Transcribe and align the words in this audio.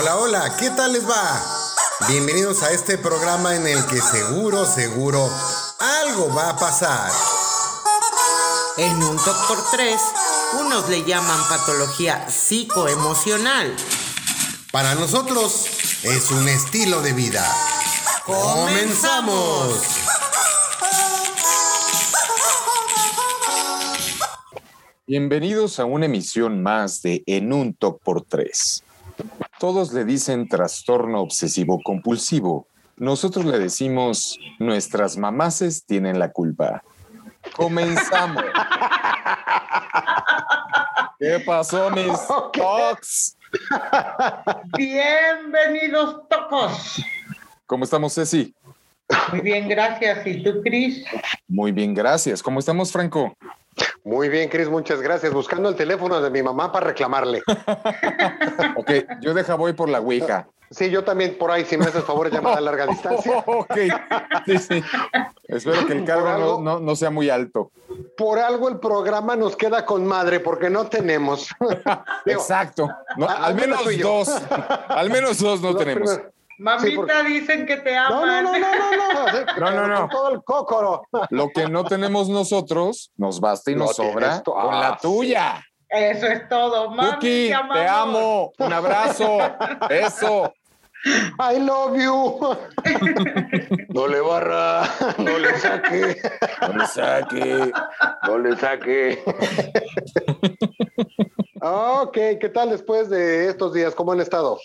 Hola, 0.00 0.16
hola, 0.16 0.56
¿qué 0.56 0.70
tal 0.70 0.92
les 0.92 1.04
va? 1.10 1.44
Bienvenidos 2.08 2.62
a 2.62 2.70
este 2.70 2.98
programa 2.98 3.56
en 3.56 3.66
el 3.66 3.84
que 3.86 4.00
seguro, 4.00 4.64
seguro, 4.64 5.28
algo 5.80 6.32
va 6.32 6.50
a 6.50 6.56
pasar. 6.56 7.10
En 8.76 9.02
un 9.02 9.16
top 9.16 9.36
por 9.48 9.70
tres, 9.72 10.00
unos 10.60 10.88
le 10.88 11.02
llaman 11.02 11.40
patología 11.48 12.30
psicoemocional. 12.30 13.74
Para 14.70 14.94
nosotros 14.94 15.66
es 16.04 16.30
un 16.30 16.48
estilo 16.48 17.02
de 17.02 17.12
vida. 17.14 17.44
¡Comenzamos! 18.24 19.80
Bienvenidos 25.08 25.80
a 25.80 25.86
una 25.86 26.06
emisión 26.06 26.62
más 26.62 27.02
de 27.02 27.24
En 27.26 27.52
un 27.52 27.74
Top 27.74 28.00
por 28.04 28.22
tres. 28.22 28.84
Todos 29.58 29.92
le 29.92 30.04
dicen 30.04 30.48
trastorno 30.48 31.20
obsesivo 31.20 31.80
compulsivo. 31.82 32.68
Nosotros 32.96 33.44
le 33.44 33.58
decimos 33.58 34.38
nuestras 34.60 35.16
mamaces 35.16 35.84
tienen 35.84 36.20
la 36.20 36.30
culpa. 36.30 36.84
Comenzamos. 37.56 38.44
¿Qué 41.18 41.40
pasó, 41.44 41.90
mis 41.90 42.12
tocs? 42.52 43.36
Bienvenidos, 44.76 46.28
tocos. 46.28 47.02
¿Cómo 47.66 47.82
estamos, 47.82 48.14
Ceci? 48.14 48.54
Muy 49.32 49.40
bien, 49.40 49.68
gracias. 49.68 50.24
¿Y 50.24 50.44
tú, 50.44 50.62
Cris? 50.62 51.04
Muy 51.48 51.72
bien, 51.72 51.94
gracias. 51.94 52.44
¿Cómo 52.44 52.60
estamos, 52.60 52.92
Franco? 52.92 53.36
Muy 54.04 54.28
bien, 54.28 54.48
Cris, 54.48 54.68
muchas 54.68 55.00
gracias. 55.02 55.32
Buscando 55.32 55.68
el 55.68 55.74
teléfono 55.76 56.20
de 56.20 56.30
mi 56.30 56.42
mamá 56.42 56.72
para 56.72 56.86
reclamarle. 56.86 57.42
Ok, 58.76 58.90
yo 59.20 59.34
deja 59.34 59.54
voy 59.54 59.72
por 59.72 59.88
la 59.88 60.00
Ouija. 60.00 60.46
Sí, 60.70 60.90
yo 60.90 61.02
también 61.02 61.36
por 61.38 61.50
ahí, 61.50 61.64
si 61.64 61.76
me 61.78 61.86
haces 61.86 62.04
favor, 62.04 62.30
llamada 62.30 62.58
a 62.58 62.60
larga 62.60 62.86
distancia. 62.86 63.38
ok, 63.46 63.74
sí, 64.46 64.58
sí. 64.58 64.84
Espero 65.44 65.86
que 65.86 65.94
el 65.94 66.04
cargo 66.04 66.28
no, 66.38 66.60
no- 66.60 66.80
no 66.80 66.96
sea 66.96 67.10
muy 67.10 67.30
alto. 67.30 67.70
Por 68.16 68.38
algo 68.38 68.68
el 68.68 68.78
programa 68.78 69.34
nos 69.36 69.56
queda 69.56 69.84
con 69.86 70.06
madre, 70.06 70.40
porque 70.40 70.68
no 70.68 70.86
tenemos. 70.86 71.48
Digo, 71.60 71.80
Exacto. 72.40 72.88
No, 73.16 73.28
al 73.28 73.44
al 73.44 73.54
menos 73.54 73.80
dos. 74.02 74.28
Al 74.88 75.10
menos 75.10 75.38
dos 75.38 75.60
no 75.62 75.70
los 75.72 75.78
tenemos. 75.78 76.10
primeros- 76.10 76.32
Mamita, 76.58 76.86
Sí, 76.88 76.96
porque- 76.96 77.22
dicen 77.24 77.66
que 77.66 77.76
te 77.78 77.96
aman. 77.96 78.44
no, 78.44 78.52
no, 78.52 78.58
no, 78.58 78.96
no, 78.96 79.14
no. 79.24 79.28
sí, 79.32 79.38
No, 79.60 79.70
no, 79.70 79.86
no. 79.86 80.00
Con 80.00 80.08
todo 80.10 80.30
el 80.32 80.42
cócoro. 80.44 81.02
Lo 81.30 81.48
que 81.50 81.68
no 81.68 81.84
tenemos 81.84 82.28
nosotros 82.28 83.12
nos 83.16 83.40
basta 83.40 83.70
y 83.70 83.76
nos 83.76 83.94
sobra 83.96 84.42
con 84.42 84.74
Ah, 84.74 84.80
la 84.90 84.96
tuya. 84.98 85.64
Eso 85.88 86.26
es 86.26 86.48
todo. 86.48 86.90
Mami, 86.90 87.12
Cookie, 87.12 87.52
amamos. 87.52 87.76
te 87.78 87.86
amo. 87.88 88.52
Un 88.58 88.72
abrazo. 88.72 89.38
Eso. 89.90 90.52
I 91.38 91.60
love 91.60 91.96
you. 91.96 92.56
No 93.88 94.06
le 94.06 94.20
barra, 94.20 94.82
no 95.18 95.38
le 95.38 95.56
saque, 95.58 96.16
No 96.60 96.72
le 96.76 96.86
saque. 96.86 97.72
no 98.26 98.38
le 98.38 98.56
saque. 98.56 99.22
Ok, 101.60 102.12
¿qué 102.40 102.50
tal 102.52 102.70
después 102.70 103.08
de 103.08 103.48
estos 103.48 103.72
días? 103.72 103.94
¿Cómo 103.94 104.12
han 104.12 104.20
estado? 104.20 104.58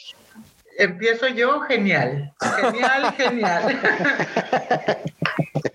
Empiezo 0.77 1.27
yo, 1.27 1.61
genial. 1.61 2.33
Genial, 2.39 3.13
genial. 3.13 3.81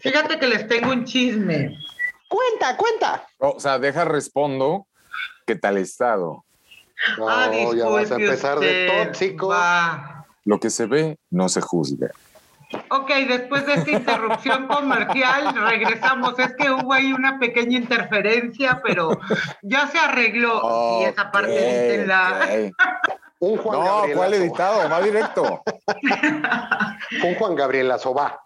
Fíjate 0.00 0.38
que 0.38 0.46
les 0.46 0.66
tengo 0.68 0.90
un 0.90 1.04
chisme. 1.04 1.76
Cuenta, 2.28 2.76
cuenta. 2.76 3.26
O 3.38 3.58
sea, 3.60 3.78
deja 3.78 4.04
respondo. 4.04 4.86
¿Qué 5.46 5.56
tal 5.56 5.78
estado? 5.78 6.44
No, 7.16 7.28
ah, 7.28 7.50
ya 7.74 7.86
vas 7.86 8.10
a 8.10 8.16
empezar 8.16 8.58
de 8.58 9.04
tóxico. 9.04 9.48
Va. 9.48 10.26
Lo 10.44 10.58
que 10.60 10.70
se 10.70 10.86
ve 10.86 11.18
no 11.30 11.48
se 11.48 11.60
juzga. 11.60 12.10
Ok, 12.90 13.10
después 13.28 13.64
de 13.66 13.74
esta 13.74 13.90
interrupción 13.90 14.66
comercial, 14.66 15.54
regresamos. 15.54 16.38
Es 16.38 16.54
que 16.54 16.70
hubo 16.70 16.92
ahí 16.92 17.12
una 17.12 17.38
pequeña 17.38 17.78
interferencia, 17.78 18.82
pero 18.84 19.18
ya 19.62 19.86
se 19.88 19.98
arregló. 19.98 21.00
y 21.00 21.04
esa 21.04 21.30
parte 21.30 22.04
ok. 22.04 22.74
Un 23.40 23.56
Juan 23.58 23.78
No, 23.78 23.84
Gabrielazo. 23.84 24.18
¿cuál 24.18 24.34
editado? 24.34 24.88
Va 24.90 25.00
directo. 25.00 25.62
Un 27.24 27.34
Juan 27.36 27.54
Gabrielazo, 27.54 28.12
va. 28.14 28.40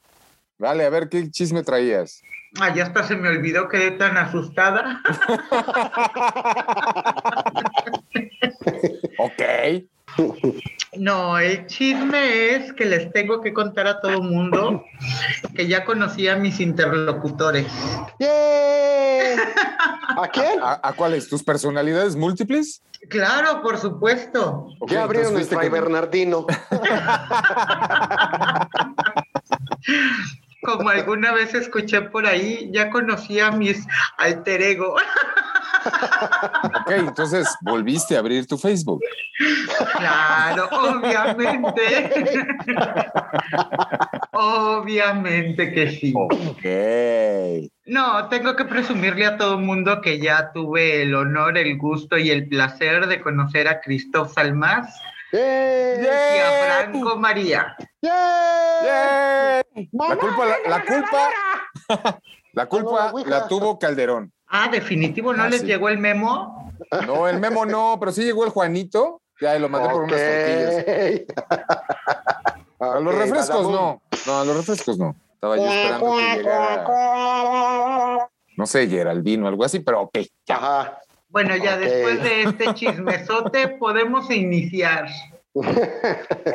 Vale, 0.59 0.85
a 0.85 0.91
ver, 0.91 1.09
¿qué 1.09 1.31
chisme 1.31 1.63
traías? 1.63 2.21
Ah, 2.61 2.75
ya 2.75 2.83
hasta 2.85 3.03
se 3.03 3.17
me 3.17 3.29
olvidó, 3.31 3.69
quedé 3.69 3.93
tan 3.93 4.17
asustada. 4.17 5.01
Ok. 9.19 9.43
No, 10.99 11.39
el 11.39 11.67
chisme 11.67 12.55
es 12.55 12.73
que 12.75 12.85
les 12.85 13.11
tengo 13.13 13.41
que 13.41 13.55
contar 13.55 13.87
a 13.87 14.01
todo 14.01 14.23
mundo 14.23 14.85
que 15.55 15.67
ya 15.67 15.85
conocí 15.85 16.29
a 16.29 16.37
mis 16.37 16.61
interlocutores. 16.61 17.67
¡Yay! 18.19 19.37
¿A 20.17 20.29
quién? 20.31 20.61
¿A, 20.63 20.81
a 20.83 20.93
cuáles? 20.93 21.29
¿Tus 21.29 21.43
personalidades 21.43 22.15
múltiples? 22.15 22.83
Claro, 23.09 23.63
por 23.63 23.79
supuesto. 23.79 24.69
Ok, 24.81 24.91
ya 24.91 25.05
abrieron 25.05 25.37
el 25.37 25.47
Fray 25.47 25.71
Bernardino. 25.71 26.47
Como 30.63 30.91
alguna 30.91 31.33
vez 31.33 31.55
escuché 31.55 32.03
por 32.03 32.27
ahí, 32.27 32.71
ya 32.73 32.91
conocí 32.91 33.41
a 33.41 33.51
mis 33.51 33.85
alter 34.19 34.63
ego. 34.63 34.95
Ok, 36.65 36.91
entonces 36.91 37.49
volviste 37.63 38.17
a 38.17 38.21
abrir 38.21 38.47
tu 38.47 38.57
Facebook. 38.59 39.01
Claro, 39.97 40.69
obviamente. 40.71 42.11
obviamente 44.33 45.73
que 45.73 45.91
sí. 45.93 46.13
Ok. 46.17 47.71
No, 47.87 48.29
tengo 48.29 48.55
que 48.57 48.65
presumirle 48.65 49.27
a 49.27 49.37
todo 49.37 49.59
mundo 49.59 50.01
que 50.01 50.19
ya 50.19 50.53
tuve 50.53 51.03
el 51.03 51.15
honor, 51.15 51.59
el 51.59 51.77
gusto 51.79 52.17
y 52.17 52.31
el 52.31 52.49
placer 52.49 53.07
de 53.07 53.21
conocer 53.21 53.69
a 53.69 53.81
Christoph 53.81 54.33
Salmás 54.33 54.95
¡Yay! 55.33 56.05
y 56.05 56.07
a 56.07 56.83
Franco 56.83 57.17
María. 57.17 57.75
¡Yay! 58.03 59.89
La 59.93 60.17
culpa, 60.17 60.47
la, 60.47 60.57
la 60.69 60.85
culpa, 60.85 61.29
la 62.53 62.67
culpa 62.67 63.13
la 63.27 63.49
tuvo 63.49 63.79
Calderón. 63.79 64.33
Ah, 64.55 64.69
definitivo, 64.71 65.33
¿no 65.33 65.45
Ah, 65.45 65.49
les 65.49 65.63
sí. 65.63 65.67
llegó 65.67 65.89
el 65.89 65.97
memo? 65.99 66.71
No, 67.07 67.27
el 67.27 67.41
memo 67.41 67.65
no, 67.65 67.97
pero 67.99 68.13
sí 68.13 68.23
llegó 68.23 68.45
el 68.45 68.51
Juanito. 68.51 69.23
Ya, 69.41 69.57
y 69.57 69.59
lo 69.61 69.69
mandé 69.71 69.89
por 69.89 70.03
unas 70.05 70.21
tortillas. 70.21 71.23
A 72.79 72.99
los 73.01 73.15
refrescos 73.15 73.71
no. 73.71 74.03
No, 74.27 74.41
a 74.41 74.45
los 74.45 74.57
refrescos 74.57 74.99
no. 74.99 75.15
Estaba 75.35 75.57
yo 75.57 75.65
esperando 75.69 76.17
que 76.17 76.37
llegara. 76.37 78.29
No 78.57 78.67
sé, 78.67 78.89
Geraldino, 78.89 79.47
algo 79.49 79.65
así, 79.65 79.79
pero 79.81 80.03
ok, 80.03 80.19
ya. 80.47 80.57
Ajá. 80.57 80.99
Bueno, 81.29 81.57
ya 81.57 81.77
después 81.79 82.23
de 82.25 82.43
este 82.43 82.75
chismesote 82.75 83.69
podemos 83.79 84.29
iniciar. 84.31 85.07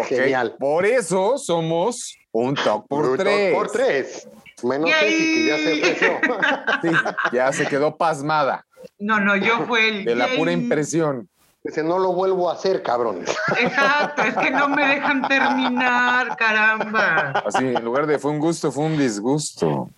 Genial. 0.07 0.55
Por 0.59 0.85
eso 0.85 1.37
somos 1.37 2.15
un 2.33 2.55
top 2.55 2.85
por 2.89 3.05
Bruto 3.07 3.23
tres. 3.23 3.55
Por 3.55 3.71
tres. 3.71 4.27
Menos. 4.63 4.90
Ceci, 5.00 5.34
que 5.34 5.45
ya 5.45 5.57
se 5.57 5.73
ofreció. 5.73 6.19
Sí, 6.81 6.90
ya 7.34 7.51
se 7.51 7.66
quedó 7.66 7.97
pasmada 7.97 8.66
No, 9.00 9.19
no, 9.19 9.35
yo 9.35 9.66
fue 9.66 9.90
el. 9.90 10.06
de 10.06 10.16
la 10.16 10.28
pura 10.35 10.51
impresión. 10.51 11.28
Dice, 11.63 11.84
no 11.84 12.00
lo 12.00 12.13
vuelvo 12.13 12.50
a 12.50 12.53
hacer, 12.53 12.81
cabrones. 12.81 13.35
Exacto, 13.59 14.22
es 14.22 14.38
que 14.38 14.51
no 14.51 14.69
me 14.69 14.88
dejan 14.88 15.28
terminar, 15.28 16.38
caramba. 16.38 17.44
Así, 17.45 17.66
en 17.66 17.84
lugar 17.84 18.07
de 18.07 18.19
fue 18.19 18.31
un 18.31 18.40
gusto, 18.40 18.72
fue 18.72 18.85
un 18.85 18.97
disgusto. 18.97 19.90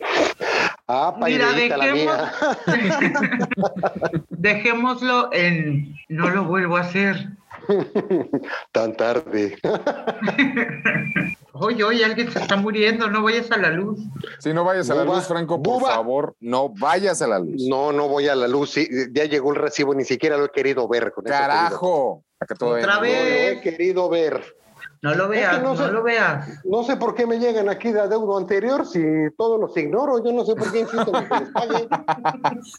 Ah, 0.88 1.14
Mira, 1.24 1.48
paideíta 1.50 1.78
la 1.78 1.94
mía. 1.94 2.32
Dejémoslo 4.30 5.30
en 5.32 5.96
no 6.08 6.30
lo 6.30 6.46
vuelvo 6.46 6.78
a 6.78 6.82
hacer. 6.82 7.28
Tan 8.72 8.96
tarde. 8.96 9.58
Oye, 11.62 11.84
oye, 11.84 12.06
alguien 12.06 12.32
se 12.32 12.40
está 12.40 12.56
muriendo, 12.56 13.10
no 13.10 13.22
vayas 13.22 13.52
a 13.52 13.58
la 13.58 13.70
luz. 13.70 14.00
Si 14.40 14.54
no 14.54 14.64
vayas 14.64 14.90
a 14.92 14.96
la 14.96 15.04
Buba, 15.04 15.18
luz, 15.18 15.28
Franco, 15.28 15.62
por 15.62 15.80
buba. 15.82 15.90
favor, 15.94 16.36
no 16.40 16.70
vayas 16.70 17.22
a 17.22 17.28
la 17.28 17.38
luz. 17.40 17.64
No, 17.68 17.92
no 17.92 18.08
voy 18.08 18.30
a 18.30 18.36
la 18.36 18.48
luz. 18.48 18.70
Sí, 18.72 18.88
ya 19.12 19.26
llegó 19.26 19.50
el 19.52 19.58
recibo, 19.58 19.94
ni 19.94 20.06
siquiera 20.06 20.38
lo 20.38 20.46
he 20.46 20.52
querido 20.52 20.88
ver. 20.88 21.12
Con. 21.12 21.26
Carajo. 21.26 22.24
Acá 22.40 22.56
todavía 22.56 22.86
Otra 22.86 22.96
no. 22.96 23.02
No 23.02 23.08
lo 23.08 23.12
vez. 23.14 23.58
he 23.58 23.62
querido 23.62 24.10
ver. 24.10 24.56
No 25.02 25.16
lo 25.16 25.28
veas, 25.28 25.62
no 25.62 25.74
no, 25.74 25.78
sé. 25.86 25.92
lo 25.92 26.02
veas. 26.04 26.48
No 26.64 26.84
sé 26.84 26.96
por 26.96 27.14
qué 27.14 27.26
me 27.26 27.40
llegan 27.40 27.68
aquí 27.68 27.92
de 27.92 28.02
adeudo 28.02 28.38
anterior 28.38 28.86
si 28.86 29.02
todos 29.38 29.60
los 29.60 29.76
ignoro. 29.76 30.24
Yo 30.24 30.32
no 30.32 30.46
sé 30.46 30.56
por 30.56 30.72
qué 30.72 30.80
insisto 30.80 31.12
en 31.18 31.28
que 31.28 31.40
les 31.40 31.50
pague. 31.50 31.88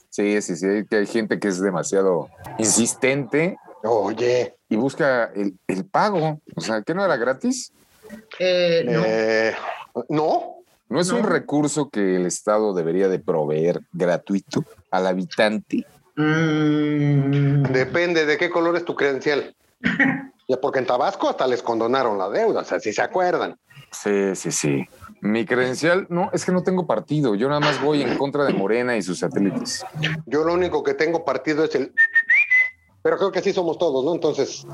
Sí, 0.08 0.40
sí, 0.40 0.56
sí, 0.56 0.66
que 0.88 0.96
hay 0.96 1.06
gente 1.06 1.38
que 1.38 1.48
es 1.48 1.60
demasiado 1.60 2.28
insistente 2.58 3.58
Oye, 3.82 4.56
y 4.69 4.77
busca 4.77 5.31
el, 5.35 5.59
el 5.67 5.85
pago. 5.87 6.41
O 6.55 6.61
sea, 6.61 6.82
¿qué 6.82 6.94
no 6.94 7.05
era 7.05 7.17
gratis? 7.17 7.73
Eh, 8.38 8.82
no. 8.85 9.03
eh, 9.05 9.55
no. 10.09 10.56
¿No 10.88 11.00
es 11.00 11.11
un 11.12 11.23
recurso 11.23 11.88
que 11.88 12.17
el 12.17 12.27
Estado 12.27 12.75
debería 12.75 13.09
de 13.09 13.21
proveer 13.21 13.81
gratuito 13.93 14.65
al 14.91 15.06
habitante? 15.06 15.87
Mm, 16.17 17.62
Depende 17.73 18.27
de 18.27 18.37
qué 18.37 18.50
color 18.50 18.77
es 18.77 18.85
tu 18.85 18.94
credencial. 18.94 19.55
Ya 20.49 20.56
porque 20.61 20.81
en 20.81 20.87
Tabasco 20.87 21.29
hasta 21.29 21.47
les 21.47 21.62
condonaron 21.62 22.19
la 22.19 22.29
deuda, 22.29 22.62
o 22.62 22.65
sea, 22.65 22.81
si 22.81 22.93
se 22.93 23.00
acuerdan. 23.00 23.56
Sí, 23.93 24.35
sí, 24.35 24.50
sí. 24.50 24.85
Mi 25.21 25.47
credencial, 25.47 26.09
no, 26.11 26.29
es 26.33 26.44
que 26.44 26.50
no 26.50 26.65
tengo 26.65 26.88
partido. 26.88 27.37
Yo 27.37 27.47
nada 27.49 27.61
más 27.61 27.81
voy 27.81 28.03
en 28.03 28.19
contra 28.19 28.43
de 28.44 28.53
Morena 28.53 28.97
y 28.97 29.03
sus 29.03 29.21
satélites. 29.21 29.87
Yo 30.26 30.43
lo 30.43 30.53
único 30.53 30.83
que 30.83 30.94
tengo 30.94 31.25
partido 31.25 31.62
es 31.62 31.76
el... 31.76 31.94
Pero 33.02 33.17
creo 33.17 33.32
que 33.32 33.43
sí 33.43 33.52
somos 33.52 33.79
todos, 33.79 34.05
¿no? 34.05 34.14
Entonces, 34.14 34.67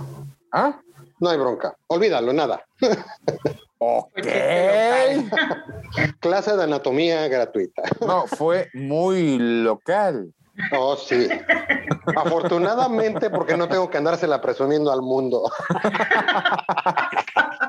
Ah, 0.53 0.81
no 1.21 1.29
hay 1.29 1.39
bronca. 1.39 1.77
Olvídalo, 1.89 2.33
nada. 2.33 2.65
ok. 3.79 4.17
Clase 6.21 6.57
de 6.57 6.63
anatomía 6.63 7.29
gratuita. 7.29 7.83
No, 8.01 8.27
fue 8.27 8.71
muy 8.73 9.39
local. 9.39 10.33
Oh, 10.73 10.97
sí. 10.97 11.29
Afortunadamente, 12.17 13.31
porque 13.31 13.57
no 13.57 13.69
tengo 13.69 13.91
que 13.91 13.99
andársela 13.99 14.41
presumiendo 14.41 14.91
al 14.93 15.03
mundo. 15.03 15.51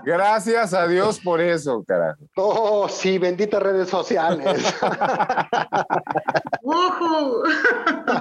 Gracias 0.04 0.74
a 0.74 0.88
Dios 0.88 1.19
por 1.19 1.42
eso, 1.42 1.84
carajo. 1.86 2.19
Oh, 2.36 2.88
sí, 2.88 3.18
benditas 3.18 3.62
redes 3.62 3.89
sociales. 3.89 4.74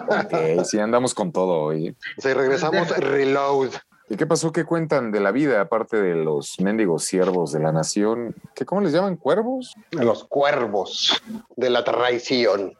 Ok, 0.08 0.64
sí, 0.64 0.78
andamos 0.78 1.14
con 1.14 1.32
todo 1.32 1.60
hoy. 1.60 1.96
Si 2.18 2.32
regresamos, 2.32 2.88
reload. 2.96 3.70
¿Y 4.08 4.16
qué 4.16 4.24
pasó? 4.26 4.52
¿Qué 4.52 4.64
cuentan 4.64 5.10
de 5.10 5.18
la 5.18 5.32
vida, 5.32 5.60
aparte 5.60 6.00
de 6.00 6.14
los 6.14 6.60
mendigos 6.60 7.04
siervos 7.04 7.50
de 7.52 7.58
la 7.58 7.72
nación? 7.72 8.36
¿Qué, 8.54 8.64
¿Cómo 8.64 8.80
les 8.80 8.92
llaman? 8.92 9.16
¿Cuervos? 9.16 9.74
Los 9.90 10.22
cuervos 10.24 11.20
de 11.56 11.70
la 11.70 11.82
traición. 11.82 12.74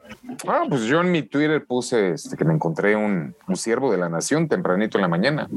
Ah, 0.46 0.62
pues 0.69 0.82
yo 0.82 1.00
en 1.00 1.11
mi 1.11 1.23
Twitter 1.23 1.64
puse 1.67 2.11
este, 2.12 2.37
que 2.37 2.44
me 2.44 2.55
encontré 2.55 2.94
un, 2.94 3.34
un 3.49 3.56
siervo 3.56 3.90
de 3.90 3.99
la 3.99 4.08
nación 4.08 4.46
tempranito 4.49 4.99
en 4.99 5.02
la 5.02 5.08
mañana. 5.08 5.49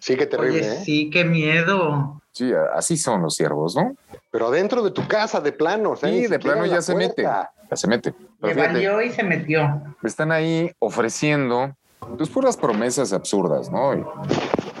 Sí, 0.00 0.16
qué 0.16 0.26
terrible, 0.26 0.60
Oye, 0.60 0.72
¿eh? 0.74 0.82
sí, 0.84 1.10
qué 1.10 1.24
miedo. 1.24 2.22
Sí, 2.30 2.52
así 2.72 2.96
son 2.96 3.22
los 3.22 3.34
siervos, 3.34 3.74
¿no? 3.74 3.96
Pero 4.30 4.52
dentro 4.52 4.82
de 4.84 4.92
tu 4.92 5.08
casa, 5.08 5.40
de 5.40 5.50
plano. 5.50 5.90
o 5.92 5.96
sea, 5.96 6.10
Sí, 6.10 6.28
de 6.28 6.38
plano 6.38 6.64
ya 6.64 6.80
se 6.80 6.94
mete. 6.94 7.22
Ya 7.24 7.50
se 7.76 7.88
mete. 7.88 8.12
Pero 8.40 8.48
Le 8.48 8.54
fíjate, 8.54 8.72
valió 8.74 9.02
y 9.02 9.10
se 9.10 9.24
metió. 9.24 9.82
están 10.04 10.30
ahí 10.30 10.70
ofreciendo 10.78 11.74
pues 12.16 12.28
puras 12.28 12.56
promesas 12.56 13.12
absurdas, 13.12 13.70
¿no? 13.70 13.94
Y 13.94 14.04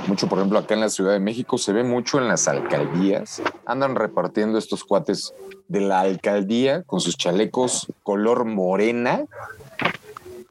mucho, 0.08 0.28
por 0.28 0.38
ejemplo, 0.38 0.58
acá 0.58 0.74
en 0.74 0.80
la 0.80 0.88
Ciudad 0.88 1.12
de 1.12 1.20
México 1.20 1.58
se 1.58 1.72
ve 1.72 1.84
mucho 1.84 2.18
en 2.18 2.28
las 2.28 2.48
alcaldías. 2.48 3.42
Andan 3.66 3.94
repartiendo 3.94 4.58
estos 4.58 4.84
cuates 4.84 5.34
de 5.68 5.80
la 5.80 6.00
alcaldía 6.00 6.82
con 6.84 7.00
sus 7.00 7.16
chalecos 7.16 7.92
color 8.02 8.44
morena. 8.44 9.24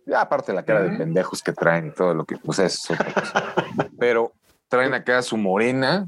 Ya 0.06 0.22
aparte 0.22 0.54
la 0.54 0.64
cara 0.64 0.84
de 0.84 0.98
pendejos 0.98 1.42
que 1.42 1.52
traen 1.52 1.88
y 1.88 1.92
todo 1.92 2.14
lo 2.14 2.26
que, 2.26 2.38
pues 2.38 2.60
eso 2.60 2.94
es 2.94 3.00
otra 3.00 3.14
cosa. 3.14 3.54
Pero 4.00 4.32
traen 4.70 4.94
acá 4.94 5.22
su 5.22 5.38
morena, 5.38 6.08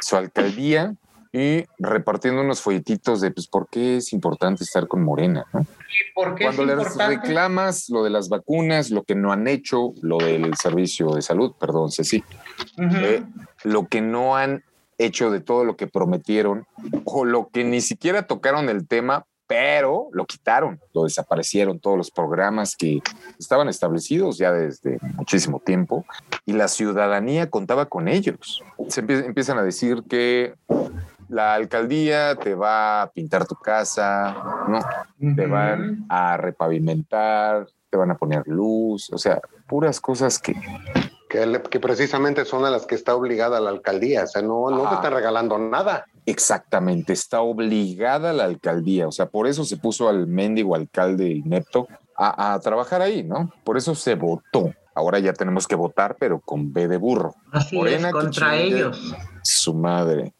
su 0.00 0.16
alcaldía 0.16 0.94
y 1.32 1.64
repartiendo 1.78 2.40
unos 2.42 2.60
folletitos 2.60 3.20
de, 3.20 3.30
pues, 3.30 3.46
¿por 3.48 3.68
qué 3.68 3.98
es 3.98 4.12
importante 4.12 4.64
estar 4.64 4.86
con 4.88 5.02
morena? 5.02 5.44
¿no? 5.52 5.60
¿Y 5.60 6.12
por 6.14 6.34
qué 6.34 6.44
Cuando 6.44 6.62
es 6.62 6.68
les 6.68 6.78
importante? 6.78 7.16
reclamas 7.16 7.88
lo 7.90 8.02
de 8.04 8.10
las 8.10 8.28
vacunas, 8.28 8.90
lo 8.90 9.02
que 9.04 9.14
no 9.14 9.32
han 9.32 9.46
hecho, 9.48 9.92
lo 10.02 10.18
del 10.18 10.54
servicio 10.56 11.10
de 11.14 11.22
salud, 11.22 11.52
perdón, 11.58 11.90
Ceci, 11.90 12.22
eh, 12.78 13.22
lo 13.64 13.86
que 13.86 14.00
no 14.00 14.36
han 14.36 14.62
hecho 14.98 15.30
de 15.30 15.40
todo 15.40 15.64
lo 15.64 15.76
que 15.76 15.86
prometieron, 15.86 16.66
o 17.04 17.24
lo 17.24 17.48
que 17.48 17.64
ni 17.64 17.80
siquiera 17.80 18.26
tocaron 18.26 18.68
el 18.68 18.86
tema, 18.88 19.26
pero 19.48 20.08
lo 20.12 20.24
quitaron, 20.26 20.80
lo 20.92 21.04
desaparecieron, 21.04 21.78
todos 21.78 21.96
los 21.96 22.10
programas 22.10 22.74
que 22.76 23.00
estaban 23.38 23.68
establecidos 23.68 24.38
ya 24.38 24.50
desde 24.52 24.98
muchísimo 25.14 25.60
tiempo, 25.60 26.04
y 26.46 26.52
la 26.54 26.66
ciudadanía 26.66 27.48
contaba 27.48 27.86
con 27.86 28.08
ellos. 28.08 28.62
Se 28.88 29.04
empie- 29.06 29.24
empiezan 29.24 29.58
a 29.58 29.62
decir 29.62 30.02
que 30.08 30.54
la 31.28 31.54
alcaldía 31.54 32.34
te 32.36 32.54
va 32.54 33.02
a 33.02 33.10
pintar 33.10 33.46
tu 33.46 33.54
casa, 33.56 34.36
¿no? 34.68 34.80
te 35.34 35.46
van 35.46 36.04
a 36.08 36.36
repavimentar, 36.36 37.66
te 37.90 37.96
van 37.96 38.10
a 38.10 38.16
poner 38.16 38.42
luz, 38.46 39.10
o 39.12 39.18
sea, 39.18 39.40
puras 39.66 40.00
cosas 40.00 40.38
que 40.38 40.54
Que, 41.28 41.44
le- 41.46 41.62
que 41.62 41.80
precisamente 41.80 42.44
son 42.44 42.64
a 42.64 42.70
las 42.70 42.86
que 42.86 42.94
está 42.94 43.14
obligada 43.16 43.58
la 43.60 43.70
alcaldía. 43.70 44.22
O 44.24 44.26
sea, 44.28 44.42
no, 44.42 44.70
no 44.70 44.82
te 44.82 44.86
Ajá. 44.86 44.94
están 44.96 45.12
regalando 45.12 45.58
nada. 45.58 46.04
exactamente 46.24 47.12
está 47.12 47.40
obligada 47.40 48.32
la 48.32 48.44
alcaldía, 48.44 49.08
o 49.08 49.12
sea, 49.12 49.26
por 49.26 49.46
eso 49.48 49.64
se 49.64 49.76
puso 49.76 50.08
al 50.08 50.26
mendigo 50.28 50.74
alcalde 50.76 51.28
inepto 51.28 51.88
a, 52.16 52.54
a 52.54 52.60
trabajar 52.60 53.02
ahí, 53.02 53.22
¿no? 53.24 53.50
Por 53.64 53.76
eso 53.76 53.94
se 53.94 54.14
votó. 54.14 54.72
Ahora 54.94 55.18
ya 55.18 55.32
tenemos 55.32 55.66
que 55.66 55.74
votar, 55.74 56.16
pero 56.18 56.40
con 56.40 56.72
B 56.72 56.88
de 56.88 56.96
burro. 56.96 57.34
Así 57.52 57.76
Morena, 57.76 58.08
es, 58.08 58.14
contra 58.14 58.56
ellos. 58.56 59.14
Su 59.42 59.74
madre. 59.74 60.32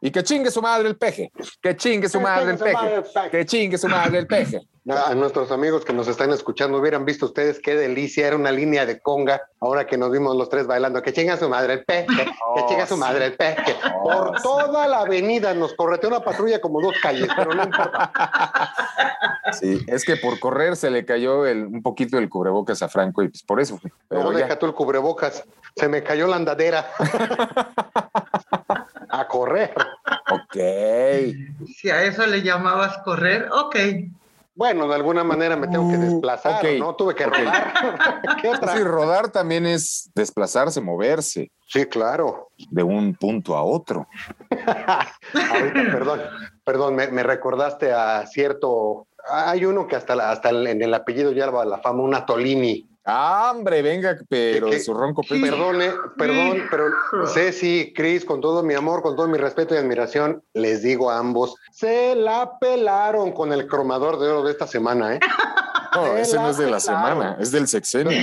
Y 0.00 0.10
que 0.10 0.22
chingue 0.22 0.50
su 0.50 0.62
madre 0.62 0.88
el 0.88 0.96
peje. 0.96 1.30
Que 1.62 1.76
chingue 1.76 2.08
su 2.08 2.20
madre 2.20 2.52
el 2.52 2.58
peje. 2.58 3.02
Que 3.30 3.44
chingue 3.46 3.78
su 3.78 3.88
madre 3.88 4.18
el 4.18 4.26
peje. 4.26 4.60
A 4.88 5.16
nuestros 5.16 5.50
amigos 5.50 5.84
que 5.84 5.92
nos 5.92 6.06
están 6.06 6.30
escuchando, 6.30 6.78
hubieran 6.78 7.04
visto 7.04 7.26
ustedes 7.26 7.58
qué 7.60 7.74
delicia, 7.74 8.28
era 8.28 8.36
una 8.36 8.52
línea 8.52 8.86
de 8.86 9.00
conga, 9.00 9.42
ahora 9.58 9.84
que 9.84 9.98
nos 9.98 10.12
vimos 10.12 10.36
los 10.36 10.48
tres 10.48 10.68
bailando, 10.68 11.02
que 11.02 11.12
chinga 11.12 11.36
su 11.36 11.48
madre 11.48 11.72
el 11.72 11.84
peje, 11.84 12.06
que 12.06 12.24
Oh, 12.46 12.68
chinga 12.68 12.86
su 12.86 12.96
madre 12.96 13.24
el 13.26 13.34
peje. 13.36 13.74
Oh, 13.96 14.02
Por 14.04 14.36
sí. 14.36 14.42
toda 14.44 14.86
la 14.86 15.00
avenida 15.00 15.54
nos 15.54 15.74
correteó 15.74 16.08
una 16.08 16.20
patrulla 16.20 16.60
como 16.60 16.80
dos 16.80 16.94
calles, 17.02 17.28
pero 17.36 17.52
no 17.52 17.64
importa. 17.64 18.12
Sí, 19.60 19.80
es 19.86 20.04
que 20.04 20.16
por 20.16 20.40
correr 20.40 20.74
se 20.74 20.90
le 20.90 21.04
cayó 21.04 21.46
el- 21.46 21.66
un 21.66 21.80
poquito 21.80 22.18
el 22.18 22.28
cubrebocas 22.28 22.82
a 22.82 22.88
Franco 22.88 23.22
y 23.22 23.28
pues 23.28 23.44
por 23.44 23.60
eso 23.60 23.78
fue. 23.78 23.92
Pero 24.08 24.24
No 24.24 24.32
ya. 24.32 24.38
deja 24.38 24.58
tú 24.58 24.66
el 24.66 24.74
cubrebocas, 24.74 25.44
se 25.76 25.88
me 25.88 26.02
cayó 26.02 26.26
la 26.26 26.34
andadera. 26.36 26.84
A 29.08 29.26
correr. 29.28 29.74
Ok. 30.30 30.56
Si 31.66 31.90
a 31.90 32.02
eso 32.04 32.26
le 32.26 32.42
llamabas 32.42 32.98
correr, 32.98 33.48
ok. 33.52 33.76
Bueno, 34.54 34.88
de 34.88 34.94
alguna 34.94 35.22
manera 35.22 35.54
me 35.54 35.68
tengo 35.68 35.90
que 35.90 35.98
Uh, 35.98 36.00
desplazar, 36.00 36.64
ok, 36.64 36.70
¿no? 36.78 36.94
Tuve 36.96 37.14
que 37.14 37.26
rodar. 37.26 37.74
¿Qué 38.40 38.48
otra? 38.48 38.74
Sí, 38.74 38.82
rodar 38.82 39.28
también 39.28 39.66
es 39.66 40.10
desplazarse, 40.14 40.80
moverse 40.80 41.50
Sí, 41.68 41.84
claro. 41.86 42.48
de 42.70 42.82
un 42.82 43.14
punto 43.16 43.54
a 43.54 43.62
otro. 43.62 44.08
Ahorita, 44.50 45.12
perdón, 45.92 46.20
perdón, 46.64 46.94
me, 46.94 47.08
me 47.08 47.22
recordaste 47.22 47.92
a 47.92 48.26
cierto. 48.26 49.06
Hay 49.28 49.64
uno 49.66 49.86
que 49.86 49.96
hasta, 49.96 50.30
hasta 50.30 50.50
en 50.50 50.80
el 50.80 50.94
apellido 50.94 51.32
lleva 51.32 51.64
la 51.66 51.78
fama, 51.78 52.02
una 52.02 52.24
Tolini. 52.24 52.88
Ah, 53.08 53.52
hombre, 53.54 53.82
venga, 53.82 54.18
pero 54.28 54.66
¿Qué- 54.66 54.74
de 54.76 54.80
su 54.80 54.92
ronco 54.92 55.22
pecho. 55.22 55.40
Perdone, 55.44 55.92
perdón, 56.18 56.62
pero 56.70 56.86
Ceci, 57.32 57.92
Cris, 57.94 58.24
con 58.24 58.40
todo 58.40 58.62
mi 58.64 58.74
amor, 58.74 59.00
con 59.02 59.14
todo 59.14 59.28
mi 59.28 59.38
respeto 59.38 59.74
y 59.74 59.78
admiración, 59.78 60.42
les 60.54 60.82
digo 60.82 61.08
a 61.10 61.18
ambos, 61.18 61.54
se 61.70 62.16
la 62.16 62.58
pelaron 62.58 63.30
con 63.32 63.52
el 63.52 63.68
cromador 63.68 64.18
de 64.18 64.28
oro 64.28 64.42
de 64.42 64.50
esta 64.50 64.66
semana, 64.66 65.14
¿eh? 65.14 65.20
No, 65.94 66.04
Se 66.12 66.20
ese 66.20 66.36
no 66.36 66.50
es 66.50 66.58
de 66.58 66.64
la 66.68 66.78
pelaron. 66.78 66.80
semana, 66.80 67.36
es 67.40 67.52
del 67.52 67.68
sexenio. 67.68 68.20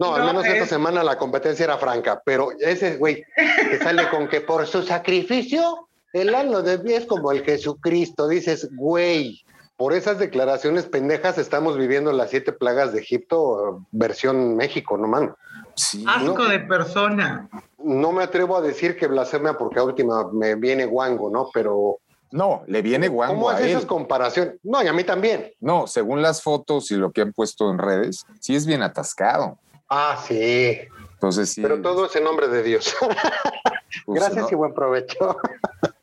No, 0.00 0.14
al 0.16 0.22
No, 0.22 0.26
menos 0.28 0.44
esta 0.44 0.64
es- 0.64 0.68
semana 0.68 1.04
la 1.04 1.18
competencia 1.18 1.62
era 1.64 1.78
franca, 1.78 2.20
pero 2.24 2.48
ese 2.58 2.96
güey 2.96 3.22
que 3.70 3.78
sale 3.78 4.08
con 4.08 4.26
que 4.28 4.40
por 4.40 4.66
su 4.66 4.82
sacrificio, 4.82 5.88
el 6.14 6.34
alma 6.34 6.62
de 6.62 6.80
es 6.96 7.06
como 7.06 7.30
el 7.30 7.44
Jesucristo, 7.44 8.26
dices, 8.26 8.68
güey. 8.72 9.40
Por 9.82 9.94
esas 9.94 10.20
declaraciones 10.20 10.86
pendejas 10.86 11.38
estamos 11.38 11.76
viviendo 11.76 12.12
las 12.12 12.30
siete 12.30 12.52
plagas 12.52 12.92
de 12.92 13.00
Egipto, 13.00 13.84
versión 13.90 14.54
México, 14.54 14.96
no 14.96 15.08
man. 15.08 15.34
Sí, 15.74 16.04
Asco 16.06 16.44
de 16.44 16.60
persona. 16.60 17.48
No 17.78 18.12
me 18.12 18.22
atrevo 18.22 18.56
a 18.56 18.60
decir 18.60 18.96
que 18.96 19.08
blasfemia 19.08 19.58
porque 19.58 19.80
a 19.80 19.82
última 19.82 20.30
me 20.32 20.54
viene 20.54 20.84
guango, 20.84 21.30
¿no? 21.30 21.48
Pero 21.52 21.98
no, 22.30 22.62
le 22.68 22.80
viene 22.80 23.08
guango 23.08 23.34
¿cómo 23.34 23.50
a 23.50 23.54
haces 23.54 23.70
esas 23.70 23.86
comparaciones? 23.86 24.54
No, 24.62 24.84
y 24.84 24.86
a 24.86 24.92
mí 24.92 25.02
también. 25.02 25.52
No, 25.58 25.88
según 25.88 26.22
las 26.22 26.42
fotos 26.42 26.92
y 26.92 26.94
lo 26.94 27.10
que 27.10 27.22
han 27.22 27.32
puesto 27.32 27.68
en 27.68 27.78
redes, 27.78 28.24
sí 28.38 28.54
es 28.54 28.66
bien 28.66 28.84
atascado. 28.84 29.58
Ah, 29.88 30.16
sí. 30.24 30.78
Entonces 31.14 31.50
sí. 31.50 31.60
Pero 31.60 31.82
todo 31.82 32.06
es 32.06 32.14
en 32.14 32.22
nombre 32.22 32.46
de 32.46 32.62
Dios. 32.62 32.94
pues, 34.06 34.20
Gracias 34.20 34.44
¿no? 34.44 34.48
y 34.48 34.54
buen 34.54 34.74
provecho. 34.74 35.38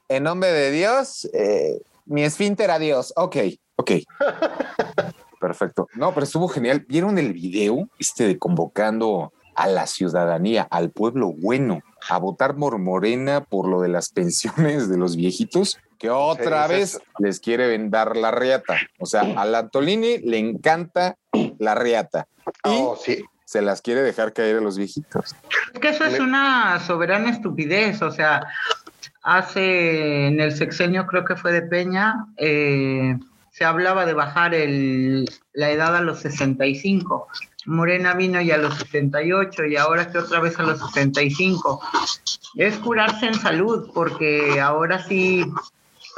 En 0.09 0.23
nombre 0.23 0.51
de 0.51 0.69
Dios, 0.69 1.29
eh, 1.31 1.79
mi 2.09 2.23
esfínter 2.23 2.71
a 2.71 2.79
Dios. 2.79 3.13
Ok, 3.15 3.37
ok. 3.79 3.91
Perfecto. 5.39 5.87
No, 5.95 6.13
pero 6.13 6.25
estuvo 6.25 6.47
genial. 6.49 6.85
¿Vieron 6.87 7.17
el 7.17 7.33
video 7.33 7.87
este 7.97 8.27
de 8.27 8.37
convocando 8.37 9.31
a 9.55 9.67
la 9.67 9.87
ciudadanía, 9.87 10.67
al 10.69 10.89
pueblo 10.91 11.31
bueno, 11.33 11.81
a 12.09 12.17
votar 12.17 12.55
por 12.55 12.77
Morena 12.77 13.41
por 13.41 13.67
lo 13.67 13.81
de 13.81 13.87
las 13.89 14.09
pensiones 14.09 14.89
de 14.89 14.97
los 14.97 15.15
viejitos? 15.15 15.79
Que 15.97 16.09
otra 16.09 16.67
Sí, 16.67 16.73
vez 16.73 16.95
es- 16.95 17.01
les 17.19 17.39
quiere 17.39 17.67
vendar 17.67 18.15
la 18.17 18.31
riata. 18.31 18.77
O 18.99 19.05
sea, 19.05 19.21
a 19.21 19.45
la 19.45 19.59
Antolini 19.59 20.17
le 20.19 20.37
encanta 20.37 21.15
la 21.57 21.75
riata 21.75 22.27
y 22.65 22.69
Oh, 22.69 22.97
sí. 23.01 23.23
se 23.45 23.61
las 23.61 23.81
quiere 23.81 24.01
dejar 24.01 24.33
caer 24.33 24.57
a 24.57 24.61
los 24.61 24.77
viejitos. 24.77 25.35
Es 25.73 25.79
que 25.79 25.89
eso 25.89 26.03
es 26.05 26.19
una 26.19 26.79
soberana 26.85 27.29
estupidez. 27.29 28.01
O 28.01 28.11
sea, 28.11 28.45
hace 29.23 30.27
en 30.27 30.39
el 30.39 30.55
sexenio, 30.55 31.05
creo 31.05 31.25
que 31.25 31.35
fue 31.35 31.51
de 31.51 31.61
Peña, 31.63 32.27
eh, 32.37 33.17
se 33.59 33.65
hablaba 33.65 34.05
de 34.05 34.13
bajar 34.13 34.55
el, 34.55 35.29
la 35.51 35.69
edad 35.69 35.93
a 35.93 35.99
los 35.99 36.19
65. 36.19 37.27
Morena 37.65 38.13
vino 38.13 38.39
ya 38.39 38.55
a 38.55 38.57
los 38.57 38.75
68 38.75 39.65
y 39.65 39.75
ahora 39.75 40.09
que 40.09 40.17
otra 40.17 40.39
vez 40.39 40.57
a 40.59 40.63
los 40.63 40.79
65. 40.79 41.81
Es 42.55 42.77
curarse 42.77 43.25
en 43.25 43.33
salud, 43.33 43.91
porque 43.93 44.61
ahora 44.61 45.03
sí 45.05 45.45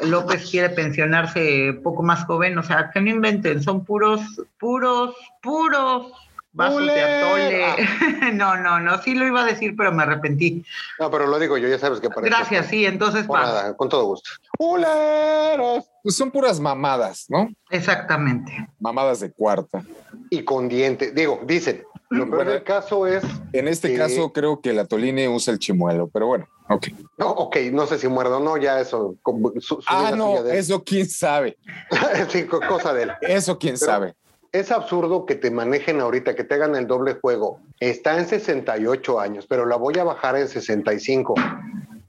López 0.03 0.51
quiere 0.51 0.69
pensionarse 0.69 1.73
poco 1.81 2.03
más 2.03 2.25
joven, 2.25 2.59
o 2.59 2.63
sea, 2.63 2.91
que 2.93 3.01
no 3.01 3.09
inventen, 3.09 3.63
son 3.63 3.85
puros, 3.85 4.21
puros, 4.59 5.15
puros 5.41 6.11
vasos 6.53 6.85
de 6.85 7.01
atole. 7.01 7.75
no, 8.33 8.57
no, 8.57 8.79
no, 8.79 9.01
sí 9.01 9.13
lo 9.15 9.25
iba 9.27 9.41
a 9.41 9.45
decir, 9.45 9.73
pero 9.77 9.91
me 9.91 10.03
arrepentí. 10.03 10.63
No, 10.99 11.09
pero 11.11 11.27
lo 11.27 11.39
digo 11.39 11.57
yo, 11.57 11.67
ya 11.67 11.79
sabes 11.79 11.99
que 11.99 12.09
para 12.09 12.27
Gracias, 12.27 12.67
sí, 12.67 12.85
entonces 12.85 13.27
nada, 13.27 13.75
con 13.77 13.89
todo 13.89 14.05
gusto. 14.05 14.29
¡Uleros! 14.57 15.85
Pues 16.03 16.15
son 16.15 16.31
puras 16.31 16.59
mamadas, 16.59 17.25
¿no? 17.29 17.49
Exactamente. 17.69 18.51
Mamadas 18.79 19.19
de 19.19 19.31
cuarta. 19.31 19.83
Y 20.29 20.43
con 20.43 20.67
diente. 20.67 21.11
Digo, 21.11 21.41
dicen. 21.45 21.83
Lo 22.09 22.25
peor 22.25 22.35
Bueno. 22.39 22.51
del 22.51 22.63
caso 22.63 23.07
es. 23.07 23.23
En 23.53 23.69
este 23.69 23.95
caso 23.95 24.33
creo 24.33 24.59
que 24.59 24.73
la 24.73 24.83
Toline 24.83 25.29
usa 25.29 25.53
el 25.53 25.59
chimuelo, 25.59 26.09
pero 26.09 26.27
bueno, 26.27 26.45
ok. 26.67 26.87
No, 27.17 27.29
ok, 27.29 27.55
no 27.71 27.87
sé 27.87 27.99
si 27.99 28.09
muerdo 28.09 28.37
o 28.37 28.39
no, 28.41 28.57
ya 28.57 28.81
eso. 28.81 29.15
su- 29.23 29.61
su 29.61 29.81
Ah, 29.87 30.11
no, 30.13 30.31
suya 30.31 30.43
de 30.43 30.51
él. 30.51 30.57
eso 30.57 30.83
quién 30.83 31.07
sabe. 31.07 31.57
sí, 32.27 32.43
co- 32.43 32.59
cosa 32.67 32.93
de 32.93 33.03
él. 33.03 33.11
Eso 33.21 33.57
quién 33.57 33.75
Pero- 33.79 33.85
sabe. 33.91 34.15
Es 34.51 34.69
absurdo 34.71 35.25
que 35.25 35.35
te 35.35 35.49
manejen 35.49 36.01
ahorita, 36.01 36.35
que 36.35 36.43
te 36.43 36.55
hagan 36.55 36.75
el 36.75 36.85
doble 36.85 37.13
juego. 37.21 37.59
Está 37.79 38.17
en 38.17 38.27
68 38.27 39.19
años, 39.19 39.45
pero 39.47 39.65
la 39.65 39.77
voy 39.77 39.97
a 39.97 40.03
bajar 40.03 40.35
en 40.35 40.47
65. 40.49 41.35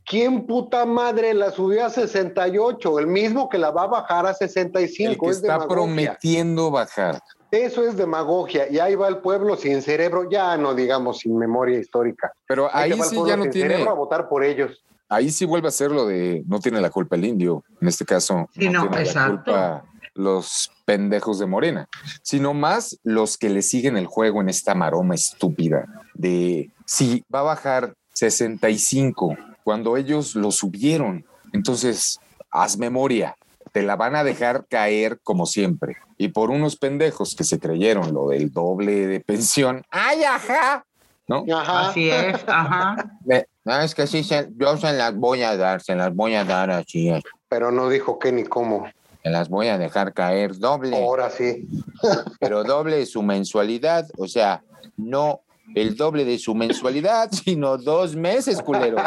¿Quién 0.05 0.45
puta 0.47 0.85
madre 0.85 1.35
la 1.35 1.53
subió 1.53 1.87
a 1.87 1.91
68? 1.91 2.99
El 2.99 3.07
mismo 3.07 3.49
que 3.49 3.59
la 3.59 3.71
va 3.71 3.85
a 3.85 3.87
bajar 3.87 4.27
a 4.27 4.31
El 4.31 4.37
65. 4.37 5.25
que 5.25 5.31
es 5.31 5.37
está 5.37 5.53
demagogia. 5.53 5.69
prometiendo 5.69 6.71
bajar. 6.73 7.21
Eso 7.53 7.87
es 7.87 7.97
demagogia. 7.97 8.69
Y 8.69 8.81
ahí 8.81 8.97
va 8.97 9.07
el 9.07 9.19
pueblo 9.19 9.57
sin 9.57 9.81
cerebro, 9.81 10.29
ya 10.29 10.57
no 10.57 10.75
digamos 10.75 11.19
sin 11.21 11.39
memoria 11.39 11.79
histórica. 11.79 12.33
Pero 12.49 12.69
Ahí 12.75 12.91
ahí 12.91 12.99
va 12.99 13.05
el 13.05 13.11
sí 13.11 13.15
pueblo 13.15 13.31
ya 13.31 13.37
no 13.37 13.43
sin 13.45 13.53
tiene, 13.53 13.71
cerebro 13.75 13.93
a 13.93 13.95
votar 13.95 14.29
por 14.29 14.43
ellos. 14.43 14.83
ahí 15.09 15.31
sí 15.31 15.45
vuelve 15.45 15.69
a 15.69 15.71
ser 15.71 15.93
lo 15.93 16.07
de 16.07 16.43
no 16.49 16.59
tiene 16.59 16.81
la 16.81 16.91
culpa 16.91 17.15
el 17.15 17.25
indio. 17.25 17.63
En 17.81 17.87
este 17.87 18.05
caso, 18.05 18.49
Sí, 18.53 18.69
no, 18.69 18.81
tiene 18.89 18.97
la 18.97 19.03
exacto. 19.03 19.53
culpa 19.53 19.85
los 20.15 20.71
pendejos 20.85 21.39
de 21.39 21.47
Morena, 21.47 21.89
sino 22.23 22.55
más 22.55 22.99
los 23.03 23.37
que 23.39 23.49
le 23.51 23.63
siguen 23.63 23.97
el 23.97 24.07
juego 24.07 24.41
en 24.41 24.49
esta 24.49 24.75
maroma 24.75 25.15
estúpida 25.15 25.87
de 26.15 26.71
si 26.87 27.25
va 27.35 27.41
a 27.41 27.45
bajar 27.45 27.95
65 28.15 29.37
cuando 29.65 29.97
ellos 29.97 30.35
lo 30.35 30.51
subieron. 30.51 31.25
Entonces, 31.53 32.19
haz 32.51 32.77
memoria, 32.79 33.37
te 33.73 33.83
la 33.83 33.97
van 33.97 34.17
a 34.17 34.25
dejar 34.25 34.67
caer 34.69 35.19
como 35.23 35.47
siempre. 35.47 35.97
Y 36.19 36.29
por 36.29 36.51
unos 36.51 36.77
pendejos 36.77 37.35
que 37.35 37.45
se 37.45 37.59
creyeron 37.59 38.13
lo 38.13 38.29
del 38.29 38.53
doble 38.53 39.07
de 39.07 39.21
pensión, 39.21 39.83
¡ay, 39.91 40.23
ajá! 40.25 40.85
¿No? 41.29 41.45
Ajá. 41.57 41.89
Así 41.91 42.11
es, 42.11 42.37
ajá. 42.47 42.97
No, 43.65 43.81
es 43.81 43.95
que 43.95 44.07
sí, 44.07 44.25
se- 44.25 44.49
yo 44.57 44.77
se 44.77 44.93
las 44.93 45.15
voy 45.17 45.43
a 45.43 45.57
dar, 45.57 45.81
se 45.81 45.95
las 45.95 46.15
voy 46.15 46.35
a 46.35 46.45
dar 46.45 46.71
así, 46.71 47.13
Pero 47.49 47.71
no 47.71 47.89
dijo 47.89 48.19
qué 48.19 48.33
ni 48.33 48.45
cómo. 48.45 48.89
Se 49.23 49.31
las 49.31 49.49
voy 49.49 49.69
a 49.69 49.79
dejar 49.79 50.13
caer 50.13 50.59
doble, 50.59 50.97
Ahora 50.97 51.31
sí. 51.31 51.69
pero 52.41 52.65
doble 52.65 52.97
de 52.99 53.07
su 53.07 53.23
mensualidad, 53.23 54.09
o 54.19 54.27
sea, 54.27 54.63
no 54.97 55.43
el 55.75 55.97
doble 55.97 56.25
de 56.25 56.39
su 56.39 56.55
mensualidad, 56.55 57.31
sino 57.45 57.79
dos 57.79 58.17
meses, 58.17 58.61
culero. 58.61 58.99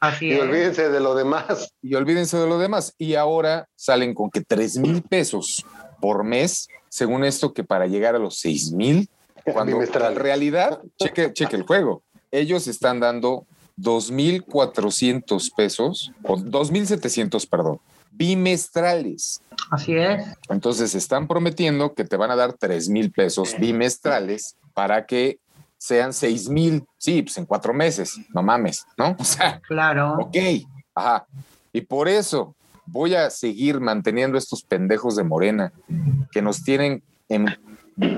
Así 0.00 0.26
Y 0.28 0.32
es. 0.32 0.40
olvídense 0.40 0.88
de 0.88 1.00
lo 1.00 1.14
demás. 1.14 1.72
Y 1.82 1.94
olvídense 1.94 2.36
de 2.36 2.46
lo 2.46 2.58
demás. 2.58 2.94
Y 2.98 3.14
ahora 3.14 3.68
salen 3.76 4.14
con 4.14 4.30
que 4.30 4.40
tres 4.40 4.78
mil 4.78 5.02
pesos 5.02 5.64
por 6.00 6.24
mes, 6.24 6.68
según 6.88 7.24
esto, 7.24 7.52
que 7.52 7.64
para 7.64 7.86
llegar 7.86 8.16
a 8.16 8.18
los 8.18 8.38
seis 8.38 8.72
mil, 8.72 9.08
cuando 9.52 9.80
en 9.80 10.16
realidad, 10.16 10.80
cheque, 10.98 11.32
cheque 11.32 11.56
el 11.56 11.62
juego, 11.62 12.02
ellos 12.30 12.66
están 12.66 13.00
dando 13.00 13.46
2.400 13.78 15.52
pesos, 15.54 16.12
o 16.22 16.36
2.700, 16.36 17.48
perdón, 17.48 17.80
bimestrales. 18.22 19.40
Así 19.72 19.96
es. 19.96 20.24
Entonces 20.48 20.94
están 20.94 21.26
prometiendo 21.26 21.92
que 21.94 22.04
te 22.04 22.16
van 22.16 22.30
a 22.30 22.36
dar 22.36 22.52
3 22.52 22.88
mil 22.88 23.10
pesos 23.10 23.56
bimestrales 23.58 24.56
para 24.74 25.06
que 25.06 25.38
sean 25.76 26.12
6 26.12 26.48
mil, 26.48 26.84
sí, 26.98 27.22
pues 27.22 27.36
en 27.38 27.46
cuatro 27.46 27.74
meses, 27.74 28.20
no 28.32 28.42
mames, 28.44 28.86
¿no? 28.96 29.16
O 29.18 29.24
sea, 29.24 29.60
Claro. 29.66 30.14
ok, 30.20 30.36
ajá. 30.94 31.26
Y 31.72 31.80
por 31.80 32.06
eso 32.08 32.54
voy 32.86 33.16
a 33.16 33.28
seguir 33.30 33.80
manteniendo 33.80 34.38
estos 34.38 34.62
pendejos 34.62 35.16
de 35.16 35.24
Morena 35.24 35.72
que 36.30 36.42
nos 36.42 36.62
tienen 36.62 37.02
en 37.28 37.46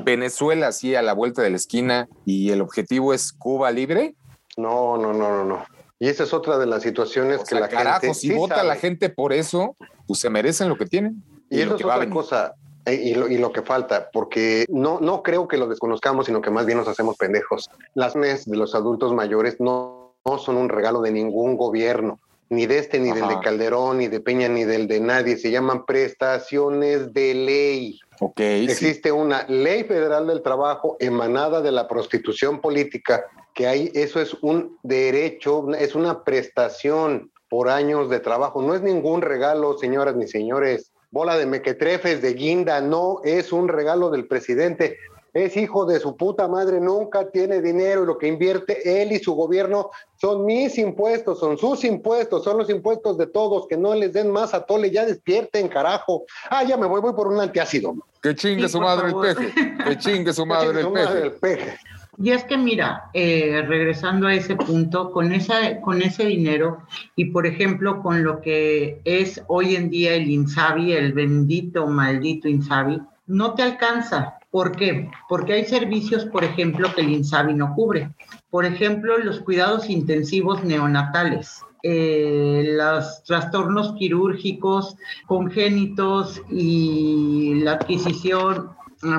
Venezuela 0.04 0.68
así 0.68 0.94
a 0.94 1.00
la 1.02 1.14
vuelta 1.14 1.40
de 1.40 1.50
la 1.50 1.56
esquina 1.56 2.08
y 2.26 2.50
el 2.50 2.60
objetivo 2.60 3.14
es 3.14 3.32
Cuba 3.32 3.70
libre. 3.70 4.14
No, 4.58 4.98
no, 4.98 5.12
no, 5.14 5.30
no, 5.30 5.44
no. 5.44 5.64
Y 5.98 6.08
esa 6.08 6.24
es 6.24 6.32
otra 6.34 6.58
de 6.58 6.66
las 6.66 6.82
situaciones 6.82 7.40
O 7.40 7.44
que 7.44 7.50
sea, 7.50 7.60
la 7.60 7.68
carajo, 7.68 8.00
gente. 8.00 8.14
si 8.14 8.28
sí 8.28 8.34
vota 8.34 8.56
sabe. 8.56 8.68
la 8.68 8.76
gente 8.76 9.08
por 9.10 9.32
eso, 9.32 9.76
pues 10.06 10.20
se 10.20 10.28
merecen 10.30 10.68
lo 10.68 10.76
que 10.76 10.86
tienen. 10.86 11.22
Y, 11.50 11.60
eso 11.60 11.70
lo 11.70 11.74
es 11.76 11.80
que 11.82 11.86
va 11.88 11.96
otra 11.96 12.10
cosa. 12.10 12.54
eh, 12.86 12.94
Y 12.94 13.14
lo, 13.14 13.28
y 13.28 13.38
lo 13.38 13.52
que 13.52 13.62
falta, 13.62 14.10
porque 14.12 14.66
no, 14.68 14.98
no 15.00 15.22
creo 15.22 15.46
que 15.48 15.56
lo 15.56 15.66
desconozcamos, 15.68 16.26
sino 16.26 16.40
que 16.40 16.50
más 16.50 16.66
bien 16.66 16.78
nos 16.78 16.88
hacemos 16.88 17.16
pendejos. 17.16 17.70
Las 17.94 18.16
NES 18.16 18.46
de 18.46 18.56
los 18.56 18.74
adultos 18.74 19.14
mayores 19.14 19.56
no, 19.60 20.14
no 20.24 20.38
son 20.38 20.56
un 20.56 20.68
regalo 20.68 21.00
de 21.00 21.12
ningún 21.12 21.56
gobierno, 21.56 22.18
ni 22.50 22.66
de 22.66 22.78
este, 22.78 22.98
ni 22.98 23.10
del 23.12 23.26
de 23.28 23.38
Calderón, 23.40 23.98
ni 23.98 24.08
de 24.08 24.20
Peña, 24.20 24.48
ni 24.48 24.64
del 24.64 24.86
de 24.88 25.00
nadie. 25.00 25.36
Se 25.36 25.50
llaman 25.50 25.84
prestaciones 25.86 27.12
de 27.14 27.34
ley. 27.34 28.00
Ok, 28.20 28.38
sí. 28.38 28.64
Existe 28.64 29.12
una 29.12 29.44
ley 29.48 29.84
federal 29.84 30.26
del 30.26 30.42
trabajo 30.42 30.96
emanada 31.00 31.60
de 31.62 31.72
la 31.72 31.88
prostitución 31.88 32.60
política, 32.60 33.24
que 33.54 33.66
hay, 33.66 33.90
eso 33.94 34.20
es 34.20 34.34
un 34.42 34.78
derecho, 34.82 35.66
es 35.74 35.94
una 35.94 36.24
prestación 36.24 37.30
por 37.48 37.68
años 37.68 38.10
de 38.10 38.20
trabajo. 38.20 38.60
No 38.62 38.74
es 38.74 38.82
ningún 38.82 39.22
regalo, 39.22 39.78
señoras 39.78 40.16
ni 40.16 40.26
señores. 40.26 40.90
Bola 41.10 41.36
de 41.38 41.46
mequetrefes, 41.46 42.20
de 42.20 42.34
guinda, 42.34 42.80
no 42.80 43.20
es 43.24 43.52
un 43.52 43.68
regalo 43.68 44.10
del 44.10 44.26
presidente. 44.26 44.98
Es 45.32 45.56
hijo 45.56 45.84
de 45.84 45.98
su 45.98 46.16
puta 46.16 46.46
madre, 46.46 46.80
nunca 46.80 47.28
tiene 47.30 47.60
dinero 47.60 48.04
y 48.04 48.06
lo 48.06 48.18
que 48.18 48.28
invierte 48.28 49.02
él 49.02 49.10
y 49.12 49.18
su 49.18 49.34
gobierno 49.34 49.90
son 50.20 50.44
mis 50.46 50.78
impuestos, 50.78 51.40
son 51.40 51.58
sus 51.58 51.82
impuestos, 51.84 52.44
son 52.44 52.56
los 52.58 52.70
impuestos 52.70 53.18
de 53.18 53.26
todos, 53.26 53.66
que 53.66 53.76
no 53.76 53.94
les 53.96 54.12
den 54.12 54.30
más 54.30 54.54
a 54.54 54.64
tole, 54.64 54.92
ya 54.92 55.04
despierten, 55.04 55.66
carajo. 55.68 56.24
Ah, 56.50 56.62
ya 56.62 56.76
me 56.76 56.86
voy, 56.86 57.00
voy 57.00 57.14
por 57.14 57.26
un 57.28 57.40
antiácido. 57.40 57.94
Que 58.22 58.34
chingue 58.36 58.62
Sí, 58.68 58.68
su 58.74 58.80
madre 58.80 59.10
favor. 59.10 59.26
el 59.26 59.36
peje. 59.36 59.74
Que 59.84 59.98
chingue 59.98 60.32
su 60.32 60.46
madre 60.46 60.68
Chingue 60.68 60.78
el 60.80 60.84
su 60.84 60.90
madre 60.92 61.20
peje. 61.20 61.26
el 61.26 61.32
peje. 61.32 61.78
Y 62.18 62.30
es 62.30 62.44
que 62.44 62.56
mira, 62.56 63.10
eh, 63.12 63.64
regresando 63.66 64.26
a 64.26 64.34
ese 64.34 64.56
punto, 64.56 65.10
con, 65.10 65.32
esa, 65.32 65.80
con 65.80 66.00
ese 66.00 66.26
dinero 66.26 66.78
y 67.16 67.26
por 67.26 67.46
ejemplo 67.46 68.02
con 68.02 68.22
lo 68.22 68.40
que 68.40 69.00
es 69.04 69.42
hoy 69.48 69.74
en 69.74 69.90
día 69.90 70.14
el 70.14 70.30
INSABI, 70.30 70.92
el 70.92 71.12
bendito, 71.12 71.86
maldito 71.86 72.48
INSABI, 72.48 73.00
no 73.26 73.54
te 73.54 73.62
alcanza. 73.62 74.38
¿Por 74.50 74.76
qué? 74.76 75.10
Porque 75.28 75.54
hay 75.54 75.64
servicios, 75.64 76.26
por 76.26 76.44
ejemplo, 76.44 76.94
que 76.94 77.00
el 77.00 77.10
INSABI 77.10 77.54
no 77.54 77.74
cubre. 77.74 78.10
Por 78.50 78.64
ejemplo, 78.64 79.18
los 79.18 79.40
cuidados 79.40 79.90
intensivos 79.90 80.62
neonatales, 80.62 81.62
eh, 81.82 82.74
los 82.78 83.24
trastornos 83.24 83.94
quirúrgicos 83.98 84.96
congénitos 85.26 86.40
y 86.50 87.54
la 87.56 87.72
adquisición 87.72 88.70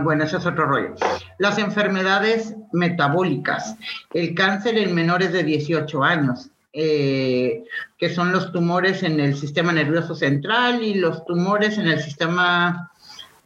Bueno, 0.03 0.23
eso 0.23 0.37
es 0.37 0.45
otro 0.45 0.65
rollo. 0.65 0.95
Las 1.37 1.57
enfermedades 1.59 2.55
metabólicas, 2.71 3.75
el 4.13 4.33
cáncer 4.33 4.77
en 4.77 4.95
menores 4.95 5.31
de 5.31 5.43
18 5.43 6.03
años, 6.03 6.49
eh, 6.73 7.63
que 7.97 8.09
son 8.09 8.31
los 8.31 8.51
tumores 8.51 9.03
en 9.03 9.19
el 9.19 9.35
sistema 9.35 9.71
nervioso 9.71 10.15
central 10.15 10.83
y 10.83 10.95
los 10.95 11.23
tumores 11.25 11.77
en 11.77 11.87
el 11.87 12.01
sistema 12.01 12.91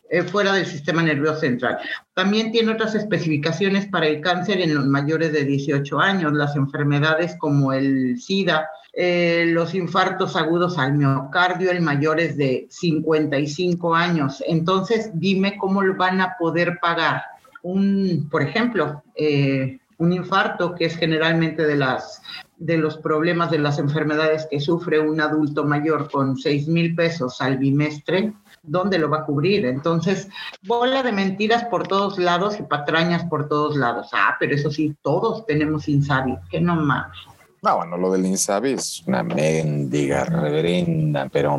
eh, 0.09 0.23
fuera 0.23 0.53
del 0.53 0.65
sistema 0.65 1.03
nervioso 1.03 1.41
central. 1.41 1.77
También 2.15 2.51
tiene 2.51 2.71
otras 2.71 2.95
especificaciones 2.95 3.85
para 3.85 4.07
el 4.07 4.21
cáncer 4.21 4.61
en 4.61 4.73
los 4.73 4.85
mayores 4.85 5.33
de 5.33 5.45
18 5.45 5.99
años, 5.99 6.33
las 6.33 6.55
enfermedades 6.55 7.35
como 7.37 7.73
el 7.73 8.19
SIDA, 8.19 8.67
eh, 8.93 9.45
los 9.47 9.75
infartos 9.75 10.35
agudos 10.35 10.77
al 10.77 10.93
miocardio 10.93 11.71
en 11.71 11.83
mayores 11.83 12.37
de 12.37 12.67
55 12.69 13.95
años. 13.95 14.43
Entonces, 14.47 15.11
dime 15.13 15.57
cómo 15.57 15.81
lo 15.81 15.95
van 15.95 16.21
a 16.21 16.35
poder 16.39 16.79
pagar. 16.81 17.23
Un, 17.61 18.27
por 18.31 18.41
ejemplo, 18.41 19.03
eh, 19.15 19.79
un 19.99 20.13
infarto, 20.13 20.73
que 20.75 20.85
es 20.85 20.97
generalmente 20.97 21.65
de, 21.67 21.75
las, 21.75 22.21
de 22.57 22.77
los 22.77 22.97
problemas 22.97 23.51
de 23.51 23.59
las 23.59 23.79
enfermedades 23.79 24.47
que 24.49 24.59
sufre 24.59 24.99
un 24.99 25.21
adulto 25.21 25.65
mayor 25.65 26.09
con 26.09 26.37
6 26.37 26.67
mil 26.69 26.95
pesos 26.95 27.41
al 27.41 27.57
bimestre, 27.57 28.33
¿dónde 28.63 28.97
lo 28.97 29.09
va 29.09 29.19
a 29.19 29.25
cubrir? 29.25 29.65
Entonces, 29.65 30.29
bola 30.63 31.03
de 31.03 31.11
mentiras 31.11 31.65
por 31.65 31.87
todos 31.87 32.17
lados 32.17 32.59
y 32.59 32.63
patrañas 32.63 33.25
por 33.25 33.49
todos 33.49 33.75
lados. 33.75 34.09
Ah, 34.13 34.37
pero 34.39 34.55
eso 34.55 34.71
sí, 34.71 34.95
todos 35.01 35.45
tenemos 35.45 35.87
Insabi, 35.89 36.37
que 36.49 36.61
no 36.61 36.75
mames. 36.77 37.17
No, 37.61 37.77
bueno, 37.77 37.97
lo 37.97 38.11
del 38.11 38.25
Insabi 38.25 38.73
es 38.73 39.03
una 39.05 39.21
mendiga 39.23 40.23
reverenda, 40.23 41.27
pero 41.31 41.57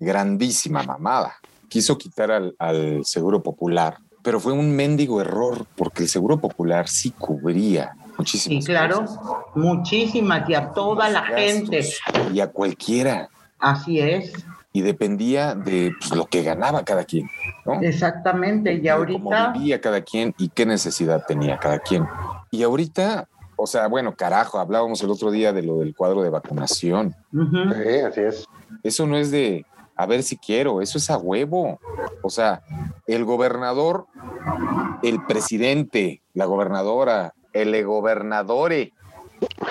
grandísima 0.00 0.82
mamada. 0.82 1.34
quiso 1.68 1.96
quitar 1.98 2.30
al, 2.30 2.54
al 2.58 3.04
Seguro 3.04 3.42
Popular, 3.42 3.96
pero 4.22 4.40
fue 4.40 4.52
un 4.52 4.74
mendigo 4.74 5.20
error 5.20 5.66
porque 5.76 6.02
el 6.04 6.08
Seguro 6.08 6.38
Popular 6.38 6.88
sí 6.88 7.10
cubría 7.10 7.92
muchísimas 8.18 8.64
Sí, 8.64 8.70
claro, 8.70 9.00
cosas. 9.00 9.18
muchísimas 9.54 10.48
y 10.48 10.54
a 10.54 10.70
toda 10.72 11.08
la 11.08 11.22
gente. 11.24 11.86
Y 12.32 12.40
a 12.40 12.46
cualquiera. 12.48 13.28
Así 13.58 14.00
es, 14.00 14.32
Y 14.72 14.80
dependía 14.82 15.54
de 15.54 15.92
pues, 15.98 16.14
lo 16.16 16.26
que 16.26 16.42
ganaba 16.42 16.82
cada 16.84 17.04
quien, 17.04 17.28
¿no? 17.64 17.80
exactamente. 17.80 18.72
Y 18.72 18.80
de 18.80 18.88
cómo 18.90 18.98
ahorita, 18.98 19.52
vivía 19.52 19.80
cada 19.80 20.00
quien 20.02 20.34
y 20.38 20.48
qué 20.48 20.66
necesidad 20.66 21.24
tenía 21.26 21.58
cada 21.58 21.78
quien. 21.78 22.06
Y 22.50 22.62
ahorita, 22.64 23.28
o 23.62 23.66
sea, 23.66 23.86
bueno, 23.86 24.16
carajo, 24.16 24.58
hablábamos 24.58 25.00
el 25.02 25.10
otro 25.10 25.30
día 25.30 25.52
de 25.52 25.62
lo 25.62 25.78
del 25.78 25.94
cuadro 25.94 26.22
de 26.22 26.30
vacunación. 26.30 27.14
Sí, 27.32 27.98
así 28.04 28.20
es. 28.20 28.44
Eso 28.82 29.06
no 29.06 29.16
es 29.16 29.30
de 29.30 29.64
a 29.94 30.06
ver 30.06 30.24
si 30.24 30.36
quiero, 30.36 30.82
eso 30.82 30.98
es 30.98 31.08
a 31.10 31.16
huevo. 31.16 31.78
O 32.22 32.30
sea, 32.30 32.62
el 33.06 33.24
gobernador, 33.24 34.06
el 35.04 35.24
presidente, 35.26 36.22
la 36.34 36.46
gobernadora, 36.46 37.34
el 37.52 37.84
gobernadore, 37.84 38.92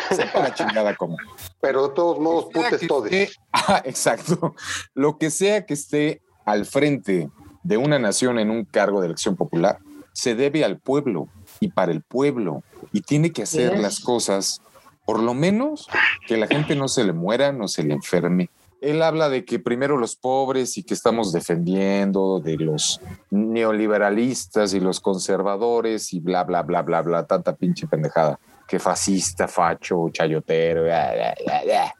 sepa 0.09 0.39
la 0.39 0.53
chingada 0.53 0.95
como. 0.95 1.17
Pero 1.59 1.89
de 1.89 1.93
todos 1.93 2.19
modos, 2.19 2.45
putes 2.53 2.87
todos. 2.87 3.09
Ah, 3.51 3.81
exacto. 3.83 4.55
Lo 4.93 5.17
que 5.17 5.29
sea 5.29 5.65
que 5.65 5.73
esté 5.73 6.21
al 6.45 6.65
frente 6.65 7.29
de 7.63 7.77
una 7.77 7.99
nación 7.99 8.39
en 8.39 8.49
un 8.51 8.63
cargo 8.63 9.01
de 9.01 9.07
elección 9.07 9.35
popular, 9.35 9.79
se 10.13 10.35
debe 10.35 10.63
al 10.63 10.79
pueblo 10.79 11.27
y 11.59 11.69
para 11.69 11.91
el 11.91 12.01
pueblo. 12.01 12.63
Y 12.91 13.01
tiene 13.01 13.31
que 13.31 13.43
hacer 13.43 13.79
las 13.79 13.99
cosas, 13.99 14.61
por 15.05 15.21
lo 15.21 15.33
menos, 15.33 15.87
que 16.27 16.37
la 16.37 16.47
gente 16.47 16.75
no 16.75 16.87
se 16.87 17.03
le 17.03 17.13
muera, 17.13 17.51
no 17.51 17.67
se 17.67 17.83
le 17.83 17.93
enferme. 17.93 18.49
Él 18.81 19.03
habla 19.03 19.29
de 19.29 19.45
que 19.45 19.59
primero 19.59 19.97
los 19.97 20.15
pobres 20.15 20.77
y 20.77 20.83
que 20.83 20.95
estamos 20.95 21.31
defendiendo 21.31 22.39
de 22.39 22.57
los 22.57 22.99
neoliberalistas 23.29 24.73
y 24.73 24.79
los 24.79 24.99
conservadores 24.99 26.13
y 26.13 26.19
bla, 26.19 26.43
bla, 26.43 26.63
bla, 26.63 26.81
bla, 26.81 27.01
bla, 27.01 27.27
tanta 27.27 27.55
pinche 27.55 27.87
pendejada. 27.87 28.39
Que 28.67 28.79
fascista, 28.79 29.47
facho, 29.47 30.09
chayotero, 30.11 30.83
bla, 30.83 31.13
bla, 31.13 31.35
bla, 31.63 31.95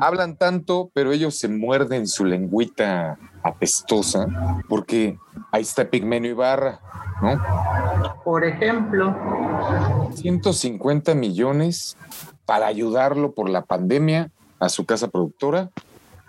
hablan 0.00 0.36
tanto, 0.36 0.90
pero 0.94 1.12
ellos 1.12 1.36
se 1.38 1.48
muerden 1.48 2.06
su 2.06 2.24
lengüita 2.24 3.18
apestosa, 3.42 4.26
porque 4.68 5.18
ahí 5.52 5.62
está 5.62 5.88
Pigmenio 5.88 6.30
Ibarra, 6.32 6.80
¿no? 7.22 7.40
por 8.24 8.44
ejemplo, 8.44 9.14
150 10.14 11.14
millones 11.14 11.96
para 12.44 12.66
ayudarlo 12.66 13.32
por 13.32 13.48
la 13.48 13.62
pandemia 13.62 14.30
a 14.58 14.68
su 14.68 14.84
casa 14.84 15.08
productora. 15.08 15.70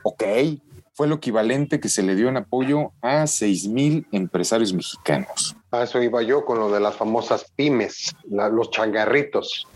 Ok, 0.03 0.23
fue 0.93 1.07
lo 1.07 1.15
equivalente 1.15 1.79
que 1.79 1.89
se 1.89 2.01
le 2.03 2.15
dio 2.15 2.29
en 2.29 2.37
apoyo 2.37 2.91
a 3.01 3.27
6 3.27 3.67
mil 3.67 4.07
empresarios 4.11 4.73
mexicanos. 4.73 5.55
A 5.71 5.83
eso 5.83 6.01
iba 6.01 6.21
yo 6.23 6.43
con 6.45 6.59
lo 6.59 6.71
de 6.71 6.79
las 6.79 6.95
famosas 6.95 7.45
pymes, 7.55 8.15
la- 8.29 8.49
los 8.49 8.71
changarritos. 8.71 9.67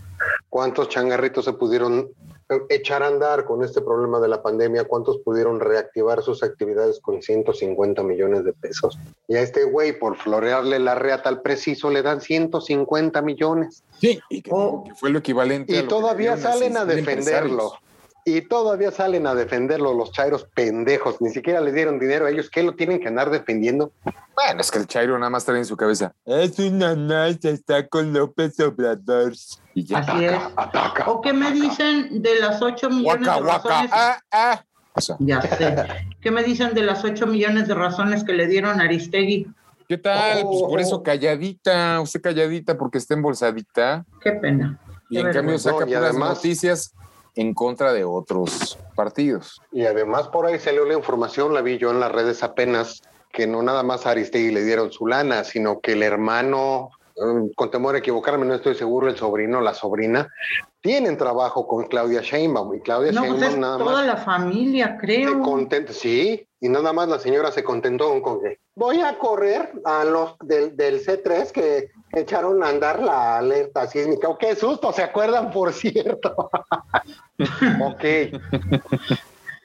¿Cuántos 0.50 0.90
changarritos 0.90 1.46
se 1.46 1.54
pudieron 1.54 2.08
echar 2.70 3.04
a 3.04 3.08
andar 3.08 3.46
con 3.46 3.64
este 3.64 3.82
problema 3.82 4.20
de 4.20 4.28
la 4.28 4.42
pandemia? 4.42 4.86
¿Cuántos 4.86 5.18
pudieron 5.20 5.60
reactivar 5.60 6.22
sus 6.22 6.44
actividades 6.44 7.00
con 7.00 7.22
150 7.22 8.04
millones 8.04 8.44
de 8.44 8.54
pesos? 8.54 8.98
Y 9.28 9.36
a 9.36 9.42
este 9.42 9.64
güey, 9.64 9.98
por 9.98 10.18
florearle 10.18 10.80
la 10.80 10.96
reata 10.96 11.30
al 11.30 11.42
preciso, 11.42 11.90
le 11.90 12.02
dan 12.02 12.22
150 12.22 13.22
millones. 13.22 13.84
Sí, 14.00 14.20
y 14.30 14.42
que, 14.42 14.52
Oh. 14.54 14.84
que 14.86 14.96
fue 14.96 15.10
lo 15.10 15.20
equivalente. 15.20 15.76
a 15.76 15.80
Y 15.80 15.82
lo 15.84 15.88
todavía 15.88 16.38
salen 16.38 16.78
a 16.78 16.86
6,000 16.86 16.96
defenderlo. 17.06 17.74
Y 18.26 18.42
todavía 18.42 18.92
salen 18.92 19.26
a 19.26 19.34
defenderlo 19.34 19.94
los 19.94 20.12
chairos 20.12 20.46
pendejos. 20.54 21.20
Ni 21.22 21.30
siquiera 21.32 21.60
les 21.62 21.74
dieron 21.74 22.00
dinero 22.00 22.26
a 22.26 22.30
ellos. 22.30 22.50
¿Qué 22.50 22.62
lo 22.62 22.76
tienen 22.76 23.00
que 23.00 23.08
andar 23.08 23.30
defendiendo? 23.32 23.92
Bueno, 24.36 24.62
es 24.62 24.70
que 24.72 24.80
el 24.80 24.88
Chairo 24.88 25.18
nada 25.18 25.30
más 25.30 25.44
trae 25.46 25.58
en 25.58 25.66
su 25.66 25.76
cabeza. 25.76 26.14
Es 26.26 26.58
una 26.60 26.96
nice, 26.96 27.50
está 27.50 27.88
con 27.88 28.14
López 28.14 28.60
Obrador. 28.60 29.34
Y 29.74 29.86
ya. 29.86 30.00
así 30.00 30.26
es. 30.26 30.40
Ataca. 30.56 31.10
¿O 31.10 31.22
qué 31.22 31.34
me 31.34 31.52
dicen 31.52 32.22
de 32.22 32.40
las 32.40 32.62
8 32.62 32.90
millones 32.90 33.28
de 33.28 33.40
razones? 33.42 33.90
ah, 33.94 34.20
ah. 34.32 34.64
O 34.94 35.02
sea, 35.02 35.16
Ya 35.20 35.42
sé. 35.42 35.76
¿Qué 36.22 36.32
me 36.32 36.44
dicen 36.44 36.74
de 36.74 36.84
las 36.84 37.04
8 37.04 37.26
millones 37.26 37.68
de 37.68 37.74
razones 37.74 38.24
que 38.24 38.34
le 38.34 38.48
dieron 38.48 38.80
a 38.80 38.84
Aristegui? 38.84 39.48
¿qué 39.88 39.98
tal? 39.98 40.44
Pues 40.46 40.62
por 40.62 40.80
Oh. 40.80 40.82
eso 40.82 41.04
calladita, 41.04 42.00
usted 42.02 42.22
calladita 42.22 42.78
porque 42.78 42.98
está 42.98 43.14
embolsadita. 43.14 44.06
Qué 44.22 44.32
pena. 44.34 44.80
Y 45.10 45.16
Qué 45.16 45.22
en 45.22 45.34
cambio 45.34 45.60
saca 45.60 45.82
No, 45.82 45.86
puras 45.88 46.04
además- 46.04 46.36
noticias 46.36 46.94
en 47.36 47.54
contra 47.54 47.94
de 47.94 48.04
otros 48.04 48.78
partidos. 48.96 49.62
Y 49.72 49.86
además 49.86 50.28
por 50.28 50.46
ahí 50.46 50.60
salió 50.60 50.86
la 50.86 50.94
información, 50.94 51.54
la 51.54 51.62
vi 51.62 51.78
yo 51.78 51.92
en 51.92 52.00
las 52.00 52.12
redes 52.12 52.44
apenas, 52.44 53.02
que 53.32 53.48
no 53.48 53.62
nada 53.64 53.84
más 53.84 54.06
a 54.06 54.12
Aristegui 54.12 54.52
le 54.52 54.64
dieron 54.64 54.92
su 54.92 55.08
lana, 55.08 55.44
sino 55.44 55.80
que 55.80 55.94
el 55.94 56.04
hermano, 56.04 56.92
con 57.56 57.72
temor 57.72 57.96
a 57.96 58.00
equivocarme, 58.00 58.46
no 58.46 58.54
estoy 58.54 58.76
seguro, 58.76 59.08
el 59.08 59.18
sobrino, 59.18 59.62
la 59.62 59.74
sobrina, 59.74 60.28
tienen 60.82 61.18
trabajo 61.18 61.68
con 61.68 61.86
Claudia 61.88 62.22
Sheinbaum. 62.22 62.76
Y 62.76 62.82
Claudia 62.82 63.12
No, 63.12 63.22
pues 63.22 63.32
Sheinbaum 63.34 63.54
es 63.54 63.58
nada 63.60 63.78
toda 63.78 63.92
más 63.92 64.06
la 64.06 64.18
familia, 64.18 64.98
creo. 65.00 65.42
contenta, 65.42 65.94
sí, 65.94 66.48
y 66.60 66.70
nada 66.70 66.94
más 66.94 67.08
la 67.08 67.20
señora 67.20 67.52
se 67.52 67.64
contentó 67.64 68.22
con 68.22 68.42
que 68.42 68.60
voy 68.76 69.02
a 69.02 69.18
correr 69.18 69.72
a 69.86 70.04
los 70.04 70.38
del, 70.40 70.76
del 70.76 71.04
C3 71.06 71.52
que 71.52 71.90
echaron 72.14 72.64
a 72.64 72.70
andar 72.70 73.02
la 73.02 73.38
alerta 73.38 73.88
sísmica. 73.88 74.28
¡Qué 74.40 74.56
susto! 74.56 74.92
¿Se 74.92 75.04
acuerdan, 75.04 75.52
por 75.52 75.74
cierto? 75.74 76.50
ok. 77.84 78.04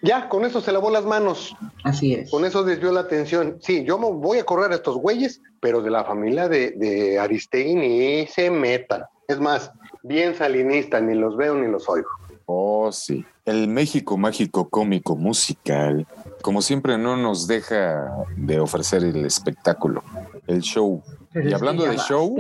Ya, 0.02 0.28
con 0.28 0.44
eso 0.44 0.61
se 0.61 0.72
lavó 0.72 0.90
las 0.90 1.04
manos. 1.04 1.56
Así 1.82 2.14
es. 2.14 2.30
Con 2.30 2.44
eso 2.44 2.62
desvió 2.64 2.92
la 2.92 3.00
atención. 3.00 3.59
Sí, 3.61 3.85
yo 3.85 3.98
me 3.98 4.11
voy 4.11 4.38
a 4.38 4.44
correr 4.44 4.72
a 4.72 4.76
estos 4.76 4.96
güeyes, 4.96 5.40
pero 5.61 5.80
de 5.80 5.90
la 5.90 6.04
familia 6.04 6.48
de, 6.48 6.72
de 6.72 7.18
Aristegui 7.18 7.74
ni 7.74 8.26
se 8.26 8.50
metan. 8.50 9.04
Es 9.26 9.40
más, 9.40 9.72
bien 10.02 10.35
salinista, 10.35 11.00
ni 11.00 11.14
los 11.14 11.37
veo 11.37 11.54
ni 11.54 11.70
los 11.70 11.88
oigo. 11.88 12.09
Oh, 12.46 12.92
sí. 12.92 13.24
El 13.44 13.68
México 13.68 14.16
mágico, 14.16 14.68
cómico, 14.68 15.16
musical, 15.16 16.06
como 16.42 16.62
siempre, 16.62 16.96
no 16.96 17.16
nos 17.16 17.46
deja 17.46 18.26
de 18.37 18.61
ofrecer 18.61 19.02
el 19.02 19.24
espectáculo, 19.26 20.02
el 20.46 20.61
show. 20.61 21.02
Pero 21.32 21.48
y 21.48 21.52
hablando 21.52 21.85
de 21.85 21.96
show, 21.96 22.37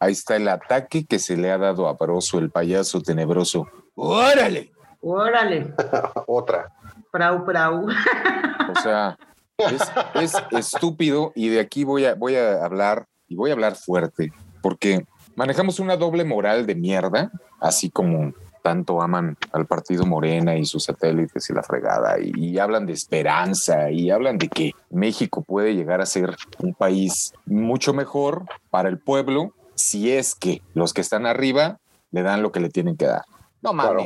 ahí 0.00 0.12
está 0.12 0.36
el 0.36 0.48
ataque 0.48 1.04
que 1.04 1.18
se 1.18 1.36
le 1.36 1.50
ha 1.50 1.58
dado 1.58 1.86
a 1.86 1.92
Broso, 1.92 2.38
el 2.38 2.50
payaso 2.50 3.00
tenebroso. 3.00 3.68
¡Órale! 3.94 4.72
Órale, 5.00 5.72
Otra. 6.26 6.72
Prau, 7.14 7.44
prau. 7.44 7.86
O 7.86 8.80
sea, 8.82 9.16
es, 9.56 9.82
es 10.14 10.34
estúpido 10.50 11.30
y 11.36 11.48
de 11.48 11.60
aquí 11.60 11.84
voy 11.84 12.04
a, 12.06 12.16
voy 12.16 12.34
a 12.34 12.64
hablar 12.64 13.06
y 13.28 13.36
voy 13.36 13.50
a 13.50 13.52
hablar 13.52 13.76
fuerte 13.76 14.32
porque 14.60 15.06
manejamos 15.36 15.78
una 15.78 15.96
doble 15.96 16.24
moral 16.24 16.66
de 16.66 16.74
mierda, 16.74 17.30
así 17.60 17.88
como 17.88 18.32
tanto 18.62 19.00
aman 19.00 19.36
al 19.52 19.66
partido 19.66 20.06
Morena 20.06 20.56
y 20.56 20.64
sus 20.64 20.84
satélites 20.84 21.48
y 21.50 21.52
la 21.52 21.62
fregada 21.62 22.18
y, 22.18 22.32
y 22.34 22.58
hablan 22.58 22.86
de 22.86 22.94
esperanza 22.94 23.90
y 23.90 24.10
hablan 24.10 24.38
de 24.38 24.48
que 24.48 24.72
México 24.90 25.42
puede 25.42 25.74
llegar 25.74 26.00
a 26.00 26.06
ser 26.06 26.34
un 26.58 26.74
país 26.74 27.32
mucho 27.46 27.92
mejor 27.92 28.44
para 28.70 28.88
el 28.88 28.98
pueblo 28.98 29.52
si 29.76 30.10
es 30.10 30.34
que 30.34 30.62
los 30.72 30.92
que 30.92 31.02
están 31.02 31.26
arriba 31.26 31.78
le 32.10 32.22
dan 32.22 32.42
lo 32.42 32.50
que 32.50 32.60
le 32.60 32.70
tienen 32.70 32.96
que 32.96 33.06
dar. 33.06 33.24
No 33.60 33.72
Claro. 33.72 34.02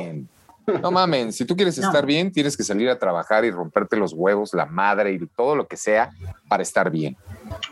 No 0.81 0.91
mamen, 0.91 1.31
si 1.33 1.45
tú 1.45 1.55
quieres 1.55 1.77
No. 1.77 1.87
estar 1.87 2.05
bien, 2.05 2.31
tienes 2.31 2.55
que 2.57 2.63
salir 2.63 2.89
a 2.89 2.99
trabajar 2.99 3.45
y 3.45 3.51
romperte 3.51 3.95
los 3.97 4.13
huevos, 4.13 4.53
la 4.53 4.65
madre 4.65 5.13
y 5.13 5.25
todo 5.27 5.55
lo 5.55 5.67
que 5.67 5.77
sea 5.77 6.11
para 6.47 6.63
estar 6.63 6.89
bien. 6.91 7.17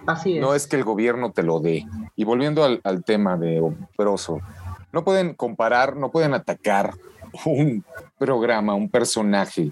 Así 0.06 0.38
es. 0.38 0.42
No 0.42 0.54
es 0.56 0.68
que 0.68 0.76
el 0.76 0.84
gobierno 0.84 1.32
te 1.32 1.44
lo 1.44 1.60
dé. 1.60 1.86
Y 2.16 2.24
volviendo 2.24 2.64
al, 2.64 2.82
al 2.84 3.04
tema 3.04 3.38
de 3.38 3.62
Broso, 3.98 4.40
no 4.92 5.04
pueden 5.04 5.34
comparar, 5.34 5.96
no 5.96 6.10
pueden 6.12 6.34
atacar 6.34 6.94
un 7.46 7.84
programa, 8.18 8.74
un 8.74 8.90
personaje, 8.90 9.72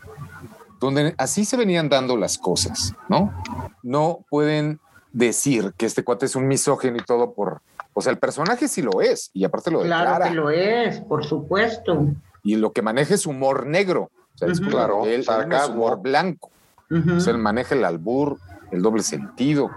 donde 0.79 1.15
así 1.17 1.45
se 1.45 1.57
venían 1.57 1.89
dando 1.89 2.17
las 2.17 2.37
cosas, 2.37 2.93
¿no? 3.09 3.33
No 3.81 4.19
pueden 4.29 4.79
decir 5.13 5.73
que 5.77 5.85
este 5.85 6.03
cuate 6.03 6.25
es 6.25 6.35
un 6.35 6.47
misógino 6.47 6.97
y 6.97 7.03
todo 7.05 7.33
por... 7.33 7.61
O 7.93 8.01
sea, 8.01 8.11
el 8.11 8.19
personaje 8.19 8.67
sí 8.67 8.81
lo 8.81 8.99
es, 9.01 9.31
y 9.33 9.45
aparte 9.45 9.71
lo 9.71 9.81
Claro 9.81 10.09
declara. 10.11 10.27
que 10.29 10.35
lo 10.35 10.49
es, 10.49 10.99
por 10.99 11.23
supuesto. 11.25 12.07
Y 12.45 12.55
lo 12.55 12.71
que 12.71 12.81
maneja 12.81 13.13
es 13.15 13.25
humor 13.25 13.65
negro. 13.65 14.03
O 14.35 14.37
sea, 14.37 14.47
Ujú. 14.47 14.51
disculpa, 14.53 14.77
Claro, 14.77 15.05
él- 15.05 15.21
es 15.21 15.67
humor 15.69 15.99
blanco. 16.01 16.51
Ujú. 16.89 17.15
O 17.15 17.19
sea, 17.19 17.33
él 17.33 17.39
maneja 17.39 17.75
el 17.75 17.83
albur, 17.83 18.37
el 18.71 18.81
doble 18.81 19.01
sentido. 19.03 19.71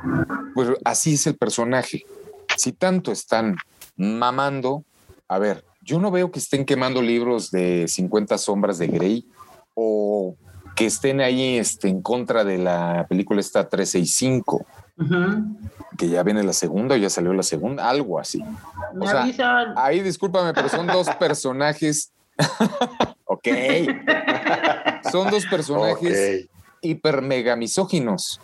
Pues 0.54 0.68
así 0.84 1.14
es 1.14 1.26
el 1.26 1.36
personaje. 1.36 2.04
Si 2.56 2.72
tanto 2.72 3.10
están 3.10 3.56
mamando, 3.96 4.84
a 5.28 5.38
ver, 5.38 5.64
yo 5.82 5.98
no 5.98 6.10
veo 6.10 6.30
que 6.30 6.38
estén 6.38 6.64
quemando 6.64 7.00
libros 7.02 7.50
de 7.50 7.86
50 7.88 8.36
sombras 8.38 8.78
de 8.78 8.88
Grey 8.88 9.26
o 9.74 10.36
que 10.76 10.86
estén 10.86 11.20
ahí 11.20 11.56
este, 11.58 11.88
en 11.88 12.02
contra 12.02 12.44
de 12.44 12.58
la 12.58 13.06
película 13.08 13.40
esta 13.40 13.68
365, 13.68 14.66
Ujú. 14.98 15.56
que 15.96 16.08
ya 16.08 16.22
viene 16.22 16.42
la 16.44 16.52
segunda 16.52 16.94
o 16.94 16.98
ya 16.98 17.08
salió 17.10 17.32
la 17.32 17.42
segunda, 17.42 17.88
algo 17.88 18.18
así. 18.20 18.42
Me 18.94 19.06
O 19.06 19.08
sea, 19.08 19.22
avisan. 19.22 19.72
Ahí 19.76 20.00
discúlpame, 20.02 20.52
pero 20.52 20.68
son 20.68 20.86
dos 20.86 21.08
personajes. 21.18 22.12
Ok. 23.24 23.48
Son 25.10 25.30
dos 25.30 25.46
personajes 25.46 26.48
hiper 26.80 27.22
mega 27.22 27.56
misóginos. 27.56 28.40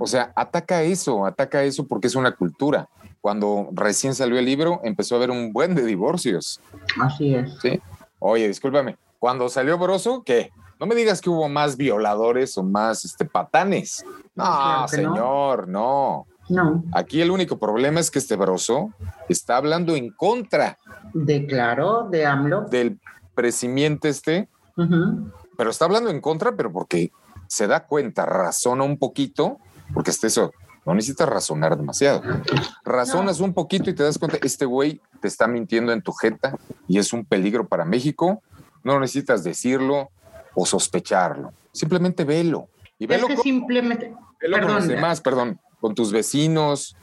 O 0.00 0.06
sea, 0.06 0.32
ataca 0.34 0.82
eso, 0.82 1.24
ataca 1.24 1.62
eso 1.62 1.86
porque 1.86 2.08
es 2.08 2.14
una 2.14 2.32
cultura. 2.32 2.88
Cuando 3.20 3.68
recién 3.72 4.14
salió 4.14 4.38
el 4.38 4.44
libro, 4.44 4.80
empezó 4.84 5.14
a 5.14 5.18
haber 5.18 5.30
un 5.30 5.52
buen 5.52 5.74
de 5.74 5.84
divorcios. 5.84 6.60
Así 7.00 7.34
es. 7.34 7.56
Sí. 7.60 7.80
Oye, 8.18 8.48
discúlpame. 8.48 8.96
Cuando 9.18 9.48
salió 9.48 9.78
Broso, 9.78 10.22
¿qué? 10.24 10.50
No 10.78 10.86
me 10.86 10.94
digas 10.94 11.20
que 11.20 11.30
hubo 11.30 11.48
más 11.48 11.76
violadores 11.76 12.56
o 12.58 12.62
más 12.62 13.04
este, 13.04 13.24
patanes. 13.24 14.04
No, 14.34 14.44
Claro 14.44 14.86
que 14.90 15.02
no. 15.02 15.14
señor, 15.14 15.68
no. 15.68 16.26
No, 16.48 16.84
Aquí 16.92 17.20
el 17.20 17.30
único 17.30 17.58
problema 17.58 17.98
es 18.00 18.10
que 18.10 18.18
este 18.20 18.36
Broso 18.36 18.92
está 19.28 19.56
hablando 19.56 19.96
en 19.96 20.10
contra 20.10 20.78
declaró 21.12 22.08
de 22.08 22.24
AMLO. 22.26 22.62
del 22.70 23.00
presidente 23.34 24.08
este, 24.08 24.48
pero 25.56 25.70
está 25.70 25.86
hablando 25.86 26.10
en 26.10 26.20
contra, 26.20 26.54
pero 26.56 26.72
porque 26.72 27.10
se 27.48 27.66
da 27.66 27.86
cuenta, 27.86 28.26
razona 28.26 28.84
un 28.84 28.98
poquito, 28.98 29.58
porque 29.92 30.10
hasta 30.10 30.26
eso 30.26 30.52
no 30.84 30.94
necesitas 30.94 31.28
razonar 31.28 31.76
demasiado. 31.76 32.22
Razonas 32.84 33.40
un 33.40 33.52
poquito 33.52 33.90
y 33.90 33.94
te 33.94 34.04
das 34.04 34.18
cuenta, 34.18 34.38
este 34.42 34.64
güey 34.66 35.00
te 35.20 35.28
está 35.28 35.48
mintiendo 35.48 35.92
en 35.92 36.00
tu 36.02 36.12
jeta 36.12 36.56
y 36.86 36.98
es 36.98 37.12
un 37.12 37.24
peligro 37.24 37.66
para 37.66 37.84
México. 37.84 38.40
No 38.84 39.00
necesitas 39.00 39.42
decirlo 39.42 40.10
o 40.54 40.64
sospecharlo. 40.64 41.52
Simplemente 41.72 42.24
velo. 42.24 42.68
Y 42.98 43.04
Es 43.04 43.08
velo, 43.10 43.26
que 43.26 43.34
con, 43.34 43.42
simplemente. 43.42 44.14
velo 44.40 44.60
con 44.60 44.74
los 44.74 44.86
demás, 44.86 45.20
perdón, 45.20 45.58
con 45.80 45.94
tus 45.94 46.12
vecinos. 46.12 46.96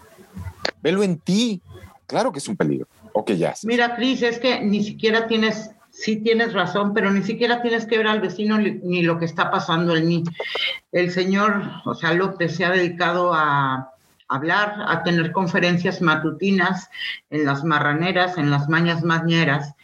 Velo 0.81 1.03
en 1.03 1.17
ti. 1.17 1.61
Claro 2.07 2.31
que 2.31 2.39
es 2.39 2.47
un 2.47 2.57
peligro. 2.57 2.87
Ok, 3.13 3.31
ya. 3.31 3.53
Mira, 3.63 3.95
Cris, 3.95 4.21
es 4.23 4.39
que 4.39 4.61
ni 4.61 4.83
siquiera 4.83 5.27
tienes, 5.27 5.71
sí 5.91 6.17
tienes 6.17 6.53
razón, 6.53 6.93
pero 6.93 7.11
ni 7.11 7.23
siquiera 7.23 7.61
tienes 7.61 7.85
que 7.85 7.97
ver 7.97 8.07
al 8.07 8.21
vecino 8.21 8.57
ni, 8.57 9.03
lo 9.03 9.19
que 9.19 9.25
está 9.25 9.51
pasando 9.51 9.95
en 9.95 10.07
mí. 10.07 10.23
El 10.91 11.11
señor, 11.11 11.63
o 11.85 11.93
sea, 11.93 12.13
López 12.13 12.55
se 12.55 12.65
ha 12.65 12.71
dedicado 12.71 13.33
a 13.33 13.91
hablar, 14.27 14.77
a 14.87 15.03
tener 15.03 15.31
conferencias 15.31 16.01
matutinas 16.01 16.89
en 17.29 17.45
las 17.45 17.63
marraneras, 17.63 18.37
en 18.37 18.49
las 18.49 18.67
mañas 18.67 19.03
mañeras, 19.03 19.75